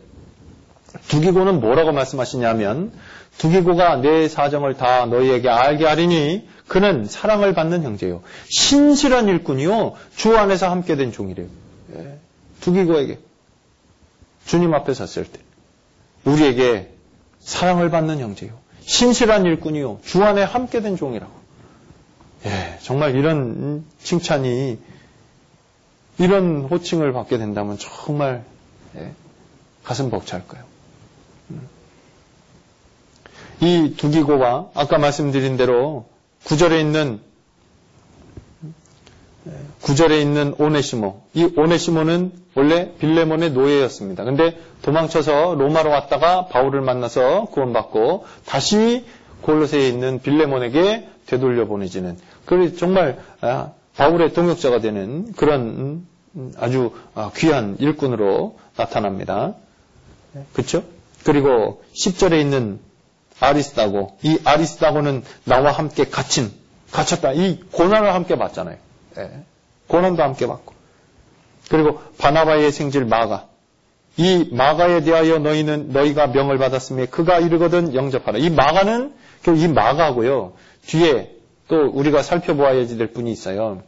[1.09, 2.93] 두기고는 뭐라고 말씀하시냐면
[3.39, 8.23] 두기고가 내 사정을 다 너희에게 알게 하리니 그는 사랑을 받는 형제요.
[8.49, 9.95] 신실한 일꾼이요.
[10.17, 11.47] 주 안에서 함께 된 종이래요.
[11.97, 12.19] 예.
[12.61, 13.19] 두기고에게
[14.47, 15.41] 주님 앞에 섰을 때
[16.24, 16.93] 우리에게
[17.40, 18.53] 사랑을 받는 형제요.
[18.81, 20.01] 신실한 일꾼이요.
[20.05, 21.32] 주 안에 함께 된 종이라고.
[22.47, 24.78] 예, 정말 이런 칭찬이,
[26.19, 28.44] 이런 호칭을 받게 된다면 정말,
[28.97, 29.12] 예,
[29.85, 30.65] 가슴 벅찰 거예요.
[31.51, 31.69] 음.
[33.61, 36.07] 이 두기고와 아까 말씀드린 대로
[36.44, 37.20] 구절에 있는
[39.81, 41.23] 구절에 있는 오네시모.
[41.35, 44.24] 이 오네시모는 원래 빌레몬의 노예였습니다.
[44.24, 49.05] 근데 도망쳐서 로마로 왔다가 바울을 만나서 구원받고 다시
[49.43, 56.06] 골로새에 있는 빌레몬에게 되돌려 보내지는 그 정말 아, 바울의 동역자가 되는 그런
[56.36, 59.55] 음, 아주 아, 귀한 일꾼으로 나타납니다.
[60.52, 60.85] 그렇죠?
[61.24, 62.78] 그리고 10절에 있는
[63.40, 66.51] 아리스다고 이 아리스다고는 나와 함께 갇힌
[66.93, 68.77] 갇혔다 이 고난을 함께 받잖아요.
[69.18, 69.30] 예.
[69.89, 70.74] 고난도 함께 받고
[71.68, 73.48] 그리고 바나바의 생질 마가.
[74.18, 78.39] 이 마가에 대하여 너희는 너희가 명을 받았으며 그가 이르거든 영접하라.
[78.39, 79.14] 이 마가는
[79.56, 80.52] 이 마가고요.
[80.86, 81.34] 뒤에
[81.68, 83.82] 또 우리가 살펴보아야 될 분이 있어요.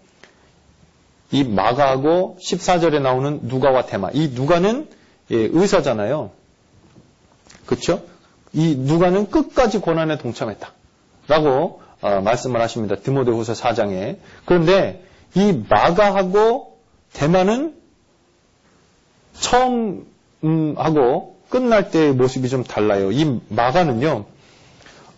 [1.31, 4.11] 이 마가하고 14절에 나오는 누가와 테마.
[4.15, 4.89] 이 누가는
[5.31, 6.31] 예, 의사잖아요.
[7.67, 8.03] 그렇죠?
[8.53, 10.73] 이 누가는 끝까지 고난에 동참했다.
[11.29, 12.97] 라고 어, 말씀을 하십니다.
[12.97, 14.19] 디모데후서 4장에.
[14.45, 15.05] 그런데
[15.35, 16.79] 이 마가하고
[17.13, 17.75] 대만은
[20.43, 23.13] 처음하고 끝날 때의 모습이 좀 달라요.
[23.13, 24.25] 이 마가는요,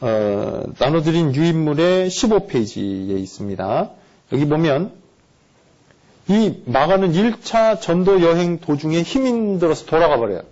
[0.00, 3.90] 어, 나눠드린 유인물의 15페이지에 있습니다.
[4.32, 4.92] 여기 보면
[6.28, 10.42] 이 마가는 1차 전도 여행 도중에 힘이 들어서 돌아가 버려요.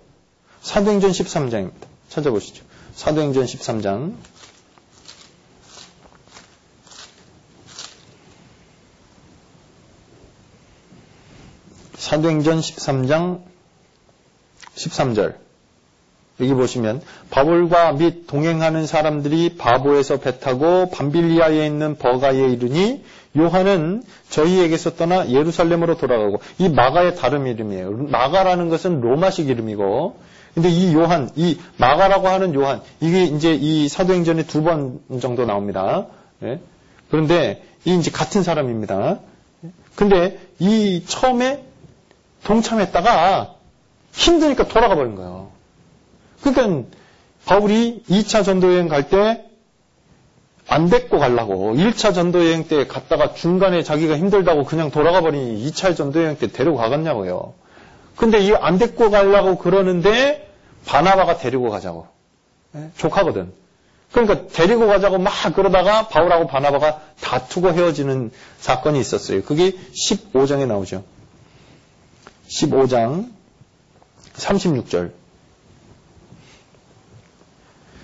[0.61, 1.73] 사도행전 13장입니다.
[2.09, 2.63] 찾아보시죠.
[2.95, 4.13] 사도행전 13장.
[12.05, 13.39] 사도행전 13장
[14.75, 15.33] 13절.
[16.39, 17.01] 여기 보시면
[17.31, 23.03] 바울과 및 동행하는 사람들이 바보에서 배 타고 밤빌리아에 있는 버가에 이르니
[23.35, 27.91] 요한은 저희에게서 떠나 예루살렘으로 돌아가고 이 마가의 다른 이름이에요.
[28.09, 30.19] 마가라는 것은 로마식 이름이고
[30.53, 36.05] 근데 이 요한, 이 마가라고 하는 요한 이게 이제 이 사도행전에 두 번 정도 나옵니다.
[36.39, 36.59] 네?
[37.09, 39.19] 그런데 이 이제 같은 사람입니다.
[39.95, 41.63] 근데 이 처음에
[42.45, 43.55] 동참했다가
[44.13, 45.49] 힘드니까 돌아가 버린 거예요.
[46.41, 46.87] 그러니까
[47.45, 49.45] 바울이 2차 전도여행 갈 때
[50.67, 56.37] 안 데리고 가려고 1차 전도여행 때 갔다가 중간에 자기가 힘들다고 그냥 돌아가 버리니 2차 전도여행
[56.39, 57.53] 때 데리고 가겠냐고요.
[58.15, 60.49] 근데 이 안 데리고 가려고 그러는데
[60.85, 62.07] 바나바가 데리고 가자고.
[62.71, 62.89] 네?
[62.97, 63.53] 조카거든.
[64.11, 69.43] 그러니까 데리고 가자고 막 그러다가 바울하고 바나바가 다투고 헤어지는 사건이 있었어요.
[69.43, 71.03] 그게 15장에 나오죠.
[72.47, 73.31] 15장
[74.33, 75.11] 36절.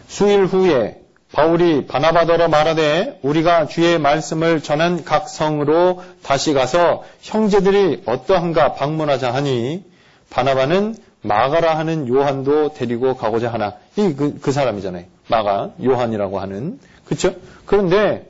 [0.08, 1.02] 수일 후에
[1.32, 9.86] 바울이 바나바더러 말하되 우리가 주의 말씀을 전한 각 성으로 다시 가서 형제들이 어떠한가 방문하자 하니
[10.30, 13.76] 바나바는 마가라 하는 요한도 데리고 가고자 하나.
[13.96, 15.06] 이그 그 사람이잖아요.
[15.30, 17.36] 마가 요한이라고 하는 그렇죠?
[17.66, 18.30] 그런데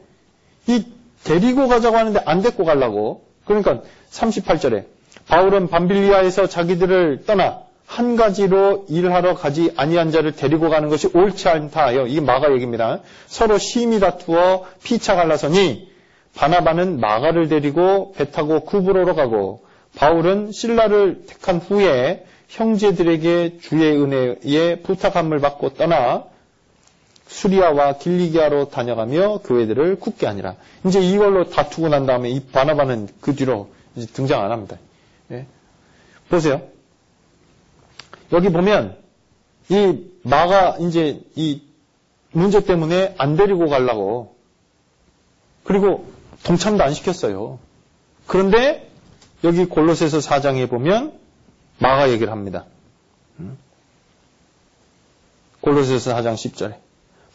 [0.67, 0.85] 이
[1.23, 3.81] 데리고 가자고 하는데 안 데리고 가려고 그러니까
[4.11, 4.85] 38절에
[5.31, 11.85] 바울은 밤빌리아에서 자기들을 떠나 한 가지로 일하러 가지 아니한 자를 데리고 가는 것이 옳지 않다
[11.85, 12.99] 하여 이게 마가 얘기입니다.
[13.27, 15.89] 서로 심히 다투어 피차 갈라서니
[16.35, 19.63] 바나바는 마가를 데리고 배 타고 쿠브로로 가고
[19.95, 26.25] 바울은 신라를 택한 후에 형제들에게 주의 은혜에 부탁함을 받고 떠나
[27.27, 30.55] 수리아와 길리기아로 다녀가며 교회들을 굳게 하니라.
[30.85, 33.69] 이제 이걸로 다투고 난 다음에 이 바나바는 그 뒤로
[34.13, 34.75] 등장 안 합니다.
[35.31, 35.45] 예.
[36.29, 36.61] 보세요.
[38.31, 38.97] 여기 보면
[39.69, 41.61] 이 마가 이제 이
[42.31, 44.35] 문제 때문에 안 데리고 가려고
[45.63, 46.11] 그리고
[46.43, 47.59] 동참도 안 시켰어요.
[48.27, 48.89] 그런데
[49.43, 51.13] 여기 골로새서 4장에 보면
[51.79, 52.65] 마가 얘기를 합니다.
[53.39, 53.57] 음?
[55.61, 56.75] 골로새서 4장 10절에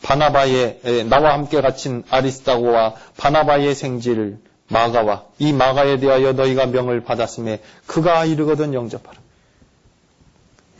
[0.02, 8.24] 바나바의 나와 함께 갇힌 아리스타고와 바나바의 생질 마가와 이 마가에 대하여 너희가 명을 받았음에 그가
[8.24, 9.18] 이르거든 영접하라.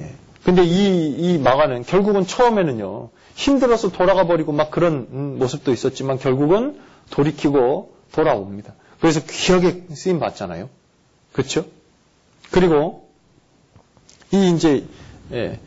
[0.00, 0.14] 예.
[0.44, 6.80] 근데 이, 이 마가는 결국은 처음에는요, 힘들어서 돌아가 버리고 막 그런 음, 모습도 있었지만 결국은
[7.10, 8.74] 돌이키고 돌아옵니다.
[9.00, 10.68] 그래서 귀하게 쓰임 받잖아요.
[11.32, 11.66] 그렇죠?
[12.50, 13.08] 그리고
[14.32, 14.86] 이 이제
[15.32, 15.60] 예,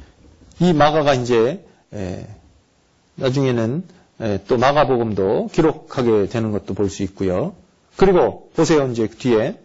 [0.59, 1.63] 이 마가가 이제
[1.93, 2.27] 예,
[3.15, 3.83] 나중에는
[4.21, 7.53] 예, 또 마가복음도 기록하게 되는 것도 볼 수 있고요.
[7.99, 9.59] 그리고 보세요, 이제 뒤에.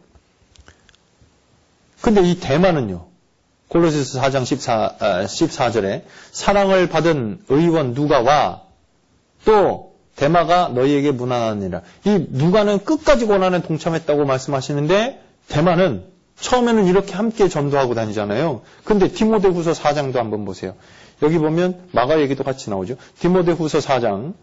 [2.01, 3.07] 근데 이 대만은요,
[3.69, 6.03] 골로새서 4장 14, 14절에
[6.33, 8.63] 사랑을 받은 의원 누가와
[9.45, 11.83] 또 대마가 너희에게 무난하니라.
[12.07, 16.05] 이 누가는 끝까지 고난에 동참했다고 말씀하시는데 대마는
[16.41, 18.63] 처음에는 이렇게 함께 전도하고 다니잖아요.
[18.83, 20.75] 근데 디모데후서 4장도 한번 보세요.
[21.23, 22.97] 여기 보면 마가 얘기도 같이 나오죠.
[23.21, 24.35] 디모데후서 4장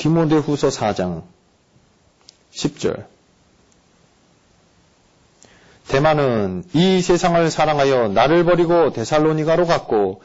[0.00, 1.24] 디모데후서 4장
[2.54, 3.04] 10절.
[5.88, 10.22] 대만은 이 세상을 사랑하여 나를 버리고 데살로니가로 갔고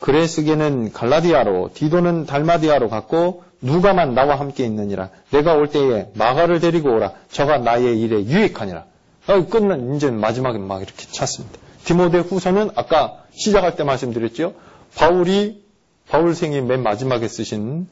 [0.00, 5.08] 그레스게는 갈라디아로 디도는 달마디아로 갔고 누가만 나와 함께 있느니라.
[5.30, 7.12] 내가 올 때에 마가를 데리고 오라.
[7.30, 8.84] 저가 나의 일에 유익하니라.
[9.28, 11.58] 어, 끝난 이제 마지막에 막 이렇게 찾습니다.
[11.84, 14.52] 디모데 후서는 아까 시작할 때 말씀드렸죠?
[14.94, 15.64] 바울이
[16.10, 17.88] 바울생이 맨 마지막에 쓰신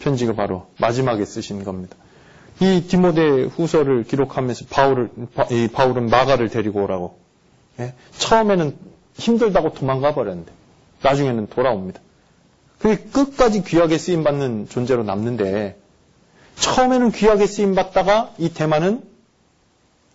[0.00, 1.96] 편지가 바로 마지막에 쓰신 겁니다.
[2.60, 5.10] 이 디모데 후서를 기록하면서 바울을,
[5.50, 7.18] 이 바울은 마가를 데리고 오라고.
[7.80, 7.94] 예?
[8.18, 8.76] 처음에는
[9.14, 10.52] 힘들다고 도망가 버렸는데,
[11.02, 12.00] 나중에는 돌아옵니다.
[12.78, 15.78] 그게 끝까지 귀하게 쓰임받는 존재로 남는데,
[16.56, 19.02] 처음에는 귀하게 쓰임받다가 이 대만은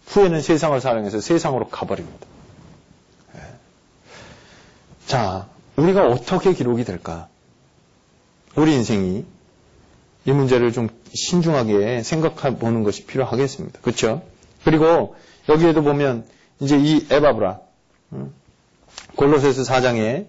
[0.08, 2.26] 후에는 세상을 사랑해서 세상으로 가버립니다.
[3.36, 3.40] 예.
[5.06, 7.28] 자, 우리가 어떻게 기록이 될까?
[8.56, 9.26] 우리 인생이
[10.26, 13.80] 이 문제를 좀 신중하게 생각해 보는 것이 필요하겠습니다.
[13.82, 14.22] 그렇죠?
[14.64, 15.16] 그리고
[15.50, 16.26] 여기에도 보면
[16.60, 17.60] 이제 이 에바브라
[18.14, 18.34] 음,
[19.16, 20.28] 골로새서 4장에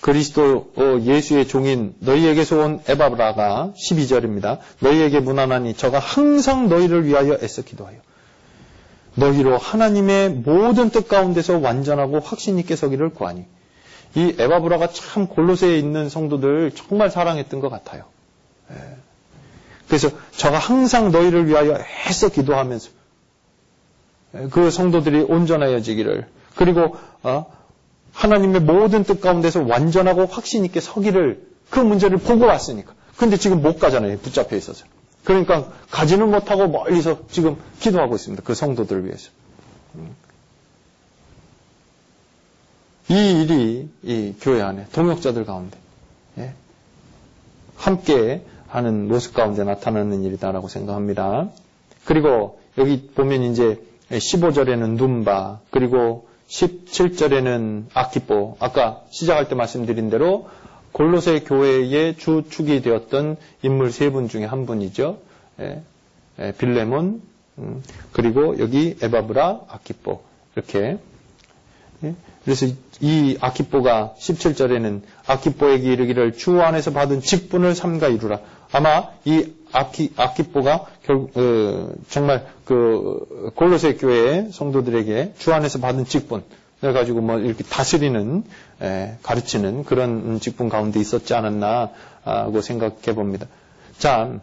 [0.00, 4.58] 그리스도 어, 예수의 종인 너희에게서 온 에바브라가 12절입니다.
[4.80, 7.96] 너희에게 무난하니 저가 항상 너희를 위하여 애써 기도하여
[9.14, 13.44] 너희로 하나님의 모든 뜻 가운데서 완전하고 확신 있게 서기를 구하니
[14.16, 18.04] 이 에바브라가 참 골로새에 있는 성도들 정말 사랑했던 것 같아요.
[19.84, 19.88] 예.
[19.88, 21.78] 그래서 저가 항상 너희를 위하여
[22.08, 22.90] 애써 기도하면서
[24.50, 27.46] 그 성도들이 온전하여지기를 그리고 어,
[28.12, 32.94] 하나님의 모든 뜻 가운데서 완전하고 확신 있게 서기를 그 문제를 보고 왔으니까.
[33.16, 34.18] 근데 지금 못 가잖아요.
[34.18, 34.84] 붙잡혀 있어서.
[35.24, 38.42] 그러니까 가지는 못하고 멀리서 지금 기도하고 있습니다.
[38.44, 39.30] 그 성도들을 위해서.
[39.94, 40.14] 음.
[43.08, 45.76] 이 일이 이 교회 안에 동역자들 가운데
[46.38, 46.54] 예,
[47.76, 48.42] 함께
[48.74, 51.48] 하는 모습 가운데 나타나는 일이다라고 생각합니다.
[52.04, 53.80] 그리고 여기 보면 이제
[54.10, 60.48] 15절에는 눈바, 그리고 17절에는 아키포, 아까 시작할 때 말씀드린 대로
[60.90, 65.18] 골로새 교회의 주축이 되었던 인물 세 분 중에 한 분이죠.
[65.60, 65.82] 예,
[66.40, 67.22] 예, 빌레몬,
[67.58, 70.20] 음, 그리고 여기 에바브라, 아키포
[70.56, 70.98] 이렇게
[72.02, 72.14] 예?
[72.44, 72.66] 그래서
[73.00, 78.40] 이 아키포가 17절에는 아키포에게 이르기를 주 안에서 받은 직분을 삼가 이루라.
[78.74, 86.42] 아마 이 아키, 아키포가 결, 어, 정말 그 골로새 교회 성도들에게 주 안에서 받은 직분,
[86.82, 88.42] 을 가지고 뭐 이렇게 다스리는
[88.82, 91.90] 에, 가르치는 그런 직분 가운데 있었지 않았나
[92.24, 93.46] 하고 생각해 봅니다.
[93.96, 94.40] 자,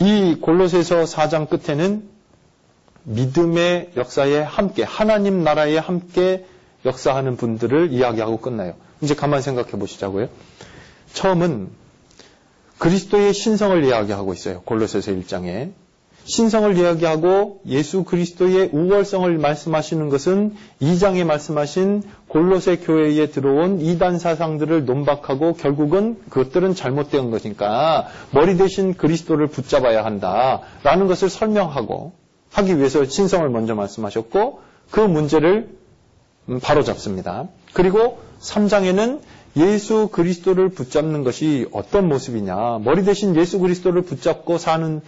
[0.00, 2.08] 이 골로새서 4장 끝에는
[3.04, 6.46] 믿음의 역사에 함께 하나님 나라에 함께
[6.86, 8.72] 역사하는 분들을 이야기하고 끝나요.
[9.02, 10.28] 이제 가만 생각해 보시자고요.
[11.12, 11.68] 처음은
[12.78, 14.62] 그리스도의 신성을 이야기하고 있어요.
[14.62, 15.72] 골로새서 1장에.
[16.26, 25.54] 신성을 이야기하고 예수 그리스도의 우월성을 말씀하시는 것은 2장에 말씀하신 골로새 교회에 들어온 이단 사상들을 논박하고
[25.54, 32.12] 결국은 그것들은 잘못된 것이니까 머리 대신 그리스도를 붙잡아야 한다라는 것을 설명하고
[32.52, 35.68] 하기 위해서 신성을 먼저 말씀하셨고 그 문제를
[36.60, 37.46] 바로 잡습니다.
[37.72, 39.20] 그리고 3장에는
[39.56, 45.00] 예수 그리스도를 붙잡는 것이 어떤 모습이냐, 머리 대신 예수 그리스도를 붙잡고 사는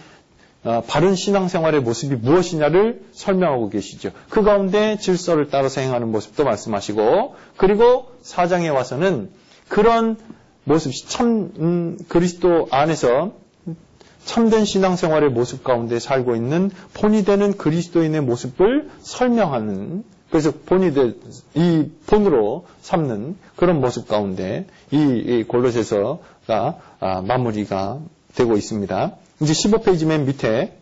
[0.65, 4.11] 어, 바른 신앙생활의 모습이 무엇이냐를 설명하고 계시죠.
[4.29, 9.29] 그 가운데 질서를 따라서 행하는 모습도 말씀하시고, 그리고 사장에 와서는
[9.69, 10.17] 그런
[10.65, 13.31] 모습, 참 음, 그리스도 안에서
[14.25, 21.15] 참된 신앙생활의 모습 가운데 살고 있는 본이 되는 그리스도인의 모습을 설명하는 그래서 본이 될,
[21.55, 27.99] 이 본으로 삼는 그런 모습 가운데 이, 골로새서가 아, 마무리가
[28.33, 29.11] 되고 있습니다.
[29.41, 30.77] 이제 15페이지 맨 밑에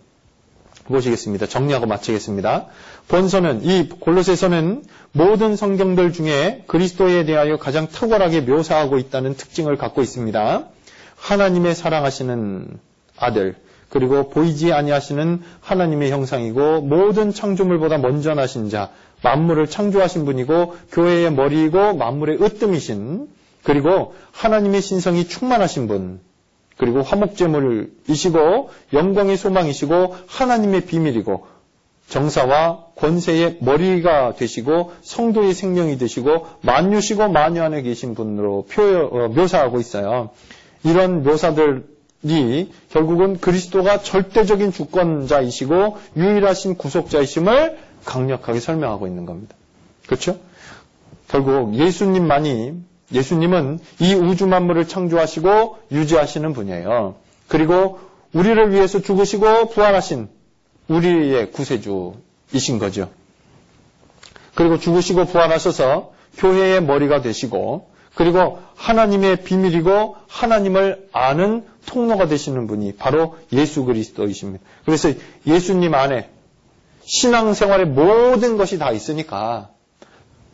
[0.83, 1.47] 보시겠습니다.
[1.47, 2.67] 정리하고 마치겠습니다.
[3.07, 10.67] 본서는 이 골로새서는 모든 성경들 중에 그리스도에 대하여 가장 탁월하게 묘사하고 있다는 특징을 갖고 있습니다.
[11.15, 12.79] 하나님의 사랑하시는
[13.17, 13.55] 아들
[13.89, 18.91] 그리고 보이지 아니하시는 하나님의 형상이고 모든 창조물보다 먼저 나신 자
[19.23, 23.27] 만물을 창조하신 분이고 교회의 머리이고 만물의 으뜸이신
[23.63, 26.19] 그리고 하나님의 신성이 충만하신 분
[26.77, 31.45] 그리고 화목제물이시고 영광의 소망이시고 하나님의 비밀이고
[32.07, 39.79] 정사와 권세의 머리가 되시고 성도의 생명이 되시고 만유시고 만유 안에 계신 분으로 표, 어, 묘사하고
[39.79, 40.29] 있어요.
[40.83, 49.55] 이런 묘사들이 결국은 그리스도가 절대적인 주권자이시고 유일하신 구속자이심을 강력하게 설명하고 있는 겁니다.
[50.07, 50.39] 그렇죠?
[51.27, 52.73] 결국 예수님만이
[53.11, 57.15] 예수님은 이 우주 만물을 창조하시고 유지하시는 분이에요.
[57.47, 57.99] 그리고
[58.33, 60.29] 우리를 위해서 죽으시고 부활하신
[60.87, 63.09] 우리의 구세주이신 거죠.
[64.55, 73.37] 그리고 죽으시고 부활하셔서 교회의 머리가 되시고 그리고 하나님의 비밀이고 하나님을 아는 통로가 되시는 분이 바로
[73.53, 74.63] 예수 그리스도이십니다.
[74.85, 75.11] 그래서
[75.45, 76.29] 예수님 안에
[77.07, 79.69] 신앙생활의 모든 것이 다 있으니까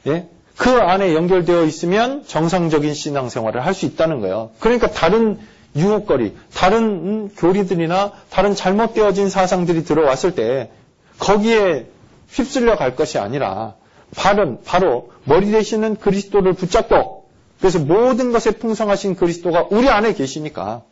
[0.07, 0.29] 예?
[0.55, 4.51] 그 안에 연결되어 있으면 정상적인 신앙생활을 할 수 있다는 거예요.
[4.59, 5.39] 그러니까 다른
[5.75, 10.69] 유혹거리, 다른 음, 교리들이나 다른 잘못되어진 사상들이 들어왔을 때
[11.17, 11.87] 거기에
[12.29, 13.73] 휩쓸려 갈 것이 아니라
[14.15, 17.27] 바로, 바로 머리 되시는 그리스도를 붙잡고
[17.59, 20.83] 그래서 모든 것에 풍성하신 그리스도가 우리 안에 계시니까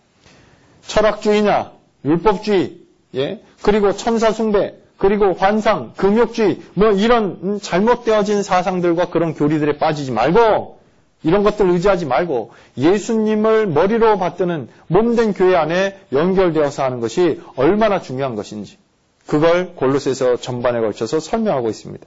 [0.88, 1.74] 철학주의냐
[2.04, 2.78] 율법주의
[3.16, 10.12] 예 그리고 천사 숭배 그리고 환상 금욕주의 뭐 이런 음, 잘못되어진 사상들과 그런 교리들에 빠지지
[10.12, 10.78] 말고
[11.24, 18.36] 이런 것들 의지하지 말고 예수님을 머리로 받드는 몸된 교회 안에 연결되어서 하는 것이 얼마나 중요한
[18.36, 18.78] 것인지
[19.26, 22.06] 그걸 골로새서 전반에 걸쳐서 설명하고 있습니다.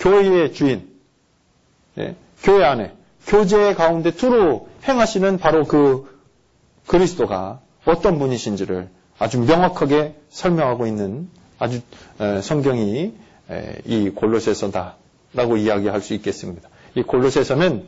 [0.00, 0.86] 교회의 주인,
[1.96, 2.92] 예, 교회 안에
[3.26, 6.20] 교제 가운데 두루 행하시는 바로 그
[6.86, 11.80] 그리스도가 어떤 분이신지를 아주 명확하게 설명하고 있는 아주
[12.42, 13.14] 성경이
[13.84, 16.68] 이 골로새서다라고 이야기할 수 있겠습니다.
[16.94, 17.84] 이 골로새서는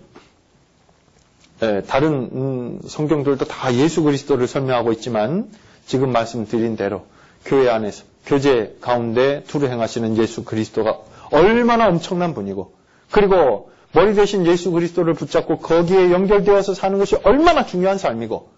[1.87, 5.51] 다른 음, 성경들도 다 예수 그리스도를 설명하고 있지만
[5.87, 7.07] 지금 말씀드린 대로
[7.45, 10.99] 교회 안에서 교제 가운데 두루 행하시는 예수 그리스도가
[11.31, 12.75] 얼마나 엄청난 분이고
[13.11, 18.51] 그리고 머리 대신 예수 그리스도를 붙잡고 거기에 연결되어서 사는 것이 얼마나 중요한 삶이고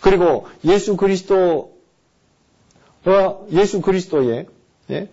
[0.00, 1.66] 그리고 예수 그리스도와
[3.52, 4.46] 예수 그리스도의
[4.90, 5.08] 예?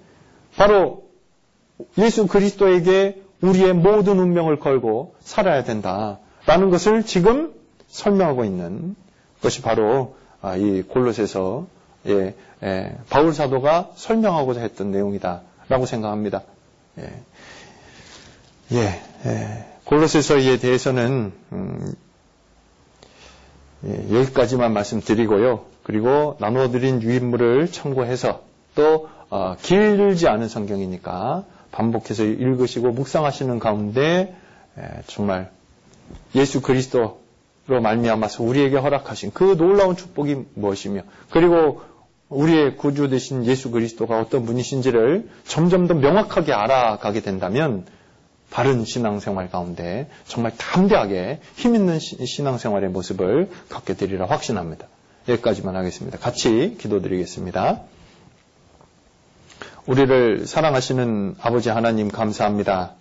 [0.56, 1.10] 바로
[1.98, 7.54] 예수 그리스도에게 우리의 모든 운명을 걸고 살아야 된다라는 것을 지금
[7.88, 8.96] 설명하고 있는
[9.42, 11.68] 것이 바로 아, 이 골로새서
[12.08, 16.44] 예, 예, 바울 사도가 설명하고자 했던 내용이다라고 생각합니다.
[17.00, 17.14] 예,
[18.72, 21.94] 예, 예 골로새서에 대해서는 음,
[23.86, 25.70] 예, 여기까지만 말씀드리고요.
[25.92, 28.44] 그리고 나누어드린 유인물을 참고해서
[28.76, 31.44] 또 어, 길지 않은 성경이니까
[31.74, 34.34] 반복해서 읽으시고 묵상하시는 가운데
[34.78, 35.52] 예, 정말
[36.34, 37.18] 예수 그리스도로
[37.68, 41.82] 말미암아서 우리에게 허락하신 그 놀라운 축복이 무엇이며 그리고
[42.30, 47.86] 우리의 구주 되신 예수 그리스도가 어떤 분이신지를 점점 더 명확하게 알아가게 된다면
[48.50, 54.88] 바른 신앙생활 가운데 정말 담대하게 힘 있는 신앙생활의 모습을 갖게 되리라 확신합니다.
[55.27, 56.18] 여기까지만 하겠습니다.
[56.18, 57.81] 같이 기도드리겠습니다.
[59.85, 62.95] 우리를 사랑하시는 아버지 하나님 감사합니다.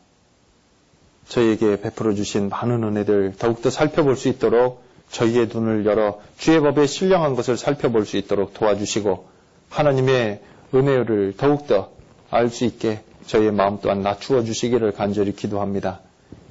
[1.29, 7.35] 저희에게 베풀어 주신 많은 은혜들 더욱더 살펴볼 수 있도록 저희의 눈을 열어 주의 법에 신령한
[7.37, 9.29] 것을 살펴볼 수 있도록 도와주시고
[9.69, 10.41] 하나님의
[10.75, 11.93] 은혜를 더욱더
[12.31, 16.01] 알 수 있게 저희의 마음 또한 낮추어 주시기를 간절히 기도합니다.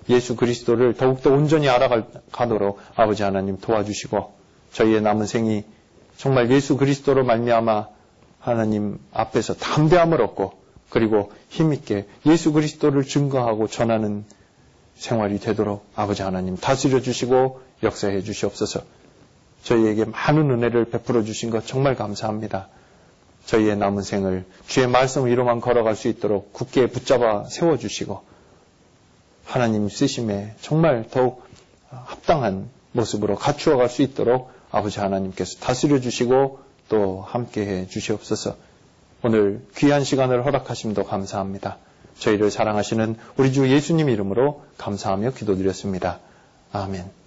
[0.09, 4.38] 예수 그리스도를 더욱더 온전히 알아가도록 아버지 하나님 도와주시고
[4.73, 5.63] 저희의 남은 생이
[6.17, 7.87] 정말 예수 그리스도로 말미암아
[8.39, 10.53] 하나님 앞에서 담대함을 얻고
[10.89, 14.25] 그리고 힘있게 예수 그리스도를 증거하고 전하는
[14.95, 18.81] 생활이 되도록 아버지 하나님 다스려 주시고 역사해 주시옵소서.
[19.63, 22.67] 저희에게 많은 은혜를 베풀어 주신 것 정말 감사합니다.
[23.45, 28.21] 저희의 남은 생을 주의 말씀 위로만 걸어갈 수 있도록 굳게 붙잡아 세워 주시고
[29.45, 31.43] 하나님 쓰심에 정말 더욱
[31.89, 36.59] 합당한 모습으로 갖추어 갈 수 있도록 아버지 하나님께서 다스려 주시고
[36.89, 38.55] 또 함께 해 주시옵소서
[39.21, 41.77] 오늘 귀한 시간을 허락하심도 감사합니다.
[42.19, 46.19] 저희를 사랑하시는 우리 주 예수님 이름으로 감사하며 기도드렸습니다.
[46.71, 47.18] 아멘.